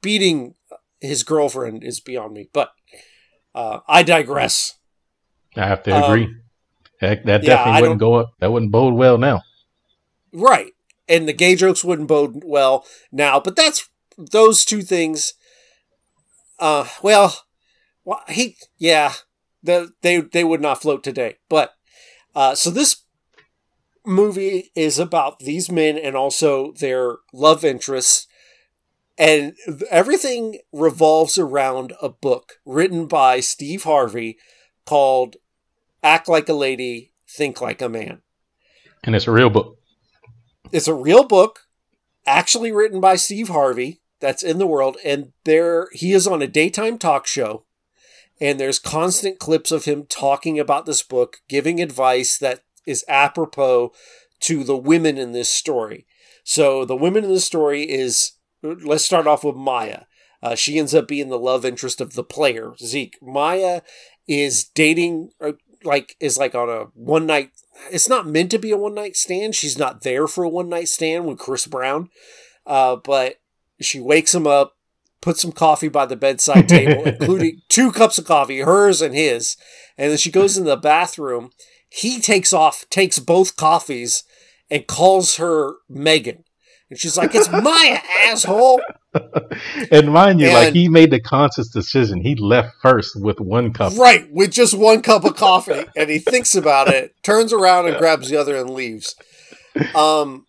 beating 0.00 0.54
his 1.00 1.22
girlfriend 1.22 1.84
is 1.84 2.00
beyond 2.00 2.32
me. 2.32 2.48
But 2.52 2.72
uh, 3.54 3.80
I 3.86 4.02
digress. 4.02 4.78
I 5.56 5.66
have 5.66 5.82
to 5.84 6.04
agree. 6.04 6.24
Um, 6.24 6.42
Heck, 7.00 7.24
that 7.24 7.42
yeah, 7.42 7.56
definitely 7.56 7.82
wouldn't 7.82 8.00
go 8.00 8.14
up. 8.14 8.30
That 8.38 8.52
wouldn't 8.52 8.70
bode 8.70 8.94
well 8.94 9.18
now. 9.18 9.42
Right, 10.32 10.72
and 11.08 11.28
the 11.28 11.32
gay 11.32 11.56
jokes 11.56 11.84
wouldn't 11.84 12.08
bode 12.08 12.42
well 12.44 12.86
now. 13.10 13.40
But 13.40 13.56
that's 13.56 13.90
those 14.16 14.64
two 14.64 14.82
things. 14.82 15.34
Uh, 16.58 16.86
well, 17.02 17.40
well 18.04 18.22
he, 18.28 18.56
yeah, 18.78 19.14
the, 19.62 19.92
they 20.02 20.20
they 20.20 20.44
would 20.44 20.60
not 20.60 20.82
float 20.82 21.02
today. 21.02 21.36
But 21.48 21.74
uh, 22.34 22.54
so 22.54 22.70
this 22.70 23.02
movie 24.04 24.70
is 24.74 24.98
about 24.98 25.38
these 25.40 25.70
men 25.70 25.96
and 25.96 26.16
also 26.16 26.72
their 26.72 27.16
love 27.32 27.64
interests 27.64 28.26
and 29.18 29.54
everything 29.90 30.58
revolves 30.72 31.38
around 31.38 31.92
a 32.00 32.08
book 32.08 32.54
written 32.64 33.06
by 33.06 33.40
Steve 33.40 33.84
Harvey 33.84 34.38
called 34.86 35.36
Act 36.02 36.28
Like 36.28 36.48
a 36.48 36.54
Lady, 36.54 37.12
Think 37.28 37.60
Like 37.60 37.82
a 37.82 37.88
Man. 37.88 38.22
And 39.04 39.14
it's 39.14 39.26
a 39.26 39.32
real 39.32 39.50
book. 39.50 39.78
It's 40.70 40.88
a 40.88 40.94
real 40.94 41.24
book, 41.24 41.60
actually 42.26 42.72
written 42.72 43.00
by 43.00 43.16
Steve 43.16 43.48
Harvey, 43.48 44.00
that's 44.20 44.42
in 44.42 44.58
the 44.58 44.66
world. 44.66 44.96
And 45.04 45.32
there 45.44 45.88
he 45.92 46.12
is 46.12 46.26
on 46.26 46.40
a 46.40 46.46
daytime 46.46 46.96
talk 46.96 47.26
show. 47.26 47.64
And 48.42 48.58
there's 48.58 48.80
constant 48.80 49.38
clips 49.38 49.70
of 49.70 49.84
him 49.84 50.04
talking 50.04 50.58
about 50.58 50.84
this 50.84 51.04
book, 51.04 51.36
giving 51.48 51.80
advice 51.80 52.36
that 52.38 52.64
is 52.84 53.04
apropos 53.06 53.92
to 54.40 54.64
the 54.64 54.76
women 54.76 55.16
in 55.16 55.30
this 55.30 55.48
story. 55.48 56.08
So 56.42 56.84
the 56.84 56.96
women 56.96 57.22
in 57.22 57.32
the 57.32 57.38
story 57.38 57.88
is 57.88 58.32
let's 58.60 59.04
start 59.04 59.28
off 59.28 59.44
with 59.44 59.54
Maya. 59.54 60.02
Uh, 60.42 60.56
she 60.56 60.76
ends 60.76 60.92
up 60.92 61.06
being 61.06 61.28
the 61.28 61.38
love 61.38 61.64
interest 61.64 62.00
of 62.00 62.14
the 62.14 62.24
player 62.24 62.74
Zeke. 62.80 63.16
Maya 63.22 63.82
is 64.26 64.64
dating, 64.64 65.30
uh, 65.40 65.52
like, 65.84 66.16
is 66.18 66.36
like 66.36 66.56
on 66.56 66.68
a 66.68 66.86
one 66.94 67.26
night. 67.26 67.52
It's 67.92 68.08
not 68.08 68.26
meant 68.26 68.50
to 68.50 68.58
be 68.58 68.72
a 68.72 68.76
one 68.76 68.94
night 68.94 69.16
stand. 69.16 69.54
She's 69.54 69.78
not 69.78 70.02
there 70.02 70.26
for 70.26 70.42
a 70.42 70.48
one 70.48 70.68
night 70.68 70.88
stand 70.88 71.26
with 71.26 71.38
Chris 71.38 71.68
Brown, 71.68 72.10
uh, 72.66 72.96
but 72.96 73.36
she 73.80 74.00
wakes 74.00 74.34
him 74.34 74.48
up, 74.48 74.76
puts 75.22 75.40
some 75.40 75.52
coffee 75.52 75.88
by 75.88 76.04
the 76.04 76.16
bedside 76.16 76.68
table, 76.68 77.04
including 77.06 77.62
two 77.68 77.90
cups 77.90 78.18
of 78.18 78.26
coffee, 78.26 78.60
hers 78.60 79.00
and 79.00 79.14
his, 79.14 79.56
and 79.96 80.10
then 80.10 80.18
she 80.18 80.30
goes 80.30 80.58
in 80.58 80.64
the 80.64 80.76
bathroom. 80.76 81.50
He 81.88 82.20
takes 82.20 82.52
off, 82.52 82.84
takes 82.90 83.18
both 83.18 83.56
coffees, 83.56 84.24
and 84.70 84.86
calls 84.86 85.36
her 85.36 85.76
Megan 85.88 86.44
and 86.92 87.00
she's 87.00 87.16
like, 87.16 87.34
"It's 87.34 87.48
my 87.50 88.02
asshole." 88.26 88.82
and 89.90 90.12
mind 90.12 90.40
you, 90.40 90.48
and, 90.48 90.54
like 90.54 90.74
he 90.74 90.90
made 90.90 91.10
the 91.10 91.20
conscious 91.20 91.70
decision. 91.70 92.20
He 92.20 92.34
left 92.34 92.74
first 92.82 93.18
with 93.18 93.40
one 93.40 93.72
cup, 93.72 93.96
right, 93.96 94.30
with 94.30 94.50
just 94.52 94.74
one 94.74 95.00
cup 95.00 95.24
of 95.24 95.34
coffee, 95.34 95.86
and 95.96 96.10
he 96.10 96.18
thinks 96.18 96.54
about 96.54 96.88
it, 96.88 97.14
turns 97.22 97.50
around 97.50 97.88
and 97.88 97.96
grabs 97.96 98.28
the 98.28 98.36
other 98.36 98.56
and 98.56 98.68
leaves. 98.68 99.16
Um. 99.94 100.44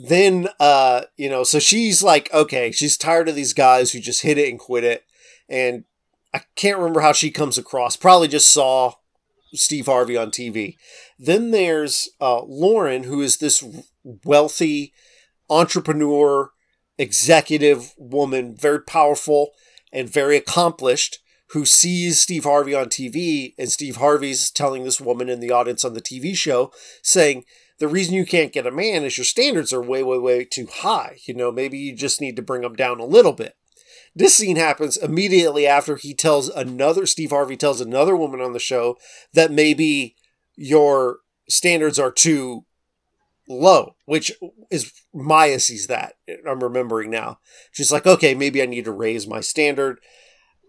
Then, 0.00 0.48
uh, 0.60 1.02
you 1.16 1.28
know, 1.28 1.42
so 1.42 1.58
she's 1.58 2.04
like, 2.04 2.32
okay, 2.32 2.70
she's 2.70 2.96
tired 2.96 3.28
of 3.28 3.34
these 3.34 3.52
guys 3.52 3.90
who 3.90 3.98
just 3.98 4.22
hit 4.22 4.38
it 4.38 4.48
and 4.48 4.58
quit 4.58 4.84
it, 4.84 5.04
and 5.48 5.84
I 6.32 6.42
can't 6.54 6.78
remember 6.78 7.00
how 7.00 7.12
she 7.12 7.32
comes 7.32 7.58
across. 7.58 7.96
Probably 7.96 8.28
just 8.28 8.46
saw 8.46 8.92
Steve 9.54 9.86
Harvey 9.86 10.16
on 10.16 10.30
TV. 10.30 10.76
Then 11.18 11.50
there's 11.50 12.08
uh, 12.20 12.42
Lauren, 12.42 13.04
who 13.04 13.20
is 13.22 13.38
this 13.38 13.64
wealthy 14.24 14.92
entrepreneur, 15.50 16.50
executive 16.96 17.92
woman, 17.98 18.54
very 18.56 18.80
powerful 18.80 19.50
and 19.92 20.08
very 20.08 20.36
accomplished, 20.36 21.18
who 21.50 21.64
sees 21.64 22.20
Steve 22.20 22.44
Harvey 22.44 22.74
on 22.74 22.86
TV, 22.86 23.54
and 23.58 23.68
Steve 23.68 23.96
Harvey's 23.96 24.50
telling 24.50 24.84
this 24.84 25.00
woman 25.00 25.28
in 25.28 25.40
the 25.40 25.50
audience 25.50 25.84
on 25.84 25.94
the 25.94 26.02
TV 26.02 26.36
show, 26.36 26.70
saying, 27.02 27.44
the 27.78 27.88
reason 27.88 28.14
you 28.14 28.26
can't 28.26 28.52
get 28.52 28.66
a 28.66 28.70
man 28.70 29.04
is 29.04 29.16
your 29.16 29.24
standards 29.24 29.72
are 29.72 29.82
way, 29.82 30.02
way, 30.02 30.18
way 30.18 30.44
too 30.44 30.66
high. 30.66 31.18
You 31.26 31.34
know, 31.34 31.52
maybe 31.52 31.78
you 31.78 31.94
just 31.94 32.20
need 32.20 32.36
to 32.36 32.42
bring 32.42 32.62
them 32.62 32.74
down 32.74 33.00
a 33.00 33.04
little 33.04 33.32
bit. 33.32 33.54
This 34.14 34.36
scene 34.36 34.56
happens 34.56 34.96
immediately 34.96 35.66
after 35.66 35.96
he 35.96 36.14
tells 36.14 36.48
another, 36.48 37.06
Steve 37.06 37.30
Harvey 37.30 37.56
tells 37.56 37.80
another 37.80 38.16
woman 38.16 38.40
on 38.40 38.52
the 38.52 38.58
show 38.58 38.96
that 39.32 39.52
maybe 39.52 40.16
your 40.56 41.18
standards 41.48 41.98
are 41.98 42.10
too 42.10 42.64
low, 43.48 43.94
which 44.06 44.32
is 44.70 44.92
Maya 45.14 45.60
sees 45.60 45.86
that. 45.86 46.14
I'm 46.48 46.62
remembering 46.62 47.10
now. 47.10 47.38
She's 47.70 47.92
like, 47.92 48.06
okay, 48.06 48.34
maybe 48.34 48.60
I 48.60 48.66
need 48.66 48.86
to 48.86 48.92
raise 48.92 49.26
my 49.26 49.40
standard. 49.40 50.00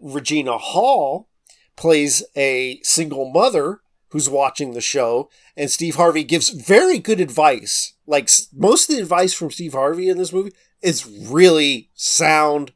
Regina 0.00 0.56
Hall 0.56 1.28
plays 1.76 2.22
a 2.36 2.80
single 2.82 3.30
mother 3.30 3.80
who's 4.10 4.28
watching 4.28 4.72
the 4.72 4.80
show, 4.80 5.30
and 5.56 5.70
Steve 5.70 5.96
Harvey 5.96 6.24
gives 6.24 6.50
very 6.50 6.98
good 6.98 7.20
advice. 7.20 7.94
Like 8.06 8.28
most 8.52 8.88
of 8.88 8.96
the 8.96 9.02
advice 9.02 9.32
from 9.32 9.50
Steve 9.50 9.72
Harvey 9.72 10.08
in 10.08 10.18
this 10.18 10.32
movie 10.32 10.52
is 10.82 11.06
really 11.06 11.90
sound. 11.94 12.72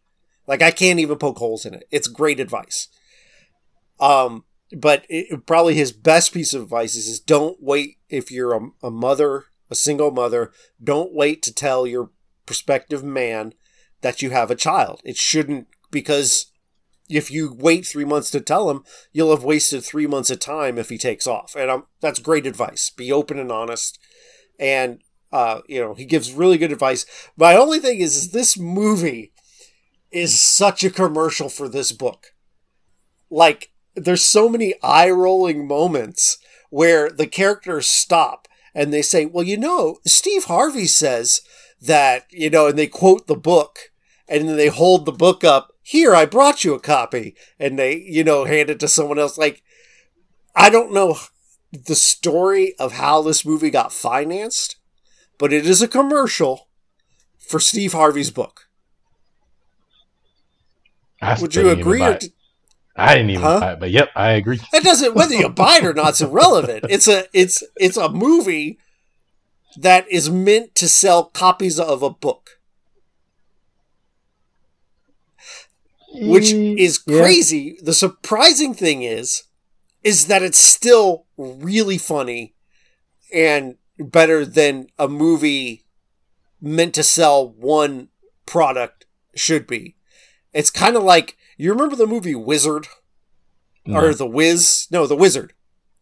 Like 0.46 0.62
I 0.62 0.70
can't 0.70 1.00
even 1.00 1.18
poke 1.18 1.38
holes 1.38 1.66
in 1.66 1.74
it. 1.74 1.88
It's 1.90 2.08
great 2.08 2.40
advice. 2.40 2.88
Um, 4.00 4.44
but 4.72 5.04
it, 5.08 5.46
probably 5.46 5.74
his 5.74 5.92
best 5.92 6.32
piece 6.32 6.52
of 6.52 6.62
advice 6.62 6.94
is, 6.94 7.06
is 7.06 7.20
don't 7.20 7.62
wait 7.62 7.98
if 8.08 8.30
you're 8.30 8.54
a, 8.54 8.68
a 8.82 8.90
mother 8.90 9.44
a 9.70 9.74
single 9.74 10.10
mother, 10.10 10.52
don't 10.82 11.12
wait 11.12 11.42
to 11.42 11.52
tell 11.52 11.86
your 11.86 12.10
prospective 12.46 13.02
man 13.02 13.54
that 14.02 14.22
you 14.22 14.30
have 14.30 14.50
a 14.50 14.56
child. 14.56 15.00
It 15.04 15.16
shouldn't, 15.16 15.66
because 15.90 16.46
if 17.08 17.30
you 17.30 17.54
wait 17.54 17.86
three 17.86 18.04
months 18.04 18.30
to 18.30 18.40
tell 18.40 18.70
him, 18.70 18.84
you'll 19.12 19.34
have 19.34 19.44
wasted 19.44 19.84
three 19.84 20.06
months 20.06 20.30
of 20.30 20.40
time 20.40 20.78
if 20.78 20.88
he 20.88 20.98
takes 20.98 21.26
off. 21.26 21.54
And 21.56 21.70
um, 21.70 21.86
that's 22.00 22.18
great 22.18 22.46
advice. 22.46 22.90
Be 22.90 23.12
open 23.12 23.38
and 23.38 23.52
honest. 23.52 23.98
And, 24.58 25.02
uh, 25.32 25.60
you 25.68 25.80
know, 25.80 25.94
he 25.94 26.04
gives 26.04 26.32
really 26.32 26.58
good 26.58 26.72
advice. 26.72 27.04
My 27.36 27.54
only 27.54 27.78
thing 27.78 28.00
is, 28.00 28.16
is 28.16 28.30
this 28.32 28.58
movie 28.58 29.32
is 30.10 30.40
such 30.40 30.84
a 30.84 30.90
commercial 30.90 31.48
for 31.48 31.68
this 31.68 31.92
book. 31.92 32.28
Like, 33.30 33.72
there's 33.94 34.24
so 34.24 34.48
many 34.48 34.74
eye 34.82 35.10
rolling 35.10 35.66
moments 35.66 36.38
where 36.70 37.10
the 37.10 37.26
characters 37.26 37.86
stop 37.86 38.48
and 38.74 38.92
they 38.92 39.02
say, 39.02 39.26
well, 39.26 39.44
you 39.44 39.56
know, 39.56 39.98
Steve 40.06 40.44
Harvey 40.44 40.86
says 40.86 41.42
that, 41.80 42.26
you 42.30 42.50
know, 42.50 42.68
and 42.68 42.78
they 42.78 42.86
quote 42.86 43.26
the 43.26 43.36
book 43.36 43.78
and 44.28 44.48
then 44.48 44.56
they 44.56 44.68
hold 44.68 45.04
the 45.04 45.12
book 45.12 45.44
up. 45.44 45.73
Here, 45.84 46.14
I 46.14 46.24
brought 46.24 46.64
you 46.64 46.74
a 46.74 46.80
copy. 46.80 47.36
And 47.60 47.78
they, 47.78 47.96
you 47.96 48.24
know, 48.24 48.46
hand 48.46 48.70
it 48.70 48.80
to 48.80 48.88
someone 48.88 49.18
else. 49.18 49.38
Like, 49.38 49.62
I 50.56 50.70
don't 50.70 50.92
know 50.92 51.18
the 51.72 51.94
story 51.94 52.74
of 52.78 52.92
how 52.92 53.22
this 53.22 53.44
movie 53.44 53.70
got 53.70 53.92
financed, 53.92 54.76
but 55.38 55.52
it 55.52 55.66
is 55.66 55.82
a 55.82 55.88
commercial 55.88 56.68
for 57.38 57.60
Steve 57.60 57.92
Harvey's 57.92 58.30
book. 58.30 58.68
I 61.20 61.38
Would 61.40 61.54
you 61.54 61.68
agree? 61.68 62.02
Or 62.02 62.18
I 62.96 63.14
didn't 63.14 63.30
even 63.30 63.42
huh? 63.42 63.60
buy 63.60 63.72
it, 63.72 63.80
but 63.80 63.90
yep, 63.90 64.10
I 64.14 64.30
agree. 64.32 64.60
It 64.72 64.84
doesn't 64.84 65.14
whether 65.14 65.34
you 65.34 65.48
buy 65.48 65.78
it 65.78 65.84
or 65.84 65.92
not. 65.92 66.10
It's 66.10 66.20
irrelevant. 66.20 66.86
It's 66.88 67.08
a 67.08 67.26
it's 67.32 67.62
it's 67.76 67.96
a 67.96 68.08
movie 68.08 68.78
that 69.76 70.08
is 70.10 70.30
meant 70.30 70.74
to 70.76 70.88
sell 70.88 71.24
copies 71.24 71.80
of 71.80 72.02
a 72.02 72.10
book. 72.10 72.58
Which 76.14 76.52
is 76.52 77.00
Yeah. 77.06 77.20
crazy. 77.20 77.78
The 77.82 77.94
surprising 77.94 78.74
thing 78.74 79.02
is, 79.02 79.44
is 80.02 80.26
that 80.26 80.42
it's 80.42 80.58
still 80.58 81.26
really 81.36 81.98
funny 81.98 82.54
and 83.32 83.76
better 83.98 84.44
than 84.44 84.88
a 84.98 85.08
movie 85.08 85.84
meant 86.60 86.94
to 86.94 87.02
sell 87.02 87.48
one 87.48 88.08
product 88.46 89.06
should 89.34 89.66
be. 89.66 89.96
It's 90.52 90.70
kind 90.70 90.96
of 90.96 91.02
like 91.02 91.36
you 91.56 91.70
remember 91.72 91.96
the 91.96 92.06
movie 92.06 92.34
Wizard 92.34 92.86
No. 93.86 94.00
or 94.00 94.14
The 94.14 94.26
Wiz? 94.26 94.86
No, 94.90 95.06
The 95.06 95.16
Wizard, 95.16 95.52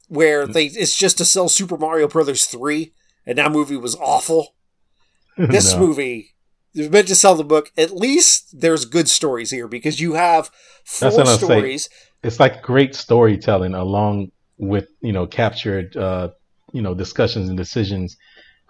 where 0.08 0.46
they 0.46 0.66
it's 0.66 0.96
just 0.96 1.18
to 1.18 1.24
sell 1.24 1.48
Super 1.48 1.76
Mario 1.76 2.08
Brothers 2.08 2.46
three, 2.46 2.92
and 3.26 3.38
that 3.38 3.52
movie 3.52 3.76
was 3.76 3.96
awful. 3.96 4.54
This 5.38 5.72
No. 5.72 5.78
movie 5.80 6.34
is 6.74 6.90
meant 6.90 7.08
to 7.08 7.14
sell 7.14 7.34
the 7.34 7.44
book. 7.44 7.70
At 7.76 7.92
least 7.92 8.60
there's 8.60 8.84
good 8.84 9.08
stories 9.08 9.50
here 9.50 9.68
because 9.68 10.00
you 10.00 10.14
have 10.14 10.50
four 10.84 11.10
That's 11.10 11.16
what 11.16 11.28
I'm 11.28 11.38
saying. 11.38 11.60
stories. 11.60 11.88
it's 12.22 12.40
like 12.40 12.62
great 12.62 12.94
storytelling 12.94 13.74
along 13.74 14.30
with 14.58 14.88
you 15.00 15.12
know 15.12 15.26
captured 15.26 15.96
uh 15.96 16.28
you 16.72 16.82
know 16.82 16.94
discussions 16.94 17.48
and 17.48 17.56
decisions 17.56 18.16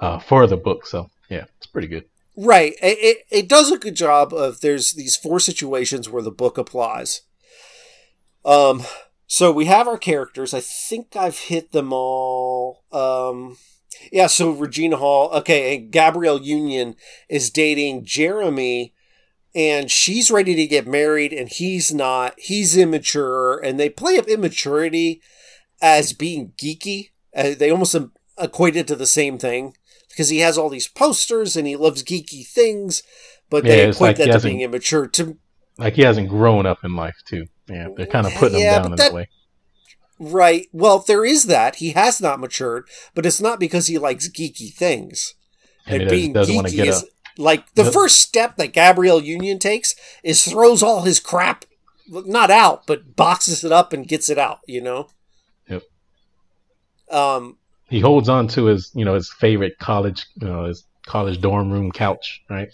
uh 0.00 0.18
for 0.18 0.46
the 0.46 0.56
book 0.56 0.86
so 0.86 1.10
yeah 1.28 1.44
it's 1.58 1.66
pretty 1.66 1.88
good 1.88 2.04
Right. 2.34 2.72
It, 2.80 2.98
it, 2.98 3.16
it 3.30 3.48
does 3.48 3.70
a 3.70 3.76
good 3.76 3.94
job 3.94 4.32
of 4.32 4.60
there's 4.62 4.92
these 4.94 5.18
four 5.18 5.38
situations 5.38 6.08
where 6.08 6.22
the 6.22 6.30
book 6.30 6.56
applies. 6.56 7.20
Um 8.44 8.84
so 9.26 9.52
we 9.52 9.66
have 9.66 9.86
our 9.86 9.98
characters. 9.98 10.54
I 10.54 10.60
think 10.60 11.14
I've 11.14 11.38
hit 11.38 11.72
them 11.72 11.92
all. 11.92 12.84
Um 12.90 13.58
yeah, 14.10 14.26
so 14.26 14.50
Regina 14.50 14.96
Hall, 14.96 15.30
okay, 15.34 15.76
and 15.76 15.90
Gabrielle 15.92 16.40
Union 16.40 16.94
is 17.28 17.50
dating 17.50 18.04
Jeremy 18.04 18.94
and 19.54 19.90
she's 19.90 20.30
ready 20.30 20.54
to 20.54 20.66
get 20.66 20.86
married 20.86 21.32
and 21.32 21.48
he's 21.48 21.92
not. 21.92 22.34
He's 22.38 22.76
immature 22.76 23.58
and 23.58 23.78
they 23.78 23.90
play 23.90 24.16
up 24.18 24.26
immaturity 24.26 25.20
as 25.82 26.14
being 26.14 26.52
geeky. 26.56 27.10
Uh, 27.36 27.54
they 27.58 27.70
almost 27.70 27.94
equate 28.38 28.76
it 28.76 28.86
to 28.88 28.96
the 28.96 29.06
same 29.06 29.36
thing 29.38 29.76
because 30.08 30.30
he 30.30 30.38
has 30.38 30.56
all 30.56 30.70
these 30.70 30.88
posters 30.88 31.56
and 31.56 31.66
he 31.66 31.76
loves 31.76 32.02
geeky 32.02 32.46
things, 32.46 33.02
but 33.50 33.64
they 33.64 33.78
Yeah, 33.82 33.88
it's 33.88 33.98
equate 33.98 34.18
like 34.18 34.26
that 34.28 34.40
to 34.40 34.46
being 34.48 34.62
immature. 34.62 35.06
To 35.08 35.36
like 35.78 35.94
he 35.94 36.02
hasn't 36.02 36.28
grown 36.28 36.66
up 36.66 36.84
in 36.84 36.94
life 36.94 37.16
too 37.26 37.46
yeah 37.68 37.88
they're 37.96 38.06
kind 38.06 38.26
of 38.26 38.34
putting 38.34 38.58
Yeah, 38.58 38.76
him 38.76 38.82
down 38.82 38.92
in 38.92 38.96
that- 38.96 39.10
that 39.10 39.14
way 39.14 39.28
right, 40.22 40.66
well, 40.72 41.00
there 41.00 41.24
is 41.24 41.44
that 41.44 41.76
he 41.76 41.90
has 41.90 42.20
not 42.20 42.40
matured, 42.40 42.86
but 43.14 43.26
it's 43.26 43.40
not 43.40 43.58
because 43.60 43.86
he 43.88 43.98
likes 43.98 44.28
geeky 44.28 44.72
things. 44.72 45.34
and 45.86 46.02
And, 46.02 46.10
being 46.10 46.32
doesn't, 46.32 46.54
doesn't 46.54 46.54
want 46.54 46.68
to 46.68 46.72
geeky 46.74 46.76
get 46.76 46.88
is 46.88 47.02
up 47.02 47.08
like 47.38 47.74
the 47.74 47.90
first 47.90 48.20
step 48.20 48.56
that 48.56 48.74
Gabrielle 48.74 49.20
Union 49.22 49.58
takes 49.58 49.94
is 50.22 50.44
throws 50.44 50.82
all 50.82 51.02
his 51.02 51.18
crap 51.18 51.64
not 52.08 52.50
out, 52.50 52.86
but 52.86 53.16
boxes 53.16 53.64
it 53.64 53.72
up 53.72 53.92
and 53.94 54.06
gets 54.06 54.28
it 54.28 54.36
out. 54.36 54.58
You 54.66 54.82
know. 54.82 55.08
Yep. 55.68 55.82
Um. 57.10 57.56
he 57.88 58.00
holds 58.00 58.28
on 58.28 58.48
to 58.48 58.66
his 58.66 58.90
you 58.94 59.04
know 59.04 59.14
his 59.14 59.32
favorite 59.32 59.78
college 59.78 60.26
you 60.40 60.46
know 60.46 60.64
his 60.64 60.84
college 61.06 61.40
dorm 61.40 61.70
room 61.70 61.90
couch 61.92 62.42
right 62.48 62.68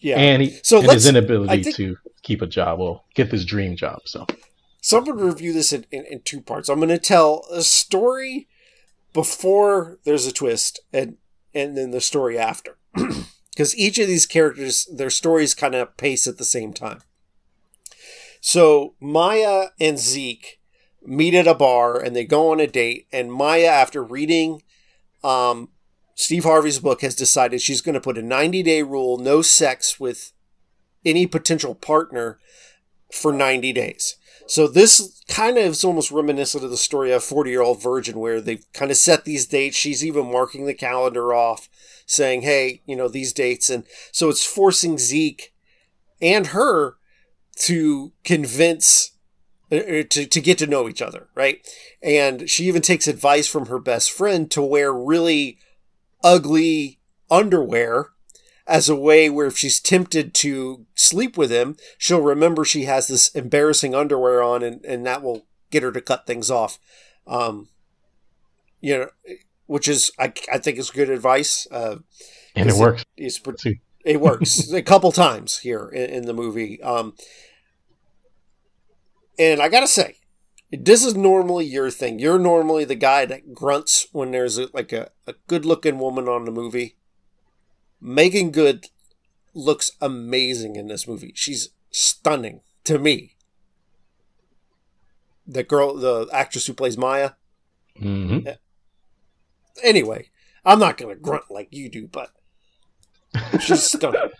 Yeah. 0.00 0.18
and 0.18 0.42
he 0.42 0.58
So 0.62 0.80
and 0.80 0.90
his 0.92 1.06
inability 1.06 1.62
think- 1.64 1.76
to 1.76 1.96
keep 2.22 2.42
a 2.42 2.46
job 2.46 2.80
or 2.80 3.02
get 3.14 3.30
this 3.30 3.44
dream 3.44 3.76
job 3.76 4.00
so 4.06 4.26
So 4.84 4.98
I'm 4.98 5.04
going 5.04 5.16
to 5.16 5.24
review 5.24 5.54
this 5.54 5.72
in, 5.72 5.86
in, 5.90 6.04
in 6.04 6.20
two 6.20 6.42
parts. 6.42 6.68
I'm 6.68 6.78
going 6.78 6.90
to 6.90 6.98
tell 6.98 7.46
a 7.50 7.62
story 7.62 8.48
before 9.14 9.98
there's 10.04 10.26
a 10.26 10.32
twist, 10.32 10.78
and 10.92 11.16
and 11.54 11.74
then 11.74 11.90
the 11.90 12.02
story 12.02 12.38
after, 12.38 12.76
because 13.54 13.74
each 13.78 13.98
of 13.98 14.08
these 14.08 14.26
characters, 14.26 14.86
their 14.94 15.08
stories 15.08 15.54
kind 15.54 15.74
of 15.74 15.96
pace 15.96 16.26
at 16.26 16.36
the 16.36 16.44
same 16.44 16.74
time. 16.74 17.00
So 18.42 18.94
Maya 19.00 19.68
and 19.80 19.98
Zeke 19.98 20.60
meet 21.02 21.32
at 21.32 21.46
a 21.46 21.54
bar, 21.54 21.98
and 21.98 22.14
they 22.14 22.26
go 22.26 22.52
on 22.52 22.60
a 22.60 22.66
date. 22.66 23.06
And 23.10 23.32
Maya, 23.32 23.64
after 23.64 24.04
reading 24.04 24.60
um, 25.22 25.70
Steve 26.14 26.44
Harvey's 26.44 26.78
book, 26.78 27.00
has 27.00 27.14
decided 27.14 27.62
she's 27.62 27.80
going 27.80 27.94
to 27.94 28.02
put 28.02 28.18
a 28.18 28.22
90 28.22 28.62
day 28.62 28.82
rule: 28.82 29.16
no 29.16 29.40
sex 29.40 29.98
with 29.98 30.34
any 31.06 31.26
potential 31.26 31.74
partner 31.74 32.38
for 33.10 33.32
90 33.32 33.72
days. 33.72 34.16
So 34.46 34.68
this 34.68 35.22
kind 35.28 35.56
of 35.56 35.64
is 35.64 35.84
almost 35.84 36.10
reminiscent 36.10 36.64
of 36.64 36.70
the 36.70 36.76
story 36.76 37.12
of 37.12 37.24
40 37.24 37.50
year 37.50 37.62
old 37.62 37.82
virgin 37.82 38.18
where 38.18 38.40
they've 38.40 38.64
kind 38.72 38.90
of 38.90 38.96
set 38.96 39.24
these 39.24 39.46
dates. 39.46 39.76
She's 39.76 40.04
even 40.04 40.30
marking 40.30 40.66
the 40.66 40.74
calendar 40.74 41.32
off 41.32 41.68
saying, 42.06 42.42
Hey, 42.42 42.82
you 42.86 42.96
know, 42.96 43.08
these 43.08 43.32
dates. 43.32 43.70
And 43.70 43.84
so 44.12 44.28
it's 44.28 44.44
forcing 44.44 44.98
Zeke 44.98 45.54
and 46.20 46.48
her 46.48 46.96
to 47.56 48.12
convince 48.24 49.12
uh, 49.72 49.76
uh, 49.76 50.02
to, 50.10 50.26
to 50.26 50.40
get 50.40 50.58
to 50.58 50.66
know 50.66 50.88
each 50.88 51.00
other. 51.00 51.28
Right. 51.34 51.66
And 52.02 52.48
she 52.48 52.64
even 52.64 52.82
takes 52.82 53.08
advice 53.08 53.46
from 53.46 53.66
her 53.66 53.78
best 53.78 54.12
friend 54.12 54.50
to 54.50 54.62
wear 54.62 54.92
really 54.92 55.58
ugly 56.22 57.00
underwear 57.30 58.10
as 58.66 58.88
a 58.88 58.96
way 58.96 59.28
where 59.28 59.46
if 59.46 59.58
she's 59.58 59.80
tempted 59.80 60.32
to 60.34 60.86
sleep 60.94 61.36
with 61.36 61.50
him, 61.50 61.76
she'll 61.98 62.22
remember 62.22 62.64
she 62.64 62.84
has 62.84 63.08
this 63.08 63.28
embarrassing 63.34 63.94
underwear 63.94 64.42
on 64.42 64.62
and, 64.62 64.84
and 64.84 65.04
that 65.04 65.22
will 65.22 65.46
get 65.70 65.82
her 65.82 65.92
to 65.92 66.00
cut 66.00 66.26
things 66.26 66.50
off. 66.50 66.78
Um, 67.26 67.68
you 68.80 68.96
know, 68.98 69.08
which 69.66 69.88
is, 69.88 70.10
I, 70.18 70.32
I 70.52 70.58
think 70.58 70.78
is 70.78 70.90
good 70.90 71.10
advice. 71.10 71.66
Uh, 71.70 71.96
and 72.54 72.70
it- 72.70 72.76
works 72.76 73.04
it's, 73.16 73.38
pre- 73.38 73.80
it 74.04 74.20
works 74.20 74.70
a 74.72 74.82
couple 74.82 75.12
times 75.12 75.58
here 75.58 75.88
in, 75.88 76.10
in 76.10 76.26
the 76.26 76.34
movie. 76.34 76.82
Um, 76.82 77.14
and 79.38 79.60
I 79.60 79.68
gotta 79.68 79.88
say, 79.88 80.16
this 80.70 81.04
is 81.04 81.14
normally 81.14 81.66
your 81.66 81.90
thing. 81.90 82.18
You're 82.18 82.38
normally 82.38 82.84
the 82.84 82.94
guy 82.94 83.26
that 83.26 83.54
grunts 83.54 84.06
when 84.12 84.30
there's 84.30 84.58
a, 84.58 84.68
like 84.72 84.92
a, 84.92 85.10
a 85.26 85.34
good 85.46 85.64
looking 85.64 85.98
woman 85.98 86.28
on 86.28 86.44
the 86.44 86.50
movie. 86.50 86.96
Meagan 88.04 88.50
Good 88.50 88.88
looks 89.54 89.92
amazing 90.00 90.76
in 90.76 90.88
this 90.88 91.08
movie. 91.08 91.32
She's 91.34 91.70
stunning 91.90 92.60
to 92.84 92.98
me. 92.98 93.36
The 95.46 95.62
girl, 95.62 95.96
the 95.96 96.28
actress 96.32 96.66
who 96.66 96.74
plays 96.74 96.98
Maya. 96.98 97.30
hmm 97.98 98.40
Anyway, 99.82 100.28
I'm 100.64 100.78
not 100.78 100.96
gonna 100.96 101.16
grunt 101.16 101.44
like 101.50 101.68
you 101.70 101.88
do, 101.88 102.06
but 102.06 102.30
she's 103.60 103.82
stunning. 103.90 104.30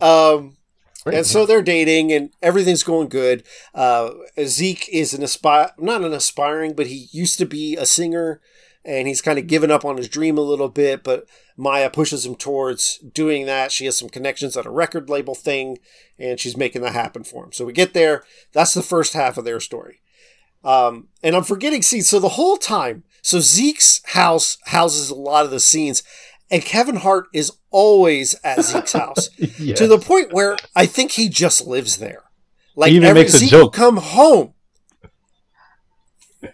Um, 0.00 0.56
and 1.04 1.26
so 1.26 1.44
they're 1.46 1.62
dating, 1.62 2.12
and 2.12 2.30
everything's 2.42 2.82
going 2.82 3.08
good. 3.08 3.44
Uh, 3.74 4.10
Zeke 4.44 4.88
is 4.88 5.12
an 5.12 5.22
aspire, 5.22 5.70
not 5.78 6.02
an 6.02 6.12
aspiring, 6.12 6.72
but 6.74 6.86
he 6.86 7.08
used 7.12 7.38
to 7.38 7.46
be 7.46 7.76
a 7.76 7.84
singer, 7.86 8.40
and 8.84 9.06
he's 9.06 9.22
kind 9.22 9.38
of 9.38 9.46
given 9.46 9.70
up 9.70 9.84
on 9.84 9.96
his 9.98 10.08
dream 10.08 10.38
a 10.38 10.42
little 10.42 10.68
bit. 10.68 11.04
But 11.04 11.26
Maya 11.56 11.88
pushes 11.90 12.26
him 12.26 12.34
towards 12.34 12.98
doing 12.98 13.46
that. 13.46 13.72
She 13.72 13.86
has 13.86 13.96
some 13.96 14.08
connections 14.10 14.56
at 14.56 14.66
a 14.66 14.70
record 14.70 15.08
label 15.08 15.34
thing, 15.34 15.78
and 16.18 16.38
she's 16.38 16.56
making 16.56 16.82
that 16.82 16.92
happen 16.92 17.24
for 17.24 17.44
him. 17.44 17.52
So 17.52 17.64
we 17.64 17.72
get 17.72 17.94
there. 17.94 18.24
That's 18.52 18.74
the 18.74 18.82
first 18.82 19.14
half 19.14 19.38
of 19.38 19.44
their 19.46 19.60
story. 19.60 20.00
Um, 20.64 21.08
and 21.22 21.34
I'm 21.34 21.44
forgetting 21.44 21.82
scenes. 21.82 22.08
So 22.08 22.18
the 22.18 22.30
whole 22.30 22.56
time, 22.56 23.04
so 23.22 23.40
Zeke's 23.40 24.00
house 24.06 24.58
houses 24.66 25.08
a 25.10 25.14
lot 25.14 25.44
of 25.44 25.50
the 25.50 25.60
scenes, 25.60 26.02
and 26.50 26.62
Kevin 26.64 26.96
Hart 26.96 27.26
is 27.32 27.52
always 27.70 28.34
at 28.44 28.62
Zeke's 28.62 28.92
house 29.04 29.30
Yes. 29.58 29.78
to 29.78 29.86
the 29.86 29.98
point 29.98 30.32
where 30.32 30.56
I 30.74 30.86
think 30.86 31.12
he 31.12 31.28
just 31.28 31.66
lives 31.66 31.96
there. 31.98 32.24
Like 32.74 32.90
He 32.90 32.96
even 32.96 33.08
every 33.08 33.22
makes 33.22 33.34
a 33.34 33.38
Zeke 33.38 33.50
joke. 33.50 33.62
will 33.62 33.70
come 33.70 33.96
home. 33.96 34.52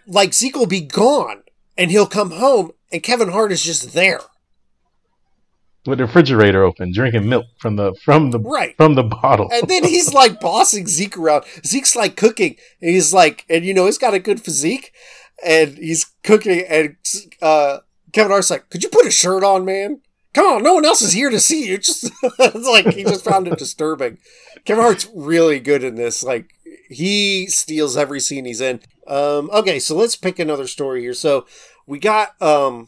Like 0.07 0.33
Zeke 0.33 0.55
will 0.55 0.65
be 0.65 0.81
gone, 0.81 1.43
and 1.77 1.91
he'll 1.91 2.07
come 2.07 2.31
home, 2.31 2.71
and 2.91 3.03
Kevin 3.03 3.29
Hart 3.29 3.51
is 3.51 3.63
just 3.63 3.93
there. 3.93 4.19
With 5.85 5.97
the 5.97 6.05
refrigerator 6.05 6.63
open, 6.63 6.91
drinking 6.93 7.27
milk 7.27 7.45
from 7.59 7.75
the 7.75 7.93
from 8.03 8.31
the 8.31 8.39
Right. 8.39 8.75
from 8.77 8.95
the 8.95 9.03
bottle. 9.03 9.49
And 9.51 9.67
then 9.67 9.83
he's 9.83 10.13
like 10.21 10.39
bossing 10.39 10.87
Zeke 10.87 11.17
around. 11.17 11.43
Zeke's 11.65 11.95
like 11.95 12.15
cooking, 12.15 12.55
and 12.81 12.91
he's 12.91 13.13
like, 13.13 13.45
and 13.49 13.65
you 13.65 13.73
know, 13.73 13.85
he's 13.85 13.97
got 13.97 14.13
a 14.13 14.19
good 14.19 14.41
physique, 14.41 14.91
and 15.45 15.77
he's 15.77 16.11
cooking, 16.23 16.65
and 16.69 16.95
uh, 17.41 17.79
Kevin 18.11 18.31
Hart's 18.31 18.49
like, 18.49 18.69
"Could 18.69 18.83
you 18.83 18.89
put 18.89 19.05
a 19.07 19.11
shirt 19.11 19.43
on, 19.43 19.65
man? 19.65 20.01
Come 20.33 20.45
on, 20.47 20.63
no 20.63 20.73
one 20.73 20.85
else 20.85 21.01
is 21.01 21.13
here 21.13 21.29
to 21.29 21.39
see 21.39 21.67
you." 21.67 21.77
Just 21.79 22.11
it's 22.23 22.67
like 22.67 22.87
he 22.93 23.03
just 23.03 23.25
found 23.25 23.47
it 23.47 23.57
disturbing. 23.59 24.17
Kevin 24.65 24.83
Hart's 24.83 25.09
really 25.13 25.59
good 25.59 25.83
in 25.83 25.95
this. 25.95 26.23
Like 26.23 26.49
he 26.89 27.47
steals 27.47 27.97
every 27.97 28.19
scene 28.19 28.45
he's 28.45 28.61
in. 28.61 28.79
Um, 29.07 29.49
okay, 29.51 29.79
so 29.79 29.95
let's 29.95 30.15
pick 30.15 30.39
another 30.39 30.67
story 30.67 31.01
here. 31.01 31.13
So 31.13 31.45
we 31.85 31.99
got 31.99 32.41
um, 32.41 32.87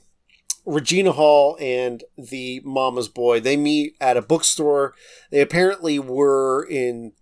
Regina 0.65 1.11
Hall 1.11 1.57
and 1.59 2.03
the 2.17 2.61
Mama's 2.63 3.07
Boy. 3.09 3.39
They 3.39 3.57
meet 3.57 3.95
at 4.01 4.17
a 4.17 4.21
bookstore. 4.21 4.93
They 5.31 5.41
apparently 5.41 5.99
were 5.99 6.65
in 6.69 7.13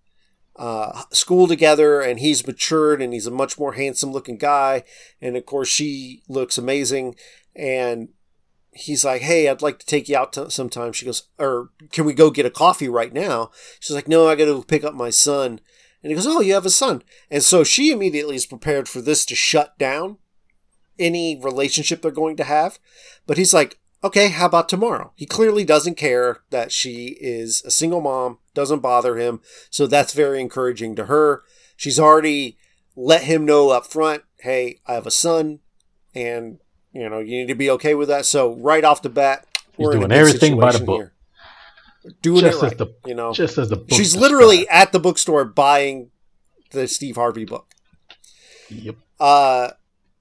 uh, 0.56 1.04
school 1.12 1.48
together, 1.48 2.02
and 2.02 2.20
he's 2.20 2.46
matured 2.46 3.02
and 3.02 3.14
he's 3.14 3.28
a 3.28 3.32
much 3.32 3.58
more 3.58 3.74
handsome 3.74 4.12
looking 4.12 4.38
guy. 4.38 4.84
And 5.22 5.36
of 5.36 5.46
course, 5.46 5.68
she 5.68 6.24
looks 6.28 6.58
amazing. 6.58 7.16
And 7.56 8.10
he's 8.72 9.04
like, 9.04 9.22
Hey, 9.22 9.48
I'd 9.48 9.62
like 9.62 9.80
to 9.80 9.86
take 9.86 10.10
you 10.10 10.18
out 10.18 10.34
to 10.34 10.50
sometime. 10.50 10.94
She 10.94 11.06
goes, 11.06 11.30
Or 11.38 11.70
can 11.92 12.06
we 12.06 12.14
go 12.14 12.32
get 12.32 12.46
a 12.46 12.52
coffee 12.52 12.90
right 12.90 13.14
now? 13.14 13.52
She's 13.80 13.96
like, 13.96 14.08
No, 14.08 14.28
I 14.28 14.36
got 14.36 14.46
to 14.46 14.64
pick 14.64 14.84
up 14.84 14.94
my 14.94 15.10
son. 15.10 15.60
And 16.02 16.12
he 16.12 16.16
goes, 16.16 16.28
Oh, 16.28 16.42
you 16.42 16.54
have 16.54 16.66
a 16.66 16.72
son. 16.72 17.04
And 17.30 17.44
so 17.44 17.64
she 17.64 17.92
immediately 17.92 18.36
is 18.36 18.46
prepared 18.46 18.88
for 18.88 19.02
this 19.02 19.26
to 19.26 19.36
shut 19.36 19.78
down 19.78 20.18
any 21.00 21.40
relationship 21.42 22.02
they're 22.02 22.12
going 22.12 22.38
to 22.38 22.44
have. 22.44 22.80
But 23.28 23.38
he's 23.38 23.54
like, 23.54 23.80
Okay, 24.04 24.28
how 24.28 24.48
about 24.48 24.68
tomorrow? 24.68 25.14
He 25.16 25.26
clearly 25.26 25.64
doesn't 25.64 25.96
care 25.96 26.42
that 26.50 26.74
she 26.74 27.18
is 27.22 27.64
a 27.66 27.72
single 27.72 28.02
mom, 28.02 28.40
doesn't 28.54 28.82
bother 28.82 29.16
him. 29.18 29.40
So 29.70 29.88
that's 29.88 30.12
very 30.14 30.42
encouraging 30.42 30.96
to 30.98 31.06
her. 31.06 31.44
She's 31.78 31.98
already 31.98 32.58
let 32.98 33.24
him 33.24 33.46
know 33.46 33.70
up 33.70 33.88
front, 33.88 34.24
Hey, 34.42 34.82
I 34.86 34.94
have 34.96 35.08
a 35.08 35.12
son. 35.12 35.60
And, 36.14 36.60
you 36.92 37.08
know, 37.10 37.20
you 37.20 37.38
need 37.40 37.48
to 37.48 37.56
be 37.56 37.70
okay 37.72 37.96
with 37.96 38.10
that. 38.10 38.26
So 38.26 38.56
right 38.58 38.84
off 38.84 39.02
the 39.02 39.10
bat, 39.10 39.48
He's 39.78 39.86
we're 39.86 39.94
doing 39.94 40.12
everything 40.12 40.60
by 40.60 40.74
the 40.74 40.80
book. 40.84 40.98
here. 40.98 41.14
Doing 42.22 42.42
Just 42.42 42.58
it 42.58 42.58
as 42.58 42.62
right, 42.64 42.78
the- 42.78 42.96
you 43.06 43.16
know. 43.16 43.32
Just 43.32 43.58
as 43.58 43.70
the 43.70 43.78
book 43.78 43.88
She's 43.92 44.18
literally 44.18 44.68
at 44.68 44.92
the 44.92 45.00
bookstore 45.00 45.46
buying 45.46 46.12
the 46.72 46.90
Steve 46.90 47.16
Harvey 47.16 47.46
book. 47.46 47.72
Yep. 48.70 48.96
Uh, 49.18 49.70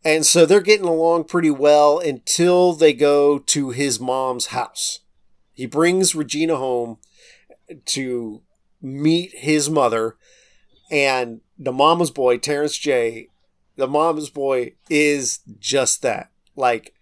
and 0.05 0.27
so 0.27 0.45
they're 0.45 0.61
getting 0.61 0.87
along 0.87 1.25
pretty 1.25 1.51
well 1.51 1.99
until 1.99 2.73
they 2.73 2.93
go 2.93 3.39
to 3.39 3.71
his 3.71 4.01
mom's 4.01 4.47
house. 4.47 5.01
He 5.53 5.67
brings 5.67 6.15
Regina 6.15 6.57
home 6.57 6.99
to 7.87 8.43
meet 8.81 9.33
his 9.35 9.71
mother, 9.71 10.17
and 10.91 11.41
the 11.59 11.73
mama's 11.73 12.11
boy, 12.11 12.39
Terrence 12.39 12.77
J. 12.77 13.29
The 13.77 13.87
mama's 13.87 14.31
boy 14.31 14.73
is 14.91 15.41
just 15.59 16.03
that. 16.03 16.31
Like, 16.57 16.95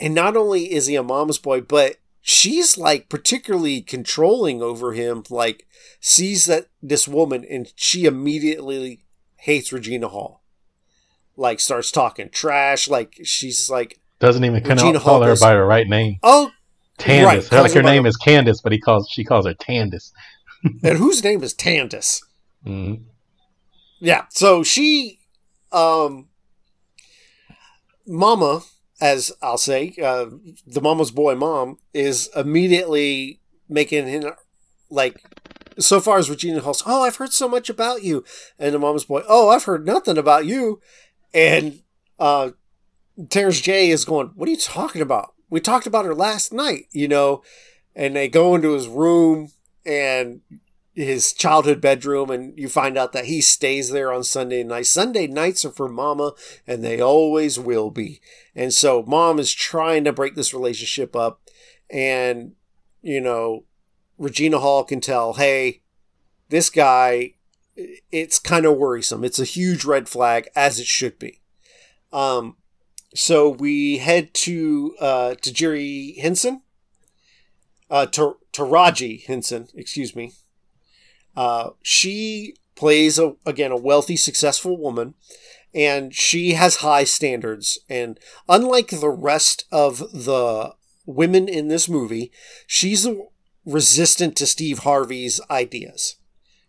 and 0.00 0.14
not 0.14 0.36
only 0.36 0.72
is 0.72 0.86
he 0.86 0.96
a 0.96 1.02
mama's 1.02 1.38
boy, 1.38 1.60
but 1.60 1.96
she's 2.22 2.78
like 2.78 3.08
particularly 3.08 3.82
controlling 3.82 4.62
over 4.62 4.92
him. 4.92 5.24
Like, 5.28 5.66
sees 6.00 6.46
that 6.46 6.68
this 6.82 7.06
woman, 7.06 7.44
and 7.48 7.72
she 7.76 8.06
immediately 8.06 9.04
hates 9.36 9.72
Regina 9.72 10.08
Hall. 10.08 10.39
Like, 11.40 11.58
starts 11.58 11.90
talking 11.90 12.28
trash. 12.28 12.86
Like, 12.86 13.18
she's 13.24 13.70
like, 13.70 13.98
Doesn't 14.18 14.44
even 14.44 14.62
call, 14.62 14.72
Regina 14.76 15.00
call 15.00 15.22
her 15.22 15.34
by 15.40 15.52
her 15.52 15.66
right 15.66 15.88
name. 15.88 16.18
oh, 16.22 16.50
Tandis. 16.98 17.24
Right, 17.24 17.44
Her- 17.46 17.62
like 17.62 17.72
her 17.72 17.80
her 17.80 17.82
name 17.82 18.02
her- 18.02 18.08
is 18.10 18.16
Candace, 18.18 18.60
but 18.60 18.72
he 18.72 18.78
calls 18.78 19.08
she 19.10 19.24
calls 19.24 19.46
her 19.46 19.54
Tandis. 19.54 20.12
and 20.84 20.98
whose 20.98 21.24
name 21.24 21.42
is 21.42 21.54
Tandis? 21.54 22.20
hmm 22.62 22.94
Yeah. 24.00 24.26
So 24.30 24.62
she, 24.62 25.20
um, 25.72 26.28
Mama, 28.06 28.60
as 29.00 29.32
I'll 29.40 29.58
say, 29.58 29.94
uh, 30.02 30.26
the 30.66 30.80
mama's 30.82 31.10
boy 31.10 31.34
mom 31.34 31.78
is 31.94 32.28
immediately 32.36 33.40
making 33.68 34.06
him 34.08 34.24
like. 34.90 35.22
So 35.78 35.98
far 36.00 36.18
as 36.18 36.28
Regina 36.28 36.60
Hall's, 36.60 36.82
oh, 36.84 37.04
I've 37.04 37.16
heard 37.16 37.32
so 37.32 37.48
much 37.48 37.70
about 37.70 38.02
you, 38.02 38.22
and 38.58 38.74
the 38.74 38.78
mama's 38.78 39.04
boy, 39.06 39.22
oh, 39.26 39.48
I've 39.48 39.64
heard 39.64 39.86
nothing 39.86 40.18
about 40.18 40.44
you, 40.44 40.80
and 41.32 41.80
uh, 42.18 42.50
Terrence 43.28 43.60
J 43.60 43.90
is 43.90 44.04
going, 44.04 44.28
what 44.34 44.48
are 44.48 44.52
you 44.52 44.58
talking 44.58 45.02
about? 45.02 45.34
We 45.48 45.60
talked 45.60 45.86
about 45.86 46.04
her 46.04 46.14
last 46.14 46.52
night, 46.52 46.86
you 46.92 47.08
know, 47.08 47.42
and 47.94 48.14
they 48.14 48.28
go 48.28 48.54
into 48.54 48.72
his 48.72 48.88
room 48.88 49.50
and 49.84 50.40
his 50.94 51.32
childhood 51.32 51.80
bedroom 51.80 52.30
and 52.30 52.56
you 52.58 52.68
find 52.68 52.98
out 52.98 53.12
that 53.12 53.24
he 53.24 53.40
stays 53.40 53.90
there 53.90 54.12
on 54.12 54.22
Sunday 54.24 54.62
nights. 54.62 54.90
Sunday 54.90 55.26
nights 55.26 55.64
are 55.64 55.70
for 55.70 55.88
mama 55.88 56.32
and 56.66 56.84
they 56.84 57.00
always 57.00 57.58
will 57.58 57.90
be. 57.90 58.20
And 58.54 58.72
so 58.72 59.02
mom 59.06 59.38
is 59.38 59.52
trying 59.52 60.04
to 60.04 60.12
break 60.12 60.34
this 60.34 60.54
relationship 60.54 61.16
up 61.16 61.40
and 61.88 62.52
you 63.02 63.20
know 63.20 63.64
Regina 64.18 64.58
Hall 64.58 64.84
can 64.84 65.00
tell, 65.00 65.34
"Hey, 65.34 65.80
this 66.50 66.68
guy 66.68 67.34
it's 68.12 68.38
kind 68.38 68.66
of 68.66 68.76
worrisome. 68.76 69.24
It's 69.24 69.38
a 69.38 69.44
huge 69.44 69.84
red 69.84 70.08
flag 70.08 70.48
as 70.54 70.78
it 70.78 70.86
should 70.86 71.18
be." 71.18 71.40
Um 72.12 72.56
so 73.14 73.48
we 73.48 73.98
head 73.98 74.34
to 74.34 74.94
uh 75.00 75.34
to 75.36 75.52
Jerry 75.52 76.16
Henson 76.20 76.62
uh, 77.90 78.06
to 78.06 78.36
Taraji 78.52 79.24
Henson, 79.26 79.68
excuse 79.74 80.14
me. 80.14 80.32
Uh, 81.36 81.70
she 81.82 82.54
plays 82.76 83.18
a, 83.18 83.34
again 83.44 83.72
a 83.72 83.76
wealthy, 83.76 84.16
successful 84.16 84.78
woman, 84.78 85.14
and 85.74 86.14
she 86.14 86.52
has 86.54 86.76
high 86.76 87.04
standards. 87.04 87.78
And 87.88 88.18
unlike 88.48 88.88
the 88.88 89.10
rest 89.10 89.64
of 89.70 89.98
the 89.98 90.74
women 91.04 91.48
in 91.48 91.68
this 91.68 91.88
movie, 91.88 92.30
she's 92.66 93.06
resistant 93.66 94.36
to 94.36 94.46
Steve 94.46 94.80
Harvey's 94.80 95.40
ideas. 95.50 96.16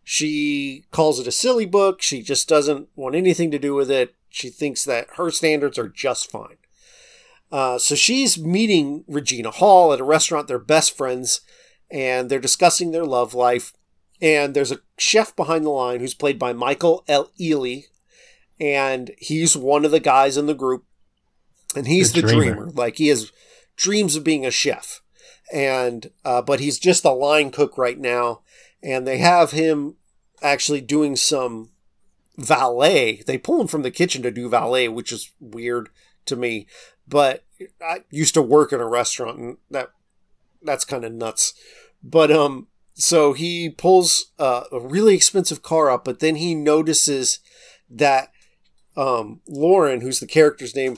She 0.04 0.86
calls 0.92 1.20
it 1.20 1.28
a 1.28 1.32
silly 1.32 1.66
book. 1.66 2.02
She 2.02 2.22
just 2.22 2.48
doesn't 2.50 2.90
want 2.96 3.16
anything 3.16 3.52
to 3.52 3.60
do 3.60 3.74
with 3.76 3.92
it. 3.92 4.16
She 4.30 4.50
thinks 4.50 4.84
that 4.86 5.08
her 5.18 5.30
standards 5.32 5.78
are 5.78 5.90
just 5.90 6.32
fine. 6.32 6.58
Uh, 7.52 7.78
so 7.78 7.96
she's 7.96 8.40
meeting 8.40 9.04
Regina 9.08 9.52
Hall 9.52 9.92
at 9.94 10.00
a 10.00 10.06
restaurant. 10.06 10.48
They're 10.48 10.58
best 10.58 10.96
friends, 10.96 11.42
and 11.92 12.30
they're 12.30 12.40
discussing 12.40 12.92
their 12.92 13.06
love 13.06 13.34
life. 13.34 13.74
And 14.22 14.54
there's 14.54 14.72
a 14.72 14.80
chef 14.98 15.36
behind 15.36 15.66
the 15.66 15.70
line 15.70 16.00
who's 16.00 16.14
played 16.14 16.40
by 16.40 16.54
Michael 16.54 17.04
L. 17.08 17.30
Ely, 17.40 17.82
and 18.60 19.12
he's 19.18 19.58
one 19.58 19.84
of 19.84 19.92
the 19.92 20.00
guys 20.00 20.38
in 20.38 20.46
the 20.46 20.54
group. 20.54 20.86
And 21.76 21.88
he's 21.88 22.14
the, 22.14 22.22
The 22.22 22.28
dreamer. 22.28 22.54
dreamer. 22.56 22.72
Like 22.72 22.98
he 22.98 23.08
has 23.08 23.32
dreams 23.76 24.16
of 24.16 24.24
being 24.24 24.46
a 24.46 24.52
chef, 24.52 25.02
and 25.52 26.10
uh, 26.24 26.42
but 26.42 26.60
he's 26.60 26.80
just 26.80 27.04
a 27.04 27.12
line 27.12 27.52
cook 27.52 27.78
right 27.78 27.98
now. 28.00 28.42
And 28.84 29.08
they 29.08 29.18
have 29.20 29.52
him 29.52 29.96
actually 30.42 30.82
doing 30.82 31.16
some 31.16 31.70
valet. 32.38 33.22
They 33.26 33.38
pull 33.38 33.62
him 33.62 33.68
from 33.68 33.84
the 33.84 33.92
kitchen 33.92 34.24
to 34.24 34.32
do 34.32 34.50
valet, 34.50 34.88
which 34.88 35.12
is 35.12 35.32
weird 35.40 35.90
to 36.26 36.36
me. 36.36 36.68
But 37.08 37.44
I 37.82 38.04
used 38.10 38.34
to 38.36 38.42
work 38.42 38.74
in 38.74 38.80
a 38.80 38.88
restaurant, 38.88 39.40
and 39.40 39.58
that 39.70 39.92
that's 40.62 40.86
kind 40.86 41.04
of 41.04 41.14
nuts. 41.14 41.54
But 42.04 42.32
um, 42.32 42.68
so 42.94 43.34
he 43.34 43.70
pulls 43.70 44.32
uh, 44.40 44.64
a 44.72 44.80
really 44.80 45.16
expensive 45.16 45.62
car 45.62 45.90
up, 45.90 46.06
but 46.06 46.20
then 46.20 46.36
he 46.36 46.56
notices 46.56 47.40
that 47.90 48.32
um, 48.96 49.42
Lauren, 49.48 50.02
who's 50.02 50.20
the 50.20 50.28
character's 50.28 50.76
name, 50.76 50.98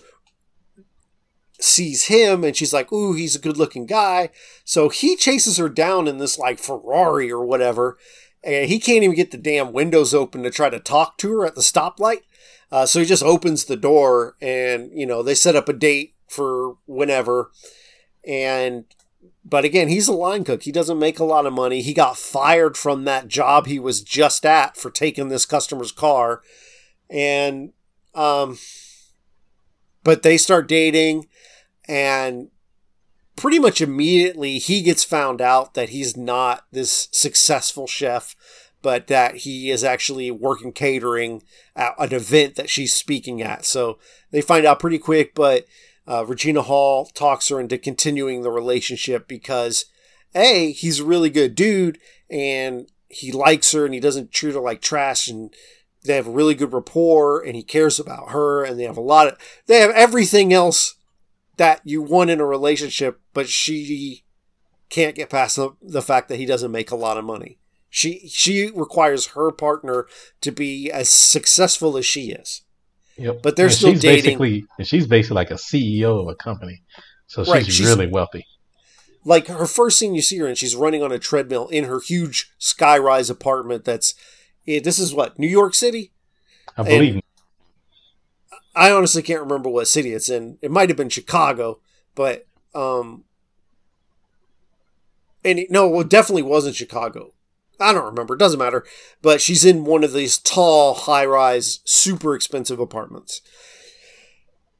sees 1.64 2.05
him, 2.05 2.43
and 2.43 2.55
she's 2.55 2.74
like, 2.74 2.91
"Ooh, 2.91 3.14
he's 3.14 3.36
a 3.36 3.39
good-looking 3.39 3.86
guy." 3.86 4.30
So 4.66 4.89
he 4.89 5.16
chases 5.16 5.57
her 5.57 5.70
down 5.70 6.07
in 6.07 6.18
this 6.18 6.38
like 6.38 6.59
Ferrari 6.59 7.32
or 7.32 7.45
whatever, 7.45 7.97
and 8.43 8.70
he 8.70 8.80
can't 8.80 9.03
even 9.03 9.16
get 9.16 9.32
the 9.32 9.38
damn 9.38 9.74
windows 9.74 10.14
open 10.14 10.43
to 10.43 10.51
try 10.51 10.70
to 10.70 10.80
talk 10.80 11.18
to 11.20 11.32
her 11.32 11.45
at 11.45 11.55
the 11.55 11.61
stoplight. 11.61 12.22
Uh, 12.72 12.86
so 12.86 12.99
he 12.99 13.05
just 13.05 13.24
opens 13.24 13.66
the 13.66 13.78
door, 13.78 14.36
and 14.41 14.91
you 14.93 15.05
know 15.05 15.24
they 15.24 15.36
set 15.36 15.55
up 15.55 15.70
a 15.70 15.74
date 15.74 16.16
for 16.28 16.76
whenever. 16.86 17.51
And 18.28 18.86
but 19.45 19.66
again, 19.66 19.89
he's 19.89 20.07
a 20.07 20.14
line 20.14 20.43
cook. 20.43 20.64
He 20.64 20.72
doesn't 20.72 20.99
make 20.99 21.20
a 21.20 21.26
lot 21.26 21.45
of 21.45 21.53
money. 21.53 21.82
He 21.82 21.93
got 21.93 22.18
fired 22.18 22.78
from 22.78 23.03
that 23.05 23.28
job 23.28 23.68
he 23.68 23.80
was 23.80 24.01
just 24.01 24.45
at 24.45 24.78
for 24.78 24.89
taking 24.89 25.28
this 25.28 25.45
customer's 25.45 25.91
car, 25.91 26.41
and 27.09 27.74
um, 28.16 28.57
but 30.03 30.24
they 30.24 30.38
start 30.38 30.68
dating, 30.68 31.28
and 31.88 32.49
pretty 33.36 33.59
much 33.59 33.81
immediately 33.81 34.57
he 34.59 34.81
gets 34.81 35.03
found 35.03 35.41
out 35.41 35.73
that 35.73 35.89
he's 35.89 36.15
not 36.15 36.65
this 36.71 37.07
successful 37.11 37.88
chef 37.88 38.36
but 38.84 39.07
that 39.07 39.38
he 39.38 39.71
is 39.71 39.84
actually 39.84 40.29
working 40.29 40.71
catering 40.71 41.41
at 41.75 41.95
an 41.97 42.13
event 42.13 42.55
that 42.55 42.69
she's 42.69 42.93
speaking 42.93 43.41
at. 43.41 43.65
So 43.65 43.97
they 44.29 44.41
find 44.41 44.65
out 44.65 44.79
pretty 44.79 44.99
quick, 44.99 45.34
but 45.34 45.65
uh, 46.05 46.25
Regina 46.25 46.61
Hall 46.61 47.05
talks 47.05 47.47
her 47.47 47.59
into 47.59 47.77
continuing 47.77 48.41
the 48.41 48.51
relationship 48.51 49.27
because 49.27 49.86
A, 50.36 50.73
he's 50.73 50.99
a 50.99 51.05
really 51.05 51.29
good 51.29 51.55
dude 51.55 51.97
and 52.29 52.88
he 53.07 53.31
likes 53.31 53.71
her 53.71 53.86
and 53.86 53.93
he 53.93 54.01
doesn't 54.01 54.34
treat 54.34 54.53
her 54.53 54.59
like 54.59 54.81
trash 54.81 55.29
and 55.29 55.53
they 56.03 56.15
have 56.15 56.27
a 56.27 56.31
really 56.31 56.53
good 56.53 56.73
rapport 56.73 57.41
and 57.41 57.55
he 57.55 57.63
cares 57.63 57.99
about 57.99 58.31
her 58.31 58.65
and 58.65 58.77
they 58.77 58.84
have 58.84 58.97
a 58.97 59.01
lot 59.01 59.27
of 59.27 59.38
they 59.67 59.79
have 59.79 59.91
everything 59.91 60.51
else 60.51 60.95
that 61.57 61.81
you 61.83 62.01
want 62.01 62.29
in 62.29 62.39
a 62.39 62.45
relationship, 62.45 63.19
but 63.33 63.47
she 63.47 64.23
can't 64.89 65.15
get 65.15 65.29
past 65.29 65.55
the, 65.55 65.71
the 65.81 66.01
fact 66.01 66.29
that 66.29 66.37
he 66.37 66.45
doesn't 66.45 66.71
make 66.71 66.91
a 66.91 66.95
lot 66.95 67.17
of 67.17 67.25
money. 67.25 67.57
She 67.89 68.27
she 68.27 68.71
requires 68.71 69.27
her 69.27 69.51
partner 69.51 70.07
to 70.41 70.51
be 70.51 70.89
as 70.91 71.09
successful 71.09 71.95
as 71.97 72.05
she 72.05 72.31
is. 72.31 72.63
Yep. 73.17 73.43
But 73.43 73.55
they're 73.55 73.67
And 73.67 73.75
still 73.75 73.91
she's 73.91 74.01
dating. 74.01 74.39
Basically, 74.39 74.65
and 74.79 74.87
she's 74.87 75.05
basically 75.05 75.35
like 75.35 75.51
a 75.51 75.55
CEO 75.55 76.19
of 76.21 76.27
a 76.27 76.35
company, 76.35 76.81
so 77.27 77.43
she's, 77.43 77.53
Right, 77.53 77.65
she's- 77.65 77.87
really 77.87 78.07
wealthy. 78.07 78.45
Like 79.25 79.47
her 79.47 79.67
first 79.67 79.97
scene 79.99 80.15
you 80.15 80.21
see 80.21 80.37
her 80.39 80.47
and 80.47 80.57
she's 80.57 80.75
running 80.75 81.01
on 81.01 81.13
a 81.13 81.17
treadmill 81.19 81.69
in 81.69 81.85
her 81.85 82.01
huge 82.01 82.51
skyrise 82.59 83.29
apartment 83.29 83.85
that's 83.85 84.15
eh, 84.67 84.81
this 84.83 84.99
is 84.99 85.13
what, 85.13 85.39
New 85.39 85.47
York 85.47 85.73
City? 85.75 86.11
I 86.75 86.83
believe. 86.83 87.21
I 88.76 88.91
honestly 88.91 89.21
can't 89.21 89.41
remember 89.41 89.69
what 89.69 89.88
city 89.88 90.13
it's 90.13 90.30
in. 90.30 90.57
It 90.61 90.71
might 90.71 90.89
have 90.89 90.97
been 90.97 91.09
Chicago, 91.09 91.80
but 92.15 92.47
um 92.74 93.26
and 95.45 95.59
it, 95.59 95.71
no, 95.71 95.99
it 95.99 96.09
definitely 96.09 96.43
wasn't 96.43 96.76
Chicago. 96.76 97.34
I 97.80 97.91
don't 97.91 98.05
remember. 98.05 98.36
It 98.36 98.39
doesn't 98.39 98.59
matter. 98.59 98.86
But 99.21 99.41
she's 99.41 99.65
in 99.65 99.84
one 99.84 100.03
of 100.03 100.13
these 100.13 100.38
tall, 100.38 100.93
high 100.93 101.26
rise, 101.26 101.80
super 101.84 102.36
expensive 102.36 102.80
apartments. 102.80 103.41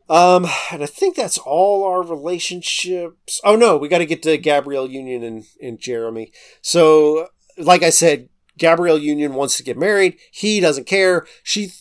Um, 0.10 0.46
and 0.72 0.84
I 0.84 0.86
think 0.86 1.16
that's 1.16 1.38
all 1.38 1.84
our 1.86 2.04
relationships. 2.04 3.42
Oh 3.44 3.56
no, 3.56 3.78
we 3.78 3.88
got 3.88 4.00
to 4.00 4.06
get 4.06 4.22
to 4.24 4.38
Gabrielle 4.38 4.90
Union 4.90 5.24
and, 5.24 5.46
and 5.62 5.80
Jeremy. 5.80 6.32
So, 6.62 7.30
like 7.58 7.84
I 7.84 7.90
said, 7.90 8.30
Gabrielle 8.58 8.98
Union 8.98 9.34
wants 9.34 9.58
to 9.58 9.64
get 9.64 9.78
married. 9.78 10.18
He 10.32 10.60
doesn't 10.60 10.88
care. 10.88 11.26
She, 11.42 11.72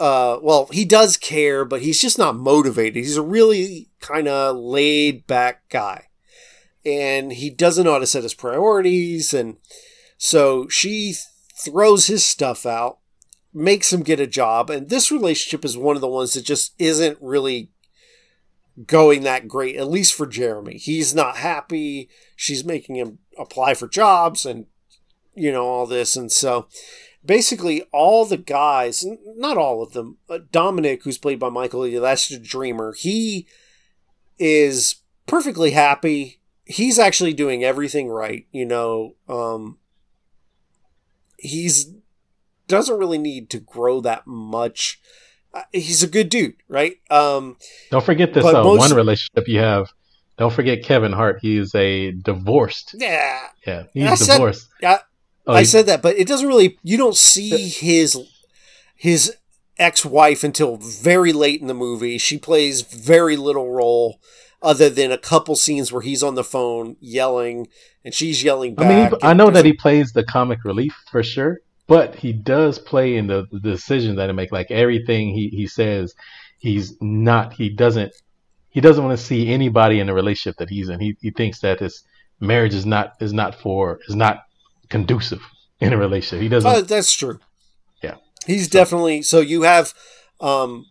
uh, 0.00 0.38
well, 0.42 0.66
he 0.72 0.86
does 0.86 1.18
care, 1.18 1.66
but 1.66 1.82
he's 1.82 2.00
just 2.00 2.18
not 2.18 2.34
motivated. 2.34 2.96
He's 2.96 3.18
a 3.18 3.22
really 3.22 3.90
kind 4.00 4.26
of 4.26 4.56
laid 4.56 5.26
back 5.26 5.68
guy. 5.68 6.06
And 6.86 7.34
he 7.34 7.50
doesn't 7.50 7.84
know 7.84 7.92
how 7.92 7.98
to 7.98 8.06
set 8.06 8.22
his 8.22 8.32
priorities. 8.32 9.34
And 9.34 9.58
so 10.16 10.66
she 10.68 11.14
throws 11.54 12.06
his 12.06 12.24
stuff 12.24 12.64
out, 12.64 12.98
makes 13.52 13.92
him 13.92 14.02
get 14.02 14.18
a 14.18 14.26
job. 14.26 14.70
And 14.70 14.88
this 14.88 15.12
relationship 15.12 15.66
is 15.66 15.76
one 15.76 15.96
of 15.96 16.00
the 16.00 16.08
ones 16.08 16.32
that 16.32 16.46
just 16.46 16.74
isn't 16.78 17.18
really 17.20 17.70
going 18.86 19.22
that 19.24 19.48
great, 19.48 19.76
at 19.76 19.90
least 19.90 20.14
for 20.14 20.26
Jeremy. 20.26 20.78
He's 20.78 21.14
not 21.14 21.36
happy. 21.36 22.08
She's 22.36 22.64
making 22.64 22.96
him 22.96 23.18
apply 23.38 23.74
for 23.74 23.86
jobs 23.86 24.46
and, 24.46 24.64
you 25.34 25.52
know, 25.52 25.66
all 25.66 25.86
this. 25.86 26.16
And 26.16 26.32
so 26.32 26.68
basically, 27.24 27.82
all 27.92 28.24
the 28.24 28.36
guys, 28.36 29.04
not 29.36 29.56
all 29.56 29.82
of 29.82 29.92
them, 29.92 30.18
Dominic, 30.50 31.04
who's 31.04 31.18
played 31.18 31.38
by 31.38 31.48
Michael, 31.48 31.88
that's 32.00 32.28
the 32.28 32.38
dreamer, 32.38 32.92
he 32.92 33.46
is 34.38 34.96
perfectly 35.26 35.72
happy. 35.72 36.40
He's 36.64 36.98
actually 36.98 37.32
doing 37.32 37.64
everything 37.64 38.08
right, 38.08 38.46
you 38.52 38.64
know. 38.64 39.16
Um, 39.28 39.78
he's 41.36 41.92
doesn't 42.68 42.98
really 42.98 43.18
need 43.18 43.50
to 43.50 43.58
grow 43.58 44.00
that 44.00 44.28
much 44.28 45.00
uh, 45.52 45.62
he's 45.72 46.02
a 46.02 46.06
good 46.06 46.28
dude, 46.28 46.54
right? 46.68 46.96
Um, 47.10 47.56
don't 47.90 48.04
forget 48.04 48.34
this 48.34 48.44
uh, 48.44 48.62
most... 48.62 48.78
one 48.78 48.94
relationship 48.94 49.48
you 49.48 49.58
have. 49.58 49.92
Don't 50.38 50.52
forget 50.52 50.84
Kevin 50.84 51.12
Hart. 51.12 51.40
He's 51.42 51.74
a 51.74 52.12
divorced. 52.12 52.94
Yeah, 52.96 53.40
yeah, 53.66 53.84
he's 53.92 54.30
I 54.30 54.34
divorced. 54.34 54.62
Said, 54.62 54.68
yeah, 54.82 54.98
oh, 55.46 55.54
I 55.54 55.62
said 55.62 55.86
that, 55.86 56.02
but 56.02 56.16
it 56.16 56.26
doesn't 56.26 56.48
really. 56.48 56.78
You 56.82 56.96
don't 56.96 57.16
see 57.16 57.68
his 57.68 58.16
his 58.94 59.36
ex-wife 59.78 60.44
until 60.44 60.76
very 60.76 61.32
late 61.32 61.60
in 61.60 61.66
the 61.66 61.74
movie. 61.74 62.18
She 62.18 62.38
plays 62.38 62.82
very 62.82 63.36
little 63.36 63.70
role 63.70 64.20
other 64.62 64.90
than 64.90 65.10
a 65.10 65.18
couple 65.18 65.56
scenes 65.56 65.90
where 65.90 66.02
he's 66.02 66.22
on 66.22 66.34
the 66.34 66.44
phone 66.44 66.96
yelling 67.00 67.66
and 68.04 68.12
she's 68.12 68.44
yelling 68.44 68.74
back. 68.74 68.86
I 68.86 69.10
mean, 69.10 69.18
I 69.22 69.32
know 69.32 69.50
that 69.50 69.64
he 69.64 69.72
plays 69.72 70.12
the 70.12 70.24
comic 70.24 70.64
relief 70.64 70.94
for 71.10 71.22
sure, 71.22 71.60
but 71.86 72.14
he 72.14 72.32
does 72.32 72.78
play 72.78 73.16
in 73.16 73.26
the, 73.26 73.46
the 73.50 73.60
decisions 73.60 74.16
that 74.16 74.28
he 74.28 74.34
make. 74.34 74.52
Like 74.52 74.70
everything 74.70 75.34
he, 75.34 75.48
he 75.48 75.66
says, 75.66 76.14
he's 76.58 76.94
not. 77.00 77.52
He 77.54 77.70
doesn't. 77.70 78.12
He 78.68 78.80
doesn't 78.80 79.02
want 79.02 79.18
to 79.18 79.24
see 79.24 79.48
anybody 79.48 79.98
in 79.98 80.06
the 80.06 80.14
relationship 80.14 80.58
that 80.58 80.68
he's 80.68 80.88
in. 80.88 81.00
He 81.00 81.16
he 81.20 81.30
thinks 81.30 81.60
that 81.60 81.80
his 81.80 82.04
marriage 82.38 82.74
is 82.74 82.86
not 82.86 83.14
is 83.20 83.32
not 83.32 83.54
for 83.54 83.98
is 84.08 84.14
not 84.14 84.44
conducive 84.90 85.40
in 85.80 85.92
a 85.92 85.96
relationship. 85.96 86.42
He 86.42 86.48
doesn't. 86.48 86.70
Uh, 86.70 86.80
that's 86.82 87.12
true. 87.12 87.40
Yeah, 88.02 88.16
he's 88.46 88.70
so. 88.70 88.78
definitely. 88.78 89.22
So 89.22 89.40
you 89.40 89.62
have, 89.62 89.94
um, 90.40 90.86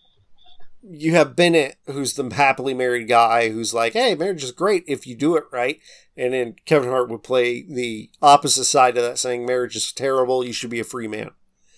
you 0.81 1.13
have 1.13 1.35
Bennett, 1.35 1.77
who's 1.85 2.13
the 2.13 2.27
happily 2.33 2.73
married 2.73 3.07
guy, 3.07 3.49
who's 3.49 3.73
like, 3.73 3.93
"Hey, 3.93 4.15
marriage 4.15 4.43
is 4.43 4.51
great 4.51 4.83
if 4.87 5.05
you 5.05 5.15
do 5.15 5.35
it 5.35 5.43
right." 5.51 5.79
And 6.17 6.33
then 6.33 6.55
Kevin 6.65 6.89
Hart 6.89 7.09
would 7.09 7.23
play 7.23 7.61
the 7.61 8.09
opposite 8.21 8.65
side 8.65 8.97
of 8.97 9.03
that, 9.03 9.19
saying 9.19 9.45
marriage 9.45 9.75
is 9.75 9.91
terrible. 9.91 10.43
You 10.43 10.53
should 10.53 10.71
be 10.71 10.79
a 10.79 10.85
free 10.85 11.07
man. 11.07 11.31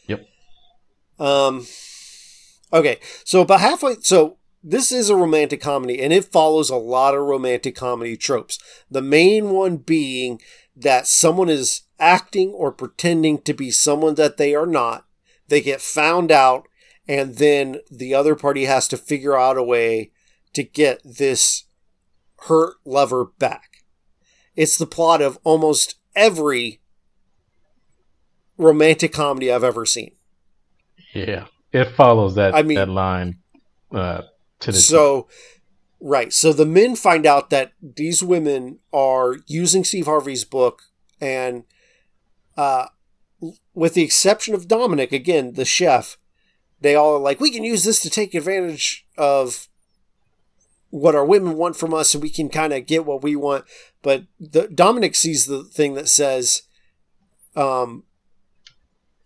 Yep. 0.07 0.25
Um. 1.19 1.67
Okay, 2.73 2.99
so 3.25 3.41
about 3.41 3.59
halfway, 3.59 3.95
so 3.99 4.37
this 4.63 4.91
is 4.91 5.09
a 5.09 5.15
romantic 5.15 5.59
comedy, 5.59 6.01
and 6.01 6.13
it 6.13 6.25
follows 6.25 6.69
a 6.69 6.75
lot 6.77 7.13
of 7.13 7.21
romantic 7.21 7.75
comedy 7.75 8.15
tropes. 8.15 8.59
The 8.89 9.01
main 9.01 9.49
one 9.49 9.77
being 9.77 10.39
that 10.75 11.07
someone 11.07 11.49
is 11.49 11.81
acting 12.01 12.49
or 12.49 12.71
pretending 12.71 13.39
to 13.43 13.53
be 13.53 13.71
someone 13.71 14.15
that 14.15 14.35
they 14.35 14.53
are 14.53 14.65
not. 14.65 15.05
They 15.47 15.61
get 15.61 15.81
found 15.81 16.31
out, 16.31 16.67
and 17.07 17.35
then 17.35 17.77
the 17.89 18.13
other 18.13 18.35
party 18.35 18.65
has 18.65 18.87
to 18.89 18.97
figure 18.97 19.37
out 19.37 19.57
a 19.57 19.63
way 19.63 20.11
to 20.53 20.63
get 20.63 21.01
this 21.05 21.65
hurt 22.47 22.75
lover 22.83 23.25
back. 23.37 23.83
It's 24.55 24.77
the 24.77 24.87
plot 24.87 25.21
of 25.21 25.37
almost 25.43 25.95
every 26.15 26.81
romantic 28.57 29.13
comedy 29.13 29.51
I've 29.51 29.63
ever 29.63 29.85
seen. 29.85 30.11
Yeah, 31.13 31.45
it 31.71 31.85
follows 31.85 32.35
that 32.35 32.55
I 32.55 32.63
mean, 32.63 32.75
that 32.75 32.89
line 32.89 33.37
uh, 33.93 34.23
to 34.61 34.71
the 34.71 34.77
so. 34.77 35.27
Right. 36.03 36.33
So 36.33 36.51
the 36.51 36.65
men 36.65 36.95
find 36.95 37.27
out 37.27 37.51
that 37.51 37.73
these 37.79 38.23
women 38.23 38.79
are 38.91 39.37
using 39.45 39.83
Steve 39.83 40.07
Harvey's 40.07 40.45
book, 40.45 40.83
and 41.19 41.63
uh, 42.57 42.87
with 43.73 43.93
the 43.93 44.03
exception 44.03 44.53
of 44.53 44.67
Dominic, 44.67 45.11
again, 45.11 45.53
the 45.53 45.65
chef, 45.65 46.17
they 46.79 46.95
all 46.95 47.15
are 47.15 47.19
like, 47.19 47.39
we 47.39 47.51
can 47.51 47.63
use 47.63 47.83
this 47.83 48.01
to 48.01 48.09
take 48.09 48.33
advantage 48.33 49.05
of 49.17 49.67
what 50.89 51.15
our 51.15 51.25
women 51.25 51.55
want 51.55 51.75
from 51.75 51.93
us, 51.93 52.13
and 52.13 52.21
we 52.21 52.29
can 52.29 52.49
kind 52.49 52.73
of 52.73 52.85
get 52.85 53.05
what 53.05 53.23
we 53.23 53.35
want. 53.35 53.65
But 54.01 54.25
the, 54.39 54.67
Dominic 54.67 55.15
sees 55.15 55.45
the 55.45 55.63
thing 55.63 55.93
that 55.93 56.09
says 56.09 56.63
um, 57.55 58.03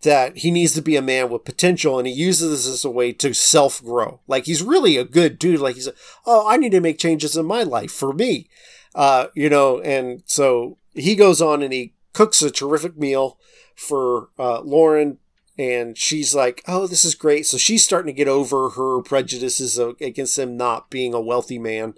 that 0.02 0.38
he 0.38 0.50
needs 0.50 0.74
to 0.74 0.82
be 0.82 0.96
a 0.96 1.02
man 1.02 1.28
with 1.28 1.44
potential, 1.44 1.98
and 1.98 2.06
he 2.06 2.14
uses 2.14 2.64
this 2.64 2.72
as 2.72 2.84
a 2.84 2.90
way 2.90 3.12
to 3.14 3.34
self 3.34 3.82
grow. 3.82 4.20
Like 4.28 4.46
he's 4.46 4.62
really 4.62 4.96
a 4.96 5.04
good 5.04 5.38
dude. 5.38 5.60
Like 5.60 5.74
he's, 5.74 5.88
a, 5.88 5.94
oh, 6.24 6.48
I 6.48 6.56
need 6.56 6.72
to 6.72 6.80
make 6.80 6.98
changes 6.98 7.36
in 7.36 7.46
my 7.46 7.64
life 7.64 7.92
for 7.92 8.12
me, 8.12 8.48
uh, 8.94 9.26
you 9.34 9.50
know. 9.50 9.80
And 9.80 10.22
so 10.24 10.78
he 10.94 11.16
goes 11.16 11.42
on 11.42 11.62
and 11.62 11.72
he 11.72 11.94
cooks 12.16 12.40
a 12.40 12.50
terrific 12.50 12.96
meal 12.96 13.38
for 13.74 14.30
uh, 14.38 14.60
Lauren 14.62 15.18
and 15.58 15.98
she's 15.98 16.34
like, 16.34 16.62
"Oh, 16.66 16.86
this 16.86 17.04
is 17.04 17.14
great." 17.14 17.46
So 17.46 17.58
she's 17.58 17.84
starting 17.84 18.14
to 18.14 18.16
get 18.16 18.26
over 18.26 18.70
her 18.70 19.02
prejudices 19.02 19.78
against 19.78 20.38
him 20.38 20.56
not 20.56 20.90
being 20.90 21.12
a 21.12 21.20
wealthy 21.20 21.58
man, 21.58 21.94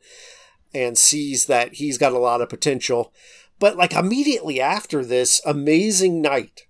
and 0.74 0.98
sees 0.98 1.46
that 1.46 1.74
he's 1.74 1.98
got 1.98 2.12
a 2.12 2.18
lot 2.18 2.40
of 2.40 2.48
potential. 2.48 3.12
But 3.60 3.76
like 3.76 3.92
immediately 3.92 4.60
after 4.60 5.04
this 5.04 5.40
amazing 5.44 6.20
night, 6.20 6.66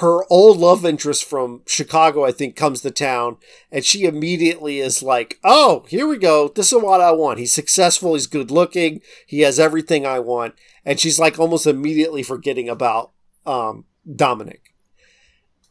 her 0.00 0.20
old 0.30 0.58
love 0.58 0.86
interest 0.86 1.24
from 1.24 1.62
Chicago, 1.66 2.24
I 2.24 2.32
think, 2.32 2.54
comes 2.54 2.80
to 2.82 2.90
town, 2.90 3.36
and 3.70 3.84
she 3.84 4.04
immediately 4.04 4.80
is 4.80 5.02
like, 5.02 5.38
"Oh, 5.42 5.84
here 5.88 6.06
we 6.06 6.18
go. 6.18 6.48
This 6.48 6.72
is 6.72 6.82
what 6.82 7.00
I 7.00 7.12
want. 7.12 7.38
He's 7.38 7.52
successful. 7.52 8.12
He's 8.12 8.26
good 8.26 8.50
looking. 8.50 9.00
He 9.26 9.40
has 9.40 9.58
everything 9.58 10.04
I 10.04 10.18
want." 10.20 10.54
And 10.84 10.98
she's 10.98 11.18
like 11.18 11.38
almost 11.38 11.66
immediately 11.66 12.22
forgetting 12.22 12.68
about 12.68 13.12
um, 13.46 13.84
Dominic 14.14 14.72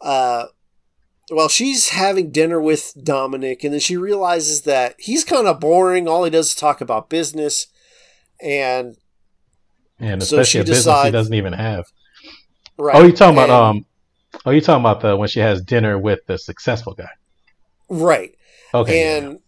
uh, 0.01 0.45
well, 1.29 1.47
she's 1.47 1.89
having 1.89 2.31
dinner 2.31 2.59
with 2.59 2.93
Dominic, 3.01 3.63
and 3.63 3.73
then 3.73 3.79
she 3.79 3.95
realizes 3.95 4.63
that 4.63 4.95
he's 4.97 5.23
kind 5.23 5.47
of 5.47 5.59
boring. 5.59 6.07
All 6.07 6.23
he 6.23 6.29
does 6.29 6.49
is 6.49 6.55
talk 6.55 6.81
about 6.81 7.09
business, 7.09 7.67
and 8.41 8.97
and 9.99 10.21
especially 10.21 10.59
so 10.59 10.61
a 10.61 10.63
business 10.63 10.85
decides, 10.85 11.05
he 11.05 11.11
doesn't 11.11 11.33
even 11.33 11.53
have. 11.53 11.85
Right. 12.77 12.95
Oh, 12.95 13.03
you 13.05 13.13
talking 13.13 13.37
and, 13.37 13.45
about 13.45 13.69
um? 13.69 13.85
Oh, 14.45 14.51
you 14.51 14.61
talking 14.61 14.81
about 14.81 15.01
the 15.01 15.15
when 15.15 15.29
she 15.29 15.39
has 15.39 15.61
dinner 15.61 15.97
with 15.97 16.25
the 16.25 16.37
successful 16.37 16.93
guy? 16.93 17.09
Right. 17.87 18.35
Okay. 18.73 19.17
And 19.17 19.39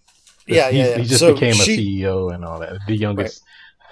yeah, 0.45 0.69
yeah, 0.69 0.89
yeah, 0.89 0.97
he 0.97 1.05
just 1.05 1.19
so 1.19 1.33
became 1.33 1.53
she, 1.53 1.73
a 1.73 2.07
CEO 2.07 2.33
and 2.33 2.45
all 2.45 2.59
that. 2.59 2.77
The 2.87 2.95
youngest. 2.95 3.43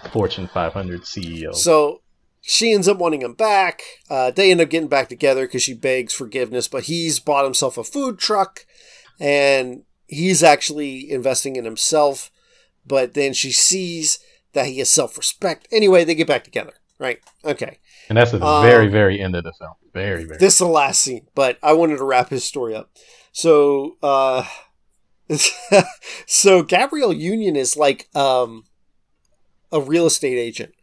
Fortune 0.09 0.47
500 0.47 1.01
CEO. 1.01 1.53
So 1.53 2.01
she 2.41 2.73
ends 2.73 2.87
up 2.87 2.97
wanting 2.97 3.21
him 3.21 3.33
back. 3.33 3.81
Uh, 4.09 4.31
they 4.31 4.51
end 4.51 4.61
up 4.61 4.69
getting 4.69 4.89
back 4.89 5.09
together 5.09 5.45
because 5.45 5.61
she 5.61 5.73
begs 5.73 6.13
forgiveness, 6.13 6.67
but 6.67 6.83
he's 6.83 7.19
bought 7.19 7.45
himself 7.45 7.77
a 7.77 7.83
food 7.83 8.17
truck 8.17 8.65
and 9.19 9.83
he's 10.07 10.43
actually 10.43 11.09
investing 11.09 11.55
in 11.55 11.65
himself. 11.65 12.31
But 12.85 13.13
then 13.13 13.33
she 13.33 13.51
sees 13.51 14.19
that 14.53 14.65
he 14.65 14.79
has 14.79 14.89
self 14.89 15.17
respect. 15.17 15.67
Anyway, 15.71 16.03
they 16.03 16.15
get 16.15 16.27
back 16.27 16.43
together, 16.43 16.73
right? 16.99 17.19
Okay. 17.45 17.77
And 18.09 18.17
that's 18.17 18.31
the 18.31 18.43
um, 18.43 18.63
very, 18.63 18.87
very 18.87 19.21
end 19.21 19.35
of 19.35 19.43
the 19.43 19.53
film. 19.53 19.73
Very, 19.93 20.25
very. 20.25 20.37
This 20.37 20.53
is 20.53 20.59
the 20.59 20.65
last 20.65 21.01
scene, 21.01 21.27
but 21.35 21.59
I 21.61 21.73
wanted 21.73 21.97
to 21.97 22.03
wrap 22.03 22.29
his 22.29 22.43
story 22.43 22.75
up. 22.75 22.89
So, 23.31 23.97
uh, 24.01 24.45
so 26.25 26.63
Gabrielle 26.63 27.13
Union 27.13 27.55
is 27.55 27.77
like 27.77 28.13
um, 28.15 28.65
a 29.71 29.81
real 29.81 30.05
estate 30.05 30.37
agent 30.37 30.73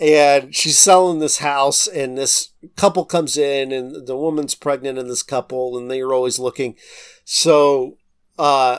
and 0.00 0.54
she's 0.54 0.78
selling 0.78 1.18
this 1.18 1.38
house 1.38 1.86
and 1.88 2.16
this 2.16 2.50
couple 2.76 3.04
comes 3.04 3.36
in 3.36 3.72
and 3.72 4.06
the 4.06 4.16
woman's 4.16 4.54
pregnant 4.54 4.98
in 4.98 5.08
this 5.08 5.22
couple 5.22 5.76
and 5.76 5.90
they're 5.90 6.12
always 6.12 6.38
looking 6.38 6.76
so 7.24 7.96
uh 8.38 8.78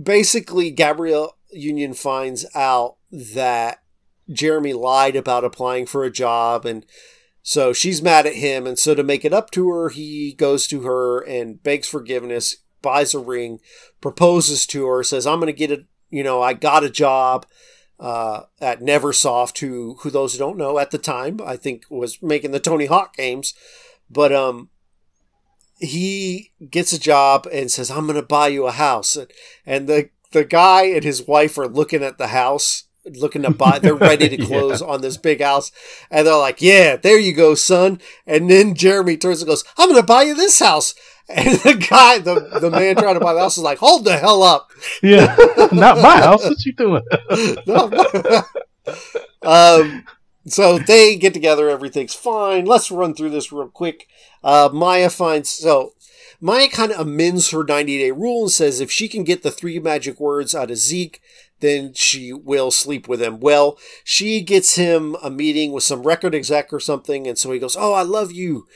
basically 0.00 0.70
gabrielle 0.70 1.36
union 1.50 1.94
finds 1.94 2.44
out 2.54 2.96
that 3.10 3.82
jeremy 4.30 4.72
lied 4.72 5.16
about 5.16 5.44
applying 5.44 5.86
for 5.86 6.04
a 6.04 6.10
job 6.10 6.66
and 6.66 6.84
So 7.42 7.72
she's 7.72 8.02
mad 8.02 8.26
at 8.26 8.34
him, 8.34 8.66
and 8.66 8.78
so 8.78 8.94
to 8.94 9.02
make 9.02 9.24
it 9.24 9.32
up 9.32 9.50
to 9.52 9.70
her, 9.70 9.88
he 9.88 10.34
goes 10.34 10.66
to 10.66 10.82
her 10.82 11.20
and 11.20 11.62
begs 11.62 11.88
forgiveness, 11.88 12.58
buys 12.82 13.14
a 13.14 13.18
ring, 13.18 13.60
proposes 14.02 14.66
to 14.66 14.86
her, 14.86 15.02
says, 15.02 15.26
"I'm 15.26 15.40
going 15.40 15.46
to 15.46 15.58
get 15.58 15.70
it. 15.70 15.86
You 16.10 16.22
know, 16.22 16.42
I 16.42 16.52
got 16.52 16.84
a 16.84 16.90
job." 16.90 17.46
Uh, 18.00 18.44
at 18.60 18.80
Neversoft, 18.80 19.58
who 19.58 19.96
who 20.00 20.10
those 20.10 20.32
who 20.32 20.38
don't 20.38 20.56
know 20.56 20.78
at 20.78 20.92
the 20.92 20.98
time, 20.98 21.40
I 21.44 21.56
think 21.56 21.82
was 21.90 22.22
making 22.22 22.52
the 22.52 22.60
Tony 22.60 22.86
Hawk 22.86 23.16
games, 23.16 23.54
but 24.08 24.32
um, 24.32 24.70
he 25.78 26.52
gets 26.70 26.92
a 26.92 27.00
job 27.00 27.48
and 27.52 27.70
says, 27.70 27.90
"I'm 27.90 28.06
going 28.06 28.14
to 28.14 28.22
buy 28.22 28.48
you 28.48 28.66
a 28.66 28.72
house," 28.72 29.16
and, 29.16 29.30
and 29.66 29.88
the 29.88 30.10
the 30.32 30.44
guy 30.44 30.84
and 30.84 31.04
his 31.04 31.26
wife 31.26 31.56
are 31.58 31.68
looking 31.68 32.02
at 32.02 32.18
the 32.18 32.28
house, 32.28 32.84
looking 33.04 33.42
to 33.42 33.50
buy. 33.50 33.78
They're 33.78 33.94
ready 33.94 34.28
to 34.28 34.36
close 34.46 34.80
yeah. 34.80 34.86
on 34.86 35.00
this 35.00 35.16
big 35.16 35.40
house, 35.40 35.72
and 36.10 36.26
they're 36.26 36.36
like, 36.36 36.60
"Yeah, 36.60 36.96
there 36.96 37.18
you 37.18 37.32
go, 37.32 37.54
son." 37.54 38.00
And 38.26 38.50
then 38.50 38.74
Jeremy 38.74 39.16
turns 39.16 39.40
and 39.40 39.48
goes, 39.48 39.64
"I'm 39.76 39.88
going 39.88 40.00
to 40.00 40.06
buy 40.06 40.22
you 40.22 40.34
this 40.34 40.58
house." 40.58 40.94
And 41.28 41.58
the 41.58 41.74
guy, 41.74 42.18
the, 42.18 42.58
the 42.58 42.70
man 42.70 42.96
trying 42.96 43.14
to 43.14 43.20
buy 43.20 43.34
the 43.34 43.40
house 43.40 43.58
is 43.58 43.62
like, 43.62 43.78
hold 43.78 44.04
the 44.04 44.16
hell 44.16 44.42
up. 44.42 44.70
Yeah. 45.02 45.36
Not 45.72 45.98
my 45.98 46.16
house. 46.16 46.42
What 46.42 46.64
you 46.64 46.72
doing? 46.72 47.02
um, 49.42 50.04
so 50.46 50.78
they 50.78 51.16
get 51.16 51.34
together. 51.34 51.68
Everything's 51.68 52.14
fine. 52.14 52.64
Let's 52.64 52.90
run 52.90 53.14
through 53.14 53.30
this 53.30 53.52
real 53.52 53.68
quick. 53.68 54.08
Uh, 54.42 54.70
Maya 54.72 55.10
finds, 55.10 55.50
so 55.50 55.92
Maya 56.40 56.68
kind 56.68 56.92
of 56.92 57.00
amends 57.00 57.50
her 57.50 57.64
90 57.64 57.98
day 57.98 58.10
rule 58.10 58.42
and 58.42 58.50
says 58.50 58.80
if 58.80 58.90
she 58.90 59.08
can 59.08 59.24
get 59.24 59.42
the 59.42 59.50
three 59.50 59.78
magic 59.78 60.18
words 60.18 60.54
out 60.54 60.70
of 60.70 60.78
Zeke, 60.78 61.20
then 61.60 61.92
she 61.94 62.32
will 62.32 62.70
sleep 62.70 63.08
with 63.08 63.20
him. 63.20 63.40
Well, 63.40 63.78
she 64.04 64.40
gets 64.40 64.76
him 64.76 65.16
a 65.22 65.30
meeting 65.30 65.72
with 65.72 65.82
some 65.82 66.04
record 66.04 66.34
exec 66.34 66.72
or 66.72 66.80
something. 66.80 67.26
And 67.26 67.36
so 67.36 67.50
he 67.50 67.58
goes, 67.58 67.76
Oh, 67.76 67.92
I 67.92 68.02
love 68.02 68.32
you. 68.32 68.66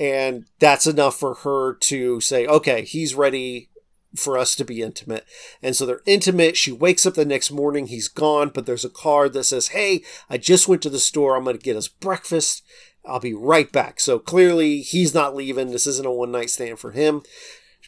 And 0.00 0.46
that's 0.58 0.86
enough 0.86 1.16
for 1.16 1.34
her 1.34 1.74
to 1.74 2.22
say, 2.22 2.46
okay, 2.46 2.82
he's 2.82 3.14
ready 3.14 3.68
for 4.16 4.38
us 4.38 4.56
to 4.56 4.64
be 4.64 4.82
intimate. 4.82 5.24
And 5.62 5.76
so 5.76 5.84
they're 5.86 6.00
intimate. 6.06 6.56
She 6.56 6.72
wakes 6.72 7.04
up 7.04 7.14
the 7.14 7.24
next 7.24 7.50
morning. 7.50 7.86
He's 7.86 8.08
gone, 8.08 8.48
but 8.48 8.64
there's 8.64 8.84
a 8.84 8.90
card 8.90 9.34
that 9.34 9.44
says, 9.44 9.68
Hey, 9.68 10.02
I 10.28 10.38
just 10.38 10.66
went 10.66 10.82
to 10.82 10.90
the 10.90 10.98
store. 10.98 11.36
I'm 11.36 11.44
going 11.44 11.56
to 11.56 11.62
get 11.62 11.76
us 11.76 11.86
breakfast. 11.86 12.64
I'll 13.04 13.20
be 13.20 13.34
right 13.34 13.70
back. 13.70 14.00
So 14.00 14.18
clearly 14.18 14.80
he's 14.80 15.14
not 15.14 15.36
leaving. 15.36 15.70
This 15.70 15.86
isn't 15.86 16.06
a 16.06 16.10
one 16.10 16.32
night 16.32 16.50
stand 16.50 16.78
for 16.78 16.92
him. 16.92 17.22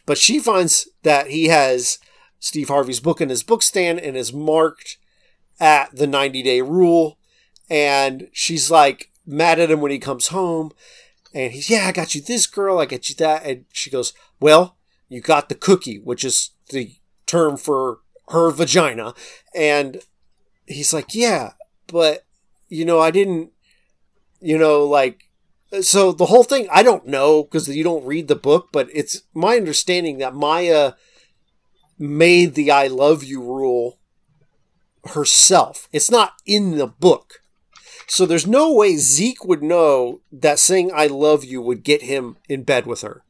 But 0.05 0.17
she 0.17 0.39
finds 0.39 0.87
that 1.03 1.27
he 1.27 1.47
has 1.47 1.97
Steve 2.39 2.69
Harvey's 2.69 2.99
book 2.99 3.21
in 3.21 3.29
his 3.29 3.43
book 3.43 3.63
stand 3.63 3.99
and 3.99 4.15
is 4.15 4.31
marked 4.31 4.97
at 5.59 5.95
the 5.95 6.07
90 6.07 6.43
day 6.43 6.61
rule. 6.61 7.17
And 7.69 8.27
she's 8.31 8.69
like 8.69 9.11
mad 9.25 9.59
at 9.59 9.71
him 9.71 9.81
when 9.81 9.91
he 9.91 9.99
comes 9.99 10.27
home. 10.27 10.71
And 11.33 11.51
he's, 11.51 11.69
yeah, 11.69 11.87
I 11.87 11.91
got 11.91 12.13
you 12.13 12.21
this 12.21 12.47
girl, 12.47 12.79
I 12.79 12.85
got 12.85 13.09
you 13.09 13.15
that. 13.15 13.45
And 13.45 13.65
she 13.71 13.89
goes, 13.89 14.13
well, 14.39 14.77
you 15.09 15.21
got 15.21 15.49
the 15.49 15.55
cookie, 15.55 15.99
which 15.99 16.23
is 16.23 16.51
the 16.69 16.95
term 17.25 17.57
for 17.57 17.99
her 18.29 18.51
vagina. 18.51 19.13
And 19.55 20.01
he's 20.67 20.93
like, 20.93 21.15
yeah, 21.15 21.53
but, 21.87 22.25
you 22.69 22.85
know, 22.85 22.99
I 22.99 23.11
didn't, 23.11 23.51
you 24.39 24.57
know, 24.57 24.83
like, 24.85 25.29
so 25.81 26.11
the 26.11 26.27
whole 26.27 26.43
thing, 26.43 26.67
I 26.71 26.83
don't 26.83 27.07
know 27.07 27.43
because 27.43 27.67
you 27.67 27.83
don't 27.83 28.05
read 28.05 28.27
the 28.27 28.35
book, 28.35 28.69
but 28.71 28.89
it's 28.93 29.23
my 29.33 29.55
understanding 29.55 30.19
that 30.19 30.35
Maya 30.35 30.93
made 31.97 32.53
the 32.53 32.69
I 32.69 32.87
love 32.87 33.23
you 33.23 33.41
rule 33.41 33.99
herself. 35.05 35.87
It's 35.91 36.11
not 36.11 36.33
in 36.45 36.77
the 36.77 36.87
book. 36.87 37.42
So 38.07 38.25
there's 38.25 38.47
no 38.47 38.73
way 38.73 38.97
Zeke 38.97 39.43
would 39.45 39.63
know 39.63 40.21
that 40.31 40.59
saying 40.59 40.91
I 40.93 41.07
love 41.07 41.43
you 41.43 41.61
would 41.61 41.83
get 41.83 42.03
him 42.03 42.37
in 42.49 42.63
bed 42.63 42.85
with 42.85 43.01
her. 43.01 43.23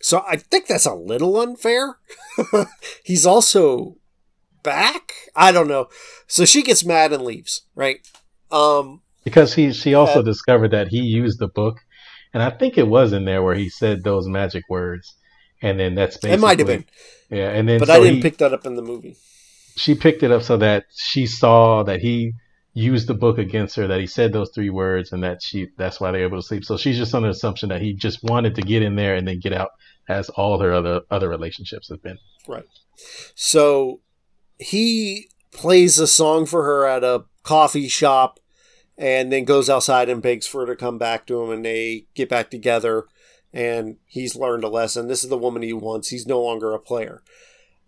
So 0.00 0.24
I 0.28 0.36
think 0.36 0.66
that's 0.66 0.86
a 0.86 0.94
little 0.94 1.40
unfair. 1.40 1.98
He's 3.04 3.26
also 3.26 3.96
back? 4.62 5.12
I 5.34 5.52
don't 5.52 5.68
know. 5.68 5.88
So 6.26 6.44
she 6.44 6.62
gets 6.62 6.84
mad 6.84 7.12
and 7.12 7.24
leaves, 7.24 7.62
right? 7.74 8.06
Um 8.50 9.02
because 9.24 9.54
he 9.54 9.72
she 9.72 9.94
also 9.94 10.20
uh, 10.20 10.22
discovered 10.22 10.70
that 10.70 10.88
he 10.88 11.00
used 11.00 11.40
the 11.40 11.48
book 11.48 11.78
and 12.36 12.42
I 12.42 12.50
think 12.50 12.76
it 12.76 12.86
was 12.86 13.14
in 13.14 13.24
there 13.24 13.42
where 13.42 13.54
he 13.54 13.70
said 13.70 14.04
those 14.04 14.28
magic 14.28 14.64
words. 14.68 15.14
And 15.62 15.80
then 15.80 15.94
that's 15.94 16.18
basically 16.18 16.34
It 16.34 16.40
might 16.40 16.58
have 16.58 16.68
been. 16.68 16.84
Yeah, 17.30 17.48
and 17.48 17.66
then 17.66 17.78
But 17.78 17.88
so 17.88 17.94
I 17.94 18.00
didn't 18.00 18.16
he, 18.16 18.22
pick 18.22 18.36
that 18.36 18.52
up 18.52 18.66
in 18.66 18.76
the 18.76 18.82
movie. 18.82 19.16
She 19.76 19.94
picked 19.94 20.22
it 20.22 20.30
up 20.30 20.42
so 20.42 20.58
that 20.58 20.84
she 20.94 21.26
saw 21.26 21.82
that 21.84 22.00
he 22.00 22.34
used 22.76 23.06
the 23.06 23.14
book 23.14 23.38
against 23.38 23.74
her 23.74 23.86
that 23.86 24.00
he 24.00 24.06
said 24.06 24.34
those 24.34 24.50
three 24.54 24.68
words 24.68 25.10
and 25.10 25.24
that 25.24 25.42
she 25.42 25.68
that's 25.78 25.98
why 25.98 26.10
they're 26.10 26.24
able 26.24 26.36
to 26.36 26.46
sleep. 26.46 26.62
So 26.62 26.76
she's 26.76 26.98
just 26.98 27.14
under 27.14 27.28
the 27.28 27.32
assumption 27.32 27.70
that 27.70 27.80
he 27.80 27.94
just 27.94 28.22
wanted 28.22 28.54
to 28.56 28.62
get 28.62 28.82
in 28.82 28.96
there 28.96 29.14
and 29.14 29.26
then 29.26 29.40
get 29.40 29.54
out 29.54 29.70
as 30.10 30.28
all 30.28 30.60
her 30.60 30.74
other 30.74 31.00
other 31.10 31.30
relationships 31.30 31.88
have 31.88 32.02
been. 32.02 32.18
Right. 32.46 32.66
So 33.34 34.00
he 34.58 35.30
plays 35.52 35.98
a 35.98 36.06
song 36.06 36.44
for 36.44 36.64
her 36.64 36.86
at 36.86 37.02
a 37.02 37.24
coffee 37.42 37.88
shop 37.88 38.40
and 38.98 39.32
then 39.32 39.44
goes 39.44 39.70
outside 39.70 40.10
and 40.10 40.20
begs 40.20 40.46
for 40.46 40.66
her 40.66 40.74
to 40.74 40.76
come 40.76 40.98
back 40.98 41.26
to 41.26 41.42
him 41.42 41.50
and 41.50 41.64
they 41.64 42.04
get 42.14 42.28
back 42.28 42.50
together 42.50 43.06
and 43.54 43.96
he's 44.04 44.36
learned 44.36 44.64
a 44.64 44.68
lesson. 44.68 45.08
This 45.08 45.24
is 45.24 45.30
the 45.30 45.38
woman 45.38 45.62
he 45.62 45.72
wants. 45.72 46.08
He's 46.08 46.26
no 46.26 46.42
longer 46.42 46.74
a 46.74 46.78
player 46.78 47.22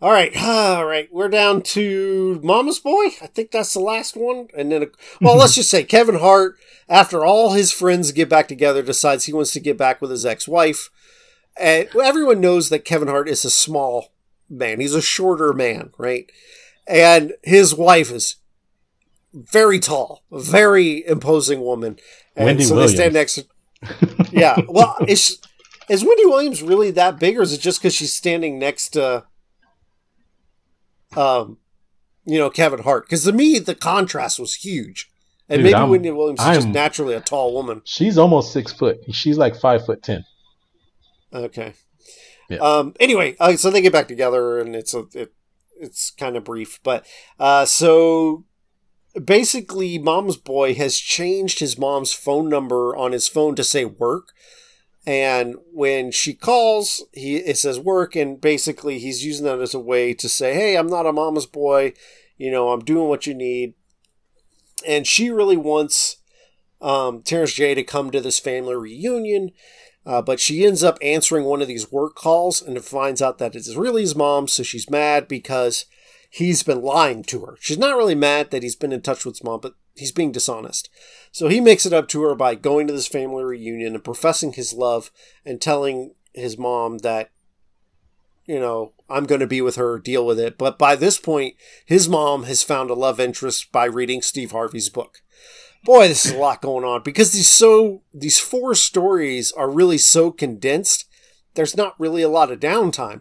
all 0.01 0.13
right, 0.13 0.37
all 0.43 0.87
right. 0.87 1.09
We're 1.13 1.29
down 1.29 1.63
to 1.63 2.41
Mama's 2.43 2.79
Boy. 2.79 3.07
I 3.21 3.27
think 3.27 3.51
that's 3.51 3.75
the 3.75 3.81
last 3.81 4.17
one. 4.17 4.49
And 4.57 4.71
then, 4.71 4.87
well, 5.21 5.37
let's 5.37 5.55
just 5.57 5.71
say 5.71 5.85
Kevin 5.85 6.19
Hart, 6.19 6.57
after 6.89 7.25
all 7.25 7.53
his 7.53 7.73
friends 7.73 8.13
get 8.13 8.29
back 8.29 8.49
together, 8.49 8.83
decides 8.83 9.25
he 9.25 9.33
wants 9.33 9.53
to 9.53 9.61
get 9.61 9.77
back 9.77 10.01
with 10.01 10.11
his 10.11 10.25
ex-wife. 10.27 10.91
And 11.61 11.89
everyone 11.97 12.41
knows 12.41 12.69
that 12.69 12.85
Kevin 12.85 13.09
Hart 13.09 13.29
is 13.29 13.45
a 13.45 13.51
small 13.51 14.13
man. 14.49 14.81
He's 14.81 14.95
a 14.95 15.03
shorter 15.03 15.53
man, 15.53 15.91
right? 15.99 16.31
And 16.87 17.35
his 17.43 17.75
wife 17.75 18.11
is 18.13 18.37
very 19.35 19.79
tall, 19.79 20.23
very 20.31 21.07
imposing 21.07 21.61
woman. 21.61 21.99
And 22.37 22.47
Wendy 22.47 22.65
so 22.65 22.75
Williams. 22.75 22.93
they 22.93 22.97
stand 22.97 23.15
next. 23.15 23.35
To, 23.35 24.27
yeah. 24.31 24.61
Well, 24.69 24.97
is 25.07 25.41
is 25.89 26.05
Wendy 26.05 26.27
Williams 26.27 26.63
really 26.63 26.91
that 26.93 27.19
big, 27.19 27.39
or 27.39 27.43
is 27.43 27.53
it 27.53 27.61
just 27.61 27.81
because 27.81 27.95
she's 27.95 28.15
standing 28.15 28.59
next 28.59 28.91
to? 28.91 29.25
Um, 31.17 31.59
you 32.25 32.39
know, 32.39 32.51
Kevin 32.51 32.81
Hart. 32.81 33.07
Because 33.07 33.25
to 33.25 33.33
me, 33.33 33.59
the 33.59 33.75
contrast 33.75 34.39
was 34.39 34.57
huge. 34.57 35.11
And 35.49 35.59
Dude, 35.59 35.65
maybe 35.65 35.75
I'm, 35.75 35.89
Wendy 35.89 36.11
Williams 36.11 36.41
is 36.41 36.47
I'm, 36.47 36.55
just 36.55 36.69
naturally 36.69 37.15
a 37.15 37.21
tall 37.21 37.55
woman. 37.55 37.81
She's 37.85 38.19
almost 38.19 38.53
six 38.53 38.73
foot. 38.73 38.99
She's 39.13 39.39
like 39.39 39.57
five 39.57 39.85
foot 39.87 40.03
ten. 40.03 40.25
Okay. 41.33 41.73
Yeah. 42.51 42.59
Um. 42.59 42.95
Anyway, 43.01 43.37
uh, 43.41 43.57
so 43.57 43.71
they 43.71 43.81
get 43.81 43.93
back 43.93 44.09
together, 44.09 44.59
and 44.59 44.77
it's 44.77 44.95
a 44.95 45.07
it, 45.15 45.33
it's 45.81 46.11
kind 46.11 46.37
of 46.37 46.45
brief, 46.45 46.81
but 46.83 47.07
uh, 47.39 47.65
so 47.65 48.45
basically, 49.23 49.99
mom's 49.99 50.37
boy 50.37 50.75
has 50.75 50.99
changed 50.99 51.61
his 51.61 51.79
mom's 51.79 52.13
phone 52.13 52.49
number 52.49 52.97
on 52.97 53.13
his 53.13 53.29
phone 53.29 53.55
to 53.55 53.65
say 53.65 53.85
work 53.85 54.33
and 55.09 55.55
when 55.73 56.11
she 56.11 56.35
calls, 56.35 57.03
he 57.15 57.37
it 57.37 57.57
says 57.57 57.81
work, 57.81 58.15
and 58.15 58.39
basically 58.39 58.99
he's 58.99 59.25
using 59.25 59.47
that 59.47 59.59
as 59.59 59.73
a 59.73 59.81
way 59.81 60.13
to 60.13 60.29
say, 60.29 60.53
"Hey, 60.53 60.77
I'm 60.77 60.87
not 60.87 61.07
a 61.07 61.15
mama's 61.15 61.47
boy. 61.47 61.95
You 62.37 62.51
know, 62.51 62.69
I'm 62.73 62.85
doing 62.85 63.09
what 63.09 63.27
you 63.27 63.33
need." 63.33 63.73
And 64.87 65.07
she 65.07 65.31
really 65.31 65.57
wants 65.57 66.19
um, 66.83 67.23
Terrence 67.23 67.55
J 67.55 67.73
to 67.73 67.83
come 67.85 68.11
to 68.11 68.21
this 68.21 68.39
family 68.39 68.77
reunion, 68.77 69.53
uh, 70.05 70.21
but 70.21 70.41
she 70.41 70.67
ends 70.67 70.85
up 70.85 70.99
answering 71.01 71.47
one 71.47 71.63
of 71.63 71.69
these 71.69 71.91
work 71.91 72.15
calls 72.15 72.61
and 72.61 72.79
finds 72.85 73.23
out 73.23 73.39
that 73.39 73.57
it's 73.57 73.75
really 73.77 74.03
his 74.03 74.15
mom. 74.15 74.47
So 74.47 74.63
she's 74.63 74.91
mad 74.91 75.27
because 75.27 75.87
he's 76.29 76.63
been 76.63 76.83
lying 76.83 77.23
to 77.25 77.47
her. 77.47 77.57
She's 77.61 77.79
not 77.79 77.97
really 77.97 78.15
mad 78.15 78.51
that 78.51 78.63
he's 78.63 78.77
been 78.77 78.93
in 78.93 79.01
touch 79.01 79.25
with 79.25 79.37
his 79.37 79.45
mom, 79.45 79.61
but 79.61 79.73
he's 79.99 80.13
being 80.13 80.33
dishonest. 80.33 80.89
So 81.33 81.49
he 81.49 81.61
makes 81.61 81.87
it 81.87 81.93
up 81.93 82.09
to 82.09 82.23
her 82.23 82.35
by 82.35 82.55
going 82.55 82.87
to 82.87 82.93
this 82.93 83.07
family 83.07 83.45
reunion 83.45 83.95
and 83.95 84.05
professing 84.05 84.53
his 84.53 84.73
love 84.73 85.11
and 85.45 85.61
telling 85.61 86.15
his 86.33 86.59
mom 86.59 86.99
that, 86.99 87.31
you 88.47 88.59
know, 88.59 88.93
I'm 89.11 89.25
going 89.25 89.41
to 89.41 89.47
be 89.47 89.61
with 89.61 89.77
her, 89.77 89.99
deal 89.99 90.25
with 90.27 90.39
it. 90.39 90.59
But 90.59 90.79
by 90.79 90.97
this 90.97 91.19
point, 91.19 91.55
his 91.85 92.09
mom 92.09 92.45
has 92.45 92.63
found 92.63 92.91
a 92.91 92.95
love 92.95 93.21
interest 93.21 93.73
by 93.73 93.85
reading 93.85 94.23
Steve 94.23 94.53
Harvey's 94.53 94.89
book. 94.89 95.23
Boy, 95.85 96.09
this 96.09 96.27
is 96.27 96.33
a 96.33 96.39
lot 96.39 96.61
going 96.61 96.85
on 96.85 97.03
because 97.03 97.33
these 97.33 97.49
so 97.49 98.03
these 98.13 98.39
four 98.39 98.75
stories 98.75 99.53
are 99.53 99.71
really 99.71 99.97
so 99.97 100.31
condensed. 100.31 101.05
There's 101.55 101.77
not 101.77 101.99
really 102.01 102.23
a 102.23 102.29
lot 102.29 102.51
of 102.51 102.61
downtime. 102.61 103.21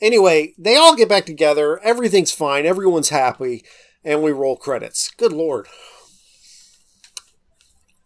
Anyway, 0.00 0.52
they 0.58 0.76
all 0.76 0.96
get 0.96 1.08
back 1.08 1.24
together. 1.24 1.78
Everything's 1.82 2.32
fine. 2.32 2.66
Everyone's 2.66 3.10
happy. 3.10 3.64
And 4.04 4.22
we 4.22 4.30
roll 4.30 4.56
credits. 4.56 5.10
Good 5.16 5.32
Lord 5.32 5.68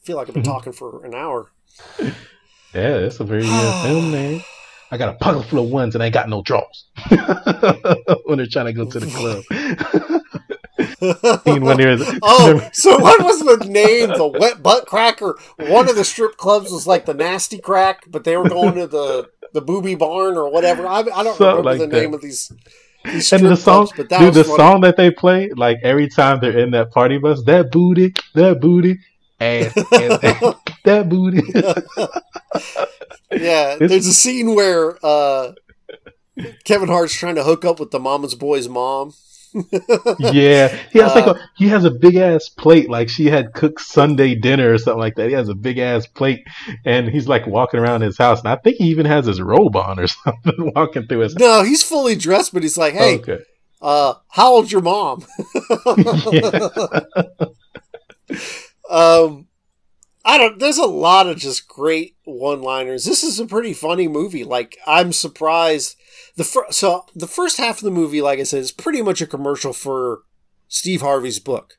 feel 0.02 0.16
like 0.16 0.28
I've 0.28 0.34
been 0.34 0.42
mm-hmm. 0.42 0.52
talking 0.52 0.72
for 0.72 1.04
an 1.04 1.14
hour. 1.14 1.50
Yeah, 2.74 2.96
it's 2.98 3.20
a 3.20 3.24
very 3.24 3.42
good 3.42 3.82
film, 3.84 4.12
man. 4.12 4.42
I 4.92 4.96
got 4.96 5.14
a 5.14 5.18
pocket 5.18 5.48
full 5.48 5.64
of 5.64 5.70
ones 5.70 5.94
and 5.94 6.02
I 6.02 6.06
ain't 6.06 6.14
got 6.14 6.28
no 6.28 6.42
draws 6.42 6.86
when 8.24 8.38
they're 8.38 8.46
trying 8.46 8.66
to 8.66 8.72
go 8.72 8.86
to 8.86 8.98
the 8.98 9.06
club. 9.06 10.20
scene 11.44 11.64
when 11.64 11.76
there's 11.76 12.02
oh, 12.22 12.68
so 12.72 12.98
what 12.98 13.22
was 13.22 13.40
the 13.40 13.66
name? 13.68 14.08
The 14.08 14.26
wet 14.26 14.62
butt 14.62 14.86
cracker. 14.86 15.38
One 15.58 15.88
of 15.88 15.96
the 15.96 16.04
strip 16.04 16.36
clubs 16.36 16.70
was 16.70 16.86
like 16.86 17.06
the 17.06 17.14
nasty 17.14 17.58
crack, 17.58 18.04
but 18.08 18.24
they 18.24 18.36
were 18.36 18.48
going 18.48 18.74
to 18.74 18.86
the 18.86 19.30
the 19.52 19.60
booby 19.60 19.94
barn 19.94 20.36
or 20.36 20.50
whatever. 20.50 20.86
I, 20.86 20.98
I 20.98 21.02
don't 21.02 21.36
Something 21.36 21.46
remember 21.46 21.62
like 21.62 21.78
the 21.78 21.86
that. 21.86 22.00
name 22.00 22.14
of 22.14 22.20
these. 22.20 22.52
these 23.04 23.32
and 23.32 23.46
the 23.46 23.56
song, 23.56 23.86
clubs, 23.86 23.92
but 23.96 24.08
that 24.10 24.20
dude, 24.20 24.34
the 24.34 24.44
funny. 24.44 24.56
song 24.56 24.80
that 24.82 24.96
they 24.96 25.10
play, 25.10 25.50
like 25.50 25.78
every 25.82 26.08
time 26.08 26.40
they're 26.40 26.58
in 26.58 26.70
that 26.72 26.90
party 26.90 27.18
bus, 27.18 27.42
that 27.44 27.70
booty, 27.70 28.14
that 28.34 28.60
booty, 28.60 28.98
ass, 29.40 29.74
ass, 29.96 30.18
that 30.84 31.08
booty. 31.08 31.42
Yeah, 33.32 33.78
there's 33.86 34.06
a 34.06 34.12
scene 34.12 34.54
where 34.54 34.98
uh, 35.04 35.52
Kevin 36.64 36.88
Hart's 36.88 37.14
trying 37.14 37.36
to 37.36 37.44
hook 37.44 37.64
up 37.64 37.80
with 37.80 37.90
the 37.90 38.00
mama's 38.00 38.34
boy's 38.34 38.68
mom. 38.68 39.12
yeah, 40.20 40.68
he 40.92 41.00
has 41.00 41.12
like 41.14 41.26
Uh, 41.26 41.34
a 41.34 41.40
he 41.56 41.68
has 41.68 41.84
a 41.84 41.90
big 41.90 42.14
ass 42.16 42.48
plate, 42.48 42.88
like 42.88 43.08
she 43.08 43.26
had 43.26 43.52
cooked 43.52 43.80
Sunday 43.80 44.36
dinner 44.36 44.72
or 44.72 44.78
something 44.78 45.00
like 45.00 45.16
that. 45.16 45.26
He 45.28 45.34
has 45.34 45.48
a 45.48 45.54
big 45.56 45.78
ass 45.78 46.06
plate, 46.06 46.44
and 46.84 47.08
he's 47.08 47.26
like 47.26 47.46
walking 47.48 47.80
around 47.80 48.02
his 48.02 48.16
house, 48.16 48.38
and 48.40 48.48
I 48.48 48.56
think 48.56 48.76
he 48.76 48.84
even 48.84 49.06
has 49.06 49.26
his 49.26 49.40
robe 49.40 49.74
on 49.74 49.98
or 49.98 50.06
something, 50.24 50.72
walking 50.76 51.06
through 51.08 51.20
his. 51.20 51.34
No, 51.34 51.64
he's 51.64 51.82
fully 51.82 52.14
dressed, 52.14 52.52
but 52.54 52.62
he's 52.62 52.78
like, 52.78 52.94
"Hey, 52.94 53.16
Okay. 53.16 53.38
uh, 53.82 54.14
how 54.28 54.52
old's 54.54 54.70
your 54.70 54.82
mom?" 54.82 55.26
Um, 58.90 59.46
I 60.24 60.36
don't. 60.36 60.58
There's 60.58 60.78
a 60.78 60.84
lot 60.84 61.26
of 61.26 61.38
just 61.38 61.66
great 61.66 62.16
one-liners. 62.24 63.04
This 63.04 63.22
is 63.22 63.40
a 63.40 63.46
pretty 63.46 63.72
funny 63.72 64.08
movie. 64.08 64.44
Like, 64.44 64.76
I'm 64.86 65.12
surprised. 65.12 65.96
The 66.36 66.44
fir- 66.44 66.70
so 66.70 67.06
the 67.14 67.26
first 67.26 67.56
half 67.56 67.78
of 67.78 67.84
the 67.84 67.90
movie, 67.90 68.20
like 68.20 68.38
I 68.38 68.42
said, 68.42 68.60
is 68.60 68.72
pretty 68.72 69.00
much 69.00 69.22
a 69.22 69.26
commercial 69.26 69.72
for 69.72 70.22
Steve 70.68 71.00
Harvey's 71.00 71.38
book. 71.38 71.78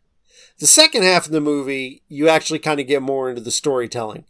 The 0.59 0.67
second 0.67 1.03
half 1.03 1.25
of 1.25 1.31
the 1.31 1.41
movie, 1.41 2.03
you 2.07 2.29
actually 2.29 2.59
kind 2.59 2.79
of 2.79 2.87
get 2.87 3.01
more 3.01 3.29
into 3.29 3.41
the 3.41 3.51
storytelling. 3.51 4.25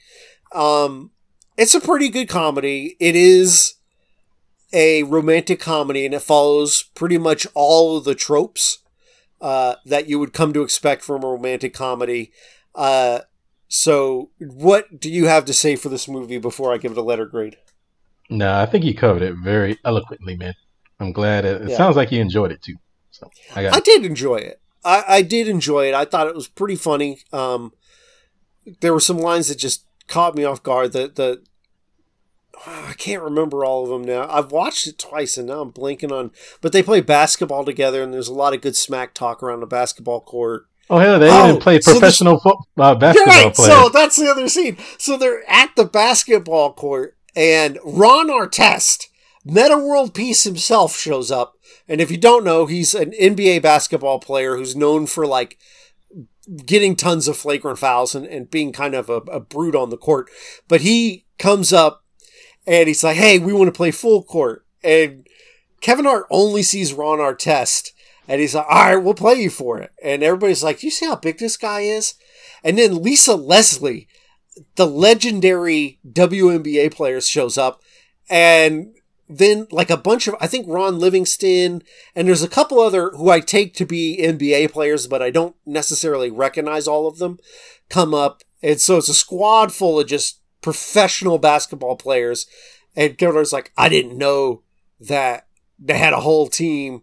Um, 0.53 1.11
it's 1.57 1.75
a 1.75 1.81
pretty 1.81 2.09
good 2.09 2.29
comedy. 2.29 2.95
It 2.99 3.15
is 3.15 3.75
a 4.73 5.03
romantic 5.03 5.59
comedy, 5.59 6.05
and 6.05 6.13
it 6.13 6.21
follows 6.21 6.83
pretty 6.95 7.17
much 7.17 7.47
all 7.53 7.97
of 7.97 8.03
the 8.03 8.15
tropes 8.15 8.79
uh, 9.41 9.75
that 9.85 10.07
you 10.07 10.19
would 10.19 10.33
come 10.33 10.53
to 10.53 10.61
expect 10.61 11.01
from 11.01 11.23
a 11.23 11.27
romantic 11.27 11.73
comedy. 11.73 12.31
Uh, 12.75 13.19
so, 13.67 14.29
what 14.39 14.99
do 14.99 15.09
you 15.09 15.27
have 15.27 15.45
to 15.45 15.53
say 15.53 15.75
for 15.75 15.89
this 15.89 16.07
movie 16.07 16.37
before 16.37 16.73
I 16.73 16.77
give 16.77 16.91
it 16.91 16.97
a 16.97 17.01
letter 17.03 17.25
grade? 17.25 17.57
No, 18.29 18.53
I 18.53 18.65
think 18.65 18.83
you 18.85 18.93
covered 18.93 19.21
it 19.21 19.35
very 19.35 19.77
eloquently, 19.85 20.35
man. 20.37 20.53
I'm 20.99 21.11
glad. 21.11 21.45
It, 21.45 21.61
it 21.63 21.69
Yeah. 21.69 21.77
sounds 21.77 21.95
like 21.95 22.11
you 22.11 22.21
enjoyed 22.21 22.51
it 22.51 22.61
too. 22.61 22.75
So 23.11 23.29
I 23.55 23.67
I 23.69 23.79
did 23.79 24.05
enjoy 24.05 24.37
it. 24.37 24.61
I, 24.83 25.03
I 25.07 25.21
did 25.21 25.47
enjoy 25.47 25.87
it. 25.89 25.93
I 25.93 26.05
thought 26.05 26.27
it 26.27 26.35
was 26.35 26.47
pretty 26.47 26.75
funny. 26.75 27.19
Um, 27.33 27.73
there 28.79 28.93
were 28.93 28.99
some 28.99 29.17
lines 29.17 29.47
that 29.49 29.57
just 29.57 29.85
caught 30.07 30.35
me 30.35 30.43
off 30.43 30.63
guard. 30.63 30.93
The 30.93 31.07
the 31.13 31.43
I 32.65 32.93
can't 32.97 33.23
remember 33.23 33.65
all 33.65 33.83
of 33.83 33.89
them 33.89 34.03
now. 34.03 34.27
I've 34.29 34.51
watched 34.51 34.85
it 34.85 34.99
twice 34.99 35.37
and 35.37 35.47
now 35.47 35.61
I'm 35.61 35.71
blanking 35.71 36.11
on. 36.11 36.31
But 36.61 36.71
they 36.73 36.83
play 36.83 37.01
basketball 37.01 37.65
together 37.65 38.03
and 38.03 38.13
there's 38.13 38.27
a 38.27 38.33
lot 38.33 38.53
of 38.53 38.61
good 38.61 38.75
smack 38.75 39.13
talk 39.13 39.41
around 39.41 39.61
the 39.61 39.65
basketball 39.65 40.21
court. 40.21 40.67
Oh 40.91 40.97
hell, 40.97 41.17
they 41.19 41.29
Oh, 41.31 41.47
even 41.49 41.61
play 41.61 41.79
so 41.79 41.91
this- 41.91 41.99
professional 41.99 42.39
fo- 42.39 42.65
uh, 42.77 42.95
basketball 42.95 43.33
right. 43.45 43.53
players. 43.55 43.71
So 43.73 43.89
that's 43.89 44.17
the 44.17 44.29
other 44.29 44.47
scene. 44.49 44.77
So 44.97 45.15
they're 45.17 45.49
at 45.49 45.71
the 45.75 45.85
basketball 45.85 46.73
court, 46.73 47.15
and 47.35 47.79
Ron 47.83 48.27
Artest, 48.27 49.05
Metta 49.45 49.77
World 49.77 50.13
Peace 50.13 50.43
himself, 50.43 50.97
shows 50.97 51.31
up. 51.31 51.53
And 51.87 52.01
if 52.01 52.11
you 52.11 52.17
don't 52.17 52.43
know, 52.43 52.65
he's 52.65 52.93
an 52.93 53.11
NBA 53.11 53.61
basketball 53.61 54.19
player 54.19 54.57
who's 54.57 54.75
known 54.75 55.07
for 55.07 55.25
like 55.25 55.57
getting 56.65 56.95
tons 56.95 57.27
of 57.27 57.37
flagrant 57.37 57.79
fouls 57.79 58.13
and, 58.15 58.25
and 58.25 58.49
being 58.51 58.71
kind 58.73 58.93
of 58.93 59.09
a, 59.09 59.17
a 59.31 59.39
brute 59.39 59.75
on 59.75 59.89
the 59.89 59.97
court. 59.97 60.29
But 60.67 60.81
he 60.81 61.25
comes 61.39 61.71
up 61.71 62.03
and 62.67 62.87
he's 62.87 63.03
like, 63.03 63.15
"Hey, 63.17 63.39
we 63.39 63.53
want 63.53 63.67
to 63.67 63.77
play 63.77 63.91
full 63.91 64.23
court." 64.23 64.65
And 64.83 65.25
Kevin 65.79 66.05
Hart 66.05 66.25
only 66.29 66.63
sees 66.63 66.93
Ron 66.93 67.19
Artest, 67.19 67.91
and 68.31 68.39
he's 68.39 68.55
like, 68.55 68.65
"All 68.69 68.85
right, 68.85 68.95
we'll 68.95 69.13
play 69.13 69.35
you 69.35 69.49
for 69.49 69.79
it." 69.79 69.91
And 70.01 70.23
everybody's 70.23 70.63
like, 70.63 70.79
"Do 70.79 70.87
you 70.87 70.91
see 70.91 71.05
how 71.05 71.17
big 71.17 71.37
this 71.37 71.57
guy 71.57 71.81
is?" 71.81 72.13
And 72.63 72.77
then 72.77 73.03
Lisa 73.03 73.35
Leslie, 73.35 74.07
the 74.75 74.87
legendary 74.87 75.99
WNBA 76.09 76.91
player, 76.91 77.19
shows 77.19 77.57
up, 77.57 77.81
and 78.29 78.95
then 79.27 79.67
like 79.69 79.89
a 79.89 79.97
bunch 79.97 80.27
of 80.27 80.35
I 80.39 80.47
think 80.47 80.65
Ron 80.67 80.97
Livingston 80.97 81.83
and 82.15 82.27
there's 82.27 82.43
a 82.43 82.49
couple 82.49 82.79
other 82.79 83.11
who 83.11 83.29
I 83.29 83.41
take 83.41 83.73
to 83.75 83.85
be 83.85 84.17
NBA 84.21 84.71
players, 84.71 85.07
but 85.07 85.21
I 85.21 85.29
don't 85.29 85.55
necessarily 85.65 86.31
recognize 86.31 86.87
all 86.87 87.07
of 87.07 87.17
them 87.17 87.37
come 87.89 88.13
up. 88.13 88.43
And 88.63 88.79
so 88.79 88.97
it's 88.97 89.09
a 89.09 89.13
squad 89.13 89.73
full 89.73 89.99
of 89.99 90.07
just 90.07 90.39
professional 90.61 91.37
basketball 91.37 91.97
players. 91.97 92.45
And 92.95 93.17
Gildar's 93.17 93.53
like, 93.53 93.73
I 93.77 93.89
didn't 93.89 94.17
know 94.17 94.63
that 94.99 95.47
they 95.79 95.97
had 95.97 96.13
a 96.13 96.21
whole 96.21 96.47
team. 96.47 97.01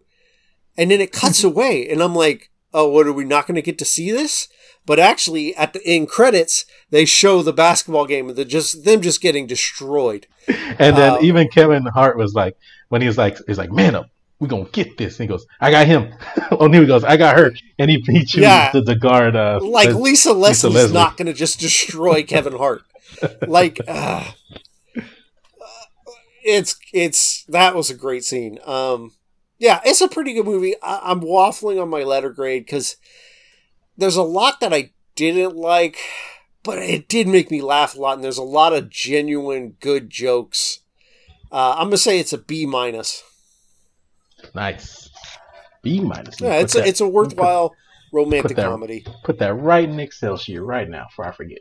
And 0.79 0.91
then 0.91 1.01
it 1.03 1.13
cuts 1.13 1.45
away, 1.45 1.87
and 1.91 2.01
I'm 2.03 2.15
like, 2.15 2.51
oh, 2.73 2.89
what 2.89 3.07
are 3.07 3.13
we 3.13 3.25
not 3.25 3.47
going 3.47 3.57
to 3.57 3.63
get 3.63 3.77
to 3.79 3.85
see 3.85 4.11
this? 4.13 4.49
But 4.87 4.99
actually, 4.99 5.55
at 5.57 5.75
the 5.75 5.85
end 5.85 6.09
credits, 6.09 6.65
they 6.91 7.05
show 7.05 7.43
the 7.43 7.53
basketball 7.53 8.07
game 8.07 8.33
the 8.35 8.45
just 8.47 8.85
them 8.87 9.03
just 9.03 9.21
getting 9.21 9.47
destroyed. 9.47 10.27
And 10.79 10.97
then 10.97 11.15
Um, 11.15 11.19
even 11.25 11.49
Kevin 11.49 11.85
Hart 11.85 12.17
was 12.17 12.33
like, 12.35 12.57
when 12.89 13.03
he 13.03 13.07
was 13.09 13.19
like, 13.19 13.37
he's 13.47 13.59
like, 13.59 13.71
man 13.73 13.95
up, 13.97 14.09
we 14.39 14.49
gonna 14.49 14.65
get 14.73 14.97
this. 14.97 15.19
And 15.21 15.29
he 15.29 15.35
goes, 15.35 15.45
I 15.61 15.71
got 15.71 15.87
him. 15.87 16.15
oh, 16.53 16.71
he 16.73 16.87
goes, 16.87 17.05
I 17.05 17.17
got 17.19 17.37
her. 17.37 17.53
And 17.79 17.91
he, 17.91 17.97
he 18.07 18.21
chooses 18.21 18.43
Yeah. 18.43 18.71
to, 18.73 18.83
to 18.83 18.95
guard. 18.95 19.37
Uh, 19.37 19.59
like 19.63 19.91
the- 19.91 19.99
Lisa 19.99 20.33
Leslie's 20.33 20.75
Leslie. 20.75 20.95
not 20.95 21.17
going 21.19 21.27
to 21.27 21.33
just 21.35 21.59
destroy 21.61 22.23
Kevin 22.33 22.57
Hart. 22.57 22.83
Like, 23.47 23.79
uh, 23.87 24.25
it's 26.45 26.77
it's 26.93 27.45
that 27.49 27.75
was 27.75 27.91
a 27.91 27.95
great 27.95 28.25
scene. 28.25 28.59
Um, 28.65 29.13
yeah, 29.59 29.81
it's 29.85 30.01
a 30.01 30.09
pretty 30.09 30.33
good 30.35 30.45
movie. 30.47 30.75
I, 30.83 31.01
I'm 31.05 31.21
waffling 31.21 31.81
on 31.81 31.89
my 31.89 32.03
letter 32.03 32.31
grade 32.31 32.65
because 32.67 32.97
there's 33.97 34.17
a 34.17 34.23
lot 34.23 34.61
that 34.61 34.73
I 34.73 34.93
didn't 35.17 35.57
like, 35.57 35.99
but 36.63 36.79
it 36.79 37.09
did 37.09 37.27
make 37.29 37.51
me 37.51 37.61
laugh 37.61 37.95
a 37.97 38.01
lot, 38.01 38.15
and 38.15 38.25
there's 38.25 38.39
a 38.39 38.43
lot 38.43 38.73
of 38.73 38.89
genuine 38.91 39.77
good 39.81 40.11
jokes. 40.11 40.81
Uh, 41.51 41.75
I'm 41.79 41.87
gonna 41.87 41.97
say 41.99 42.19
it's 42.19 42.33
a 42.33 42.39
B 42.39 42.67
minus. 42.67 43.23
nice. 44.55 45.09
B 45.83 46.01
minus. 46.01 46.41
Yeah, 46.41 46.57
Put 46.57 46.63
it's 46.65 46.75
a, 46.75 46.79
that- 46.79 46.89
it's 46.89 47.01
a 47.01 47.09
worthwhile 47.09 47.75
romantic 48.13 48.57
that- 48.57 48.67
comedy. 48.69 49.05
Put 49.25 49.39
that 49.39 49.55
right 49.55 49.89
in 49.89 49.99
Excel 50.01 50.37
sheet 50.37 50.59
right 50.59 50.89
now 50.89 51.07
before 51.07 51.27
I 51.27 51.33
forget. 51.33 51.61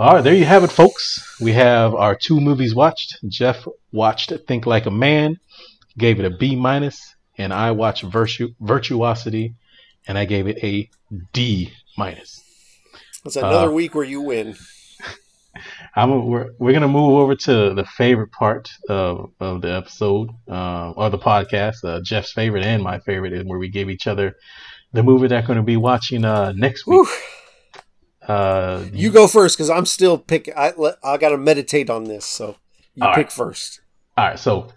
All 0.00 0.14
right, 0.14 0.24
there 0.24 0.32
you 0.34 0.46
have 0.46 0.64
it, 0.64 0.70
folks. 0.72 1.36
We 1.42 1.52
have 1.52 1.94
our 1.94 2.14
two 2.14 2.40
movies 2.40 2.74
watched. 2.74 3.18
Jeff 3.28 3.68
watched 3.92 4.32
Think 4.48 4.64
Like 4.64 4.86
a 4.86 4.90
Man, 4.90 5.38
gave 5.98 6.18
it 6.18 6.24
a 6.24 6.30
B 6.30 6.56
minus, 6.56 7.14
and 7.36 7.52
I 7.52 7.72
watched 7.72 8.04
Virtu- 8.04 8.54
Virtuosity, 8.62 9.56
and 10.08 10.16
I 10.16 10.24
gave 10.24 10.46
it 10.46 10.56
a 10.64 10.88
D 11.34 11.74
minus. 11.98 12.42
It's 13.26 13.36
another 13.36 13.68
Uh, 13.68 13.72
week 13.72 13.94
where 13.94 14.06
you 14.06 14.22
win. 14.22 14.56
I'm, 15.94 16.24
we're 16.24 16.52
we're 16.58 16.72
gonna 16.72 16.88
move 16.88 17.18
over 17.20 17.36
to 17.36 17.74
the 17.74 17.84
favorite 17.84 18.32
part 18.32 18.70
of, 18.88 19.32
of 19.38 19.60
the 19.60 19.70
episode 19.70 20.30
uh, 20.48 20.92
or 20.92 21.10
the 21.10 21.18
podcast. 21.18 21.84
Uh, 21.84 22.00
Jeff's 22.00 22.32
favorite 22.32 22.64
and 22.64 22.82
my 22.82 23.00
favorite, 23.00 23.34
is 23.34 23.44
where 23.44 23.58
we 23.58 23.68
give 23.68 23.90
each 23.90 24.06
other 24.06 24.34
the 24.94 25.02
movie 25.02 25.28
that 25.28 25.42
we're 25.42 25.46
going 25.48 25.58
to 25.58 25.62
be 25.62 25.76
watching 25.76 26.24
uh, 26.24 26.52
next 26.56 26.86
week. 26.86 27.06
Whew. 27.06 27.39
Uh, 28.30 28.84
You 28.92 29.10
go 29.10 29.26
first 29.26 29.56
because 29.56 29.70
I'm 29.70 29.86
still 29.86 30.18
picking. 30.18 30.54
I 30.56 30.72
I 31.02 31.16
got 31.16 31.30
to 31.30 31.38
meditate 31.38 31.90
on 31.90 32.04
this, 32.04 32.24
so 32.24 32.56
you 32.94 33.02
pick 33.08 33.16
right. 33.16 33.32
first. 33.32 33.80
All 34.16 34.26
right, 34.28 34.38
so 34.38 34.68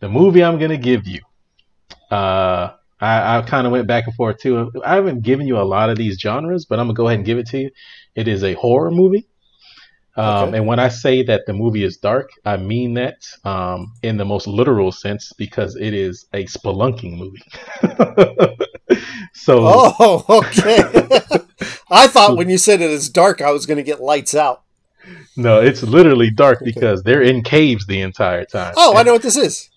the 0.00 0.08
movie 0.08 0.42
I'm 0.42 0.58
gonna 0.58 0.76
give 0.76 1.06
you, 1.06 1.20
uh, 2.10 2.70
I, 3.00 3.38
I 3.38 3.42
kind 3.42 3.66
of 3.66 3.72
went 3.72 3.86
back 3.86 4.06
and 4.06 4.14
forth 4.16 4.38
too. 4.38 4.70
I 4.84 4.94
haven't 4.96 5.22
given 5.22 5.46
you 5.46 5.58
a 5.58 5.64
lot 5.76 5.90
of 5.90 5.96
these 5.98 6.18
genres, 6.18 6.64
but 6.66 6.78
I'm 6.78 6.86
gonna 6.86 6.94
go 6.94 7.06
ahead 7.08 7.18
and 7.18 7.26
give 7.26 7.38
it 7.38 7.46
to 7.48 7.58
you. 7.58 7.70
It 8.14 8.28
is 8.28 8.42
a 8.44 8.54
horror 8.54 8.90
movie, 8.90 9.26
um, 10.16 10.48
Okay. 10.48 10.58
and 10.58 10.66
when 10.66 10.78
I 10.78 10.88
say 10.88 11.22
that 11.24 11.42
the 11.46 11.52
movie 11.52 11.84
is 11.84 11.96
dark, 11.98 12.30
I 12.44 12.56
mean 12.56 12.94
that 12.94 13.18
um, 13.44 13.92
in 14.02 14.16
the 14.16 14.24
most 14.24 14.46
literal 14.46 14.92
sense 14.92 15.32
because 15.36 15.76
it 15.76 15.94
is 15.94 16.26
a 16.32 16.44
spelunking 16.46 17.16
movie. 17.18 17.42
so 19.34 19.62
Oh, 19.64 20.24
okay. 20.28 21.08
I 21.90 22.06
thought 22.08 22.36
when 22.36 22.48
you 22.50 22.58
said 22.58 22.80
it 22.80 22.90
is 22.90 23.08
dark, 23.08 23.40
I 23.40 23.50
was 23.50 23.66
going 23.66 23.76
to 23.78 23.82
get 23.82 24.00
lights 24.00 24.34
out. 24.34 24.62
no, 25.36 25.60
it's 25.60 25.82
literally 25.82 26.30
dark 26.30 26.58
Okay. 26.62 26.72
because 26.72 27.02
they're 27.02 27.22
in 27.22 27.42
caves 27.42 27.86
the 27.86 28.00
entire 28.00 28.44
time. 28.44 28.74
Oh, 28.76 28.96
I 28.96 29.02
know 29.02 29.12
what 29.12 29.22
this 29.22 29.36
is. 29.36 29.70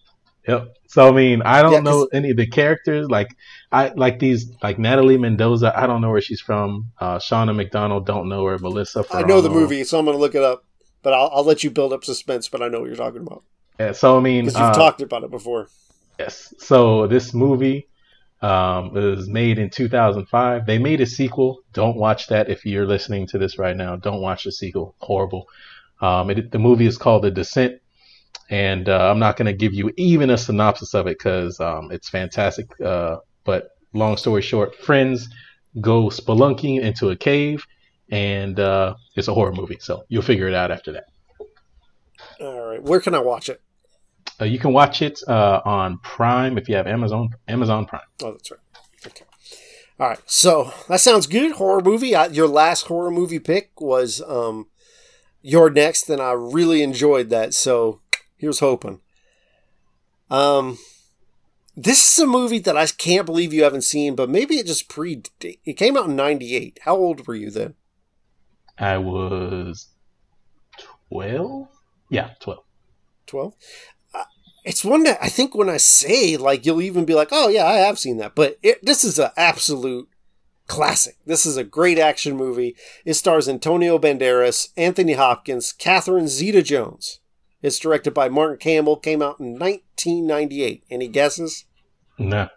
Yep. 0.48 0.76
So 0.88 1.08
I 1.08 1.12
mean, 1.12 1.42
I 1.44 1.62
don't 1.62 1.74
Yeah, 1.74 1.80
know 1.82 2.10
any 2.12 2.32
of 2.32 2.38
the 2.38 2.48
characters. 2.48 3.08
Like 3.10 3.28
I 3.72 3.90
like 3.90 4.18
these, 4.20 4.52
like 4.64 4.80
Natalie 4.80 5.18
Mendoza. 5.18 5.72
I 5.78 5.86
don't 5.86 6.02
know 6.02 6.10
where 6.10 6.22
she's 6.22 6.42
from. 6.42 6.92
Uh, 7.00 7.18
Shauna 7.20 7.56
McDonald. 7.56 8.08
Don't 8.08 8.28
know 8.30 8.46
her. 8.46 8.58
Melissa. 8.58 9.04
I 9.14 9.22
know 9.24 9.42
the 9.42 9.50
movie, 9.52 9.84
so 9.84 10.00
I'm 10.00 10.06
going 10.06 10.18
to 10.18 10.22
look 10.22 10.34
it 10.36 10.42
up. 10.44 10.66
But 11.04 11.14
I'll, 11.14 11.30
I'll 11.32 11.44
let 11.44 11.64
you 11.64 11.70
build 11.70 11.94
up 11.94 12.04
suspense. 12.04 12.50
But 12.50 12.62
I 12.64 12.68
know 12.68 12.80
what 12.80 12.88
you're 12.88 12.96
talking 12.96 13.22
about 13.22 13.44
Yeah, 13.80 13.92
so 13.92 14.18
I 14.18 14.22
mean, 14.22 14.46
because 14.46 14.58
you've 14.58 14.66
uh, 14.66 14.74
talked 14.74 15.02
about 15.02 15.24
it 15.24 15.30
before. 15.30 15.68
yes. 16.18 16.54
So 16.58 17.06
this 17.08 17.34
movie, 17.34 17.88
Um, 18.42 18.96
it 18.96 19.02
was 19.02 19.28
made 19.28 19.60
in 19.60 19.70
2005. 19.70 20.66
They 20.66 20.78
made 20.78 21.02
a 21.02 21.06
sequel. 21.06 21.60
Don't 21.74 21.98
watch 21.98 22.28
that 22.28 22.50
if 22.50 22.66
you're 22.66 22.86
listening 22.86 23.28
to 23.28 23.38
this 23.38 23.58
right 23.58 23.76
now. 23.76 23.98
Don't 23.98 24.22
watch 24.22 24.46
the 24.46 24.52
sequel. 24.52 24.96
Horrible. 25.00 25.48
Um, 26.02 26.30
it, 26.30 26.52
the 26.52 26.60
movie 26.60 26.88
is 26.88 26.98
called 26.98 27.24
The 27.24 27.32
Descent, 27.32 27.82
and 28.50 28.88
uh, 28.88 29.12
I'm 29.12 29.20
not 29.20 29.36
going 29.36 29.48
to 29.48 29.54
give 29.54 29.74
you 29.74 29.92
even 29.98 30.30
a 30.30 30.38
synopsis 30.38 30.94
of 30.94 31.08
it 31.08 31.18
because 31.18 31.60
um, 31.60 31.92
it's 31.92 32.08
fantastic. 32.08 32.68
Uh, 32.80 33.18
but 33.44 33.72
long 33.94 34.16
story 34.16 34.42
short, 34.42 34.76
friends 34.76 35.28
go 35.82 36.06
spelunking 36.06 36.82
into 36.82 37.10
a 37.10 37.18
cave, 37.18 37.66
and 38.10 38.58
uh, 38.60 38.96
it's 39.16 39.28
a 39.28 39.34
horror 39.34 39.52
movie. 39.52 39.78
So 39.82 40.04
you'll 40.08 40.22
figure 40.22 40.48
it 40.48 40.54
out 40.54 40.72
after 40.72 40.94
that. 40.94 41.06
All 42.40 42.68
right, 42.68 42.82
where 42.82 43.02
can 43.02 43.14
I 43.14 43.20
watch 43.20 43.50
it? 43.50 43.62
Uh, 44.40 44.46
you 44.46 44.60
can 44.60 44.74
watch 44.74 45.02
it 45.02 45.20
uh, 45.28 45.62
on 45.66 45.98
Prime 46.00 46.58
if 46.58 46.70
you 46.70 46.76
have 46.76 46.88
Amazon 46.88 47.30
Amazon 47.48 47.86
Prime. 47.86 48.02
Oh, 48.24 48.32
that's 48.32 48.52
right. 48.52 48.60
Okay. 49.06 49.26
All 50.00 50.08
right. 50.08 50.20
So 50.26 50.74
that 50.88 51.02
sounds 51.02 51.28
good. 51.28 51.54
Horror 51.54 51.82
movie. 51.82 52.16
I, 52.16 52.28
your 52.28 52.48
last 52.48 52.88
horror 52.88 53.12
movie 53.12 53.40
pick 53.40 53.80
was 53.82 54.22
um, 54.22 54.68
You're 55.42 55.70
Next, 55.70 56.10
and 56.10 56.22
I 56.22 56.32
really 56.32 56.82
enjoyed 56.82 57.30
that. 57.30 57.54
So 57.54 58.02
here's 58.38 58.60
hoping. 58.60 59.02
Um, 60.30 60.78
this 61.76 62.14
is 62.14 62.20
a 62.24 62.28
movie 62.28 62.60
that 62.60 62.78
I 62.78 62.86
can't 62.88 63.26
believe 63.26 63.54
you 63.54 63.64
haven't 63.64 63.84
seen, 63.84 64.16
but 64.16 64.30
maybe 64.30 64.56
it 64.56 64.68
just 64.68 64.90
pre. 64.90 65.22
It 65.42 65.74
came 65.74 65.98
out 65.98 66.08
in 66.08 66.16
'98. 66.16 66.80
How 66.84 66.96
old 66.96 67.28
were 67.28 67.36
you 67.36 67.50
then? 67.50 67.76
I 68.78 68.98
was 68.98 69.88
twelve. 71.10 71.68
Yeah, 72.10 72.32
twelve. 72.40 72.64
Twelve 73.28 73.54
it's 74.70 74.86
one 74.86 75.02
that 75.02 75.18
I 75.20 75.30
think 75.30 75.56
when 75.56 75.68
I 75.68 75.78
say 75.78 76.38
like 76.38 76.64
you'll 76.64 76.84
even 76.84 77.04
be 77.04 77.16
like, 77.16 77.30
oh 77.32 77.50
yeah, 77.50 77.66
I 77.66 77.78
have 77.78 77.98
seen 77.98 78.18
that. 78.18 78.36
But 78.36 78.60
it, 78.62 78.86
this 78.86 79.04
is 79.04 79.18
an 79.18 79.32
absolute 79.36 80.08
classic. 80.68 81.18
This 81.26 81.44
is 81.48 81.58
a 81.58 81.64
great 81.64 81.98
action 81.98 82.38
movie. 82.38 82.76
It 83.04 83.16
stars 83.16 83.50
Antonio 83.50 83.98
Banderas, 83.98 84.70
Anthony 84.78 85.14
Hopkins, 85.14 85.74
Catherine 85.74 86.28
Zeta-Jones. 86.28 87.20
It's 87.64 87.80
directed 87.80 88.14
by 88.14 88.30
Martin 88.30 88.60
Campbell. 88.60 88.98
Came 88.98 89.24
out 89.24 89.40
in 89.40 89.58
1998. 89.58 90.84
Any 90.92 91.08
guesses? 91.08 91.66
No. 92.20 92.50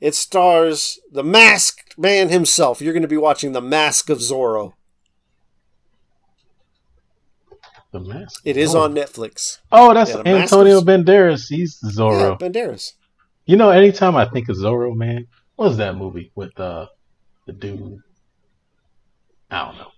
It 0.00 0.14
stars 0.14 1.00
the 1.10 1.24
masked 1.24 1.98
man 1.98 2.28
himself. 2.28 2.80
You're 2.80 2.92
going 2.92 3.02
to 3.02 3.08
be 3.08 3.16
watching 3.16 3.50
The 3.50 3.60
Mask 3.60 4.10
of 4.10 4.18
Zorro. 4.18 4.74
The 7.90 8.00
Mask. 8.00 8.42
It 8.44 8.56
is 8.56 8.74
on 8.74 8.94
Netflix. 8.94 9.58
Oh, 9.72 9.94
that's 9.94 10.10
yeah, 10.10 10.22
Antonio 10.26 10.80
Banderas. 10.82 11.48
He's 11.48 11.80
Zorro. 11.80 12.38
Yeah, 12.38 12.48
Banderas. 12.48 12.92
You 13.46 13.56
know, 13.56 13.70
anytime 13.70 14.14
I 14.14 14.26
think 14.26 14.50
of 14.50 14.56
Zorro, 14.56 14.94
man, 14.94 15.26
what's 15.56 15.78
that 15.78 15.96
movie 15.96 16.30
with 16.34 16.58
uh, 16.60 16.86
the 17.46 17.54
dude? 17.54 18.00
I 19.50 19.64
don't 19.64 19.78
know. 19.78 19.92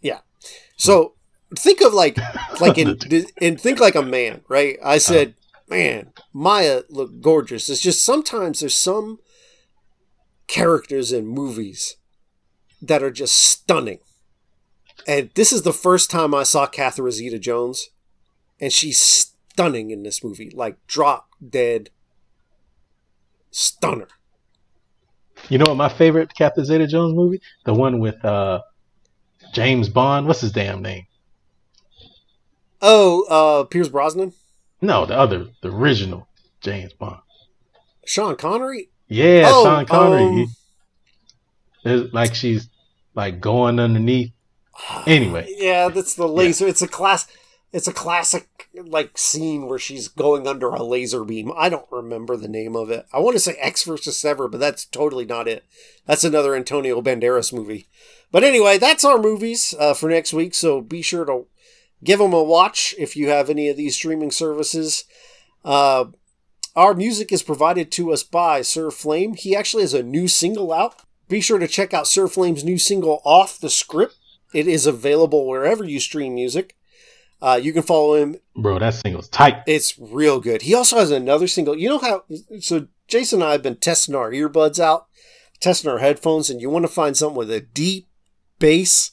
Yeah. 0.00 0.18
So 0.76 1.14
think 1.56 1.80
of 1.80 1.94
like 1.94 2.18
like 2.60 2.76
in 2.76 2.98
and 3.40 3.60
think 3.60 3.78
like 3.78 3.94
a 3.94 4.02
man, 4.02 4.42
right? 4.48 4.76
I 4.84 4.98
said, 4.98 5.34
uh, 5.70 5.74
man, 5.74 6.12
Mya 6.34 6.82
looked 6.90 7.20
gorgeous. 7.20 7.68
It's 7.68 7.80
just 7.80 8.04
sometimes 8.04 8.60
there's 8.60 8.74
some 8.74 9.20
characters 10.48 11.12
in 11.12 11.26
movies 11.26 11.96
that 12.82 13.02
are 13.02 13.10
just 13.10 13.34
stunning. 13.36 13.98
And 15.06 15.30
this 15.34 15.52
is 15.52 15.62
the 15.62 15.72
first 15.72 16.10
time 16.10 16.34
I 16.34 16.42
saw 16.42 16.66
Catherine 16.66 17.12
Zeta 17.12 17.38
Jones, 17.38 17.90
and 18.60 18.72
she's 18.72 19.00
stunning 19.00 19.90
in 19.90 20.02
this 20.02 20.24
movie. 20.24 20.50
Like 20.50 20.84
drop 20.86 21.28
dead 21.48 21.90
stunner. 23.50 24.08
You 25.48 25.58
know 25.58 25.66
what 25.68 25.76
my 25.76 25.88
favorite 25.88 26.34
Catherine 26.34 26.66
Zeta 26.66 26.86
Jones 26.86 27.14
movie? 27.14 27.40
The 27.64 27.74
one 27.74 28.00
with 28.00 28.22
uh 28.24 28.62
James 29.52 29.88
Bond. 29.88 30.26
What's 30.26 30.40
his 30.40 30.52
damn 30.52 30.82
name? 30.82 31.06
Oh, 32.82 33.24
uh 33.28 33.64
Pierce 33.64 33.88
Brosnan? 33.88 34.32
No, 34.80 35.06
the 35.06 35.16
other, 35.16 35.48
the 35.62 35.70
original 35.70 36.28
James 36.60 36.92
Bond. 36.92 37.20
Sean 38.04 38.36
Connery? 38.36 38.90
Yeah, 39.08 39.44
oh, 39.46 39.64
Sean 39.64 39.86
Connery. 39.86 40.48
Um, 41.84 42.10
like 42.12 42.34
she's 42.34 42.68
like 43.14 43.40
going 43.40 43.78
underneath 43.78 44.32
Anyway. 45.06 45.46
Yeah, 45.56 45.88
that's 45.88 46.14
the 46.14 46.28
laser. 46.28 46.64
Yeah. 46.64 46.70
It's 46.70 46.82
a 46.82 46.88
class. 46.88 47.26
It's 47.72 47.88
a 47.88 47.92
classic 47.92 48.68
like 48.74 49.16
scene 49.18 49.66
where 49.66 49.78
she's 49.78 50.08
going 50.08 50.46
under 50.46 50.68
a 50.68 50.82
laser 50.82 51.24
beam. 51.24 51.52
I 51.56 51.68
don't 51.68 51.90
remember 51.90 52.36
the 52.36 52.48
name 52.48 52.76
of 52.76 52.90
it. 52.90 53.06
I 53.12 53.18
want 53.18 53.36
to 53.36 53.40
say 53.40 53.54
Ecks 53.58 53.84
versus 53.84 54.18
Sever, 54.18 54.48
but 54.48 54.60
that's 54.60 54.84
totally 54.84 55.24
not 55.24 55.48
it. 55.48 55.64
That's 56.06 56.24
another 56.24 56.54
Antonio 56.54 57.00
Banderas 57.02 57.52
movie. 57.52 57.88
But 58.30 58.44
anyway, 58.44 58.78
that's 58.78 59.04
our 59.04 59.18
movies 59.18 59.74
uh, 59.78 59.94
for 59.94 60.08
next 60.08 60.32
week. 60.32 60.54
So 60.54 60.80
be 60.80 61.02
sure 61.02 61.24
to 61.24 61.46
give 62.04 62.18
them 62.18 62.32
a 62.32 62.42
watch 62.42 62.94
if 62.98 63.16
you 63.16 63.28
have 63.28 63.48
any 63.50 63.68
of 63.68 63.76
these 63.76 63.96
streaming 63.96 64.30
services. 64.30 65.04
Uh, 65.64 66.06
our 66.74 66.94
music 66.94 67.32
is 67.32 67.42
provided 67.42 67.90
to 67.92 68.12
us 68.12 68.22
by 68.22 68.62
Sir 68.62 68.90
Flame. 68.90 69.34
He 69.34 69.56
actually 69.56 69.82
has 69.82 69.94
a 69.94 70.02
new 70.02 70.28
single 70.28 70.72
out. 70.72 71.02
Be 71.28 71.40
sure 71.40 71.58
to 71.58 71.66
check 71.66 71.92
out 71.92 72.06
Sir 72.06 72.28
Flame's 72.28 72.62
new 72.62 72.78
single, 72.78 73.20
Off 73.24 73.58
the 73.58 73.70
Script. 73.70 74.16
It 74.52 74.66
is 74.66 74.86
available 74.86 75.46
wherever 75.46 75.84
you 75.84 76.00
stream 76.00 76.34
music. 76.34 76.76
Uh, 77.40 77.60
you 77.62 77.72
can 77.72 77.82
follow 77.82 78.14
him. 78.14 78.36
Bro, 78.54 78.78
that 78.78 78.94
single's 78.94 79.28
tight. 79.28 79.62
It's 79.66 79.98
real 79.98 80.40
good. 80.40 80.62
He 80.62 80.74
also 80.74 80.96
has 80.96 81.10
another 81.10 81.46
single. 81.46 81.76
You 81.76 81.90
know 81.90 81.98
how? 81.98 82.24
So 82.60 82.88
Jason 83.08 83.42
and 83.42 83.48
I 83.48 83.52
have 83.52 83.62
been 83.62 83.76
testing 83.76 84.14
our 84.14 84.30
earbuds 84.30 84.78
out, 84.78 85.06
testing 85.60 85.90
our 85.90 85.98
headphones, 85.98 86.48
and 86.48 86.60
you 86.60 86.70
want 86.70 86.84
to 86.84 86.92
find 86.92 87.16
something 87.16 87.36
with 87.36 87.50
a 87.50 87.60
deep 87.60 88.08
bass 88.58 89.12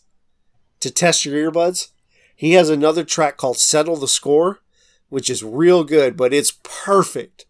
to 0.80 0.90
test 0.90 1.26
your 1.26 1.52
earbuds. 1.52 1.90
He 2.36 2.54
has 2.54 2.70
another 2.70 3.04
track 3.04 3.38
called 3.38 3.58
Settle 3.58 3.98
the 3.98 4.08
Score, 4.08 4.62
which 5.10 5.30
is 5.30 5.44
real 5.44 5.84
good, 5.84 6.16
but 6.16 6.34
it's 6.34 6.60
perfect 6.64 7.46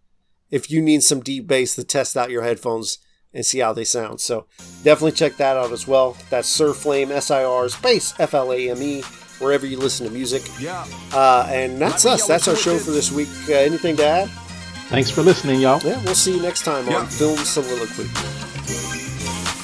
if 0.50 0.70
you 0.70 0.82
need 0.82 1.04
some 1.04 1.22
deep 1.22 1.48
bass 1.48 1.76
to 1.76 1.84
test 1.84 2.18
out 2.18 2.30
your 2.30 2.44
headphones 2.44 2.98
and 3.34 3.46
see 3.46 3.60
how 3.60 3.74
they 3.74 3.84
sound. 3.84 4.22
So 4.22 4.46
definitely 4.84 5.14
check 5.14 5.38
that 5.38 5.58
out 5.58 5.72
as 5.72 5.88
well. 5.88 6.16
That's 6.30 6.48
Sir 6.48 6.74
Flame, 6.74 7.12
S 7.12 7.32
I 7.32 7.44
R 7.44 7.70
space 7.70 8.14
F 8.20 8.34
L 8.34 8.52
A 8.54 8.70
M 8.70 8.82
E, 8.82 9.02
wherever 9.40 9.66
you 9.66 9.78
listen 9.78 10.06
to 10.06 10.12
music. 10.12 10.44
Yeah. 10.60 10.86
Uh, 11.12 11.48
and 11.50 11.80
that's 11.80 12.06
us. 12.06 12.28
That's 12.28 12.48
our 12.48 12.56
show 12.56 12.78
for 12.78 12.92
this 12.92 13.12
week. 13.12 13.30
Uh, 13.50 13.54
anything 13.54 13.96
to 13.98 14.06
add? 14.06 14.30
Thanks 14.90 15.10
for 15.10 15.22
listening, 15.22 15.62
y'all. 15.62 15.82
Yeah, 15.82 16.02
we'll 16.04 16.16
see 16.16 16.36
you 16.36 16.42
next 16.42 16.64
time 16.64 16.88
yeah. 16.88 16.98
on 16.98 17.08
Film 17.08 17.38
Soliloquy. 17.38 19.03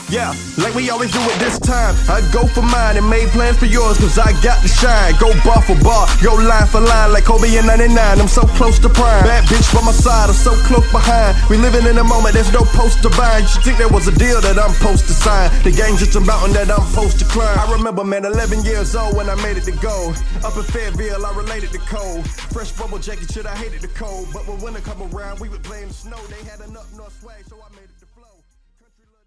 Yeah, 0.10 0.34
like 0.58 0.74
we 0.74 0.90
always 0.90 1.12
do 1.14 1.22
at 1.22 1.38
this 1.38 1.60
time. 1.60 1.94
I 2.10 2.26
go 2.34 2.48
for 2.50 2.66
mine 2.66 2.98
and 2.98 3.08
made 3.08 3.30
plans 3.30 3.58
for 3.58 3.70
yours, 3.70 4.02
cause 4.02 4.18
I 4.18 4.34
got 4.42 4.58
to 4.62 4.68
shine. 4.68 5.14
Go 5.22 5.30
bar 5.46 5.62
for 5.62 5.78
bar, 5.86 6.10
go 6.24 6.34
line 6.34 6.66
for 6.66 6.82
line, 6.82 7.14
like 7.14 7.26
Kobe 7.26 7.46
in 7.46 7.68
99. 7.68 7.94
I'm 7.96 8.28
so 8.28 8.42
close 8.58 8.80
to 8.80 8.90
prime. 8.90 9.22
Bad 9.22 9.46
bitch 9.46 9.70
by 9.70 9.86
my 9.86 9.92
side, 9.92 10.30
I'm 10.30 10.36
so 10.36 10.58
close 10.66 10.90
behind. 10.92 11.38
We 11.50 11.58
living 11.58 11.86
in 11.86 11.98
a 12.00 12.04
moment, 12.04 12.34
there's 12.34 12.52
no 12.52 12.66
post 12.74 13.04
to 13.04 13.10
bind. 13.14 13.46
You 13.54 13.62
think 13.62 13.78
there 13.78 13.88
was 13.88 14.08
a 14.08 14.16
deal 14.18 14.42
that 14.42 14.58
I'm 14.58 14.74
supposed 14.74 15.06
to 15.08 15.14
sign? 15.14 15.52
The 15.62 15.72
game's 15.72 16.00
just 16.00 16.16
a 16.16 16.22
mountain 16.22 16.54
that 16.54 16.72
I'm 16.72 16.86
supposed 16.90 17.20
to 17.20 17.26
climb. 17.26 17.60
I 17.60 17.72
remember, 17.72 18.04
man, 18.04 18.26
11 18.26 18.66
years 18.66 18.96
old 18.96 19.16
when 19.16 19.30
I 19.30 19.36
made 19.46 19.58
it 19.58 19.66
to 19.70 19.78
go. 19.78 20.10
Up 20.42 20.58
in 20.58 20.64
Fayetteville, 20.64 21.24
I 21.24 21.38
related 21.38 21.70
to 21.78 21.80
cold. 21.86 22.28
Fresh 22.50 22.72
bubble 22.72 22.98
jacket, 22.98 23.30
shit, 23.32 23.46
I 23.46 23.56
hated 23.56 23.82
the 23.82 23.94
cold. 23.94 24.28
But 24.34 24.48
when 24.48 24.60
winter 24.62 24.82
come 24.82 25.06
around, 25.14 25.40
we 25.40 25.50
would 25.50 25.64
play 25.64 25.84
in 25.84 25.90
the 25.90 25.94
snow. 25.94 26.18
They 26.34 26.42
had 26.50 26.66
enough 26.68 26.90
north 26.98 27.14
swag, 27.22 27.46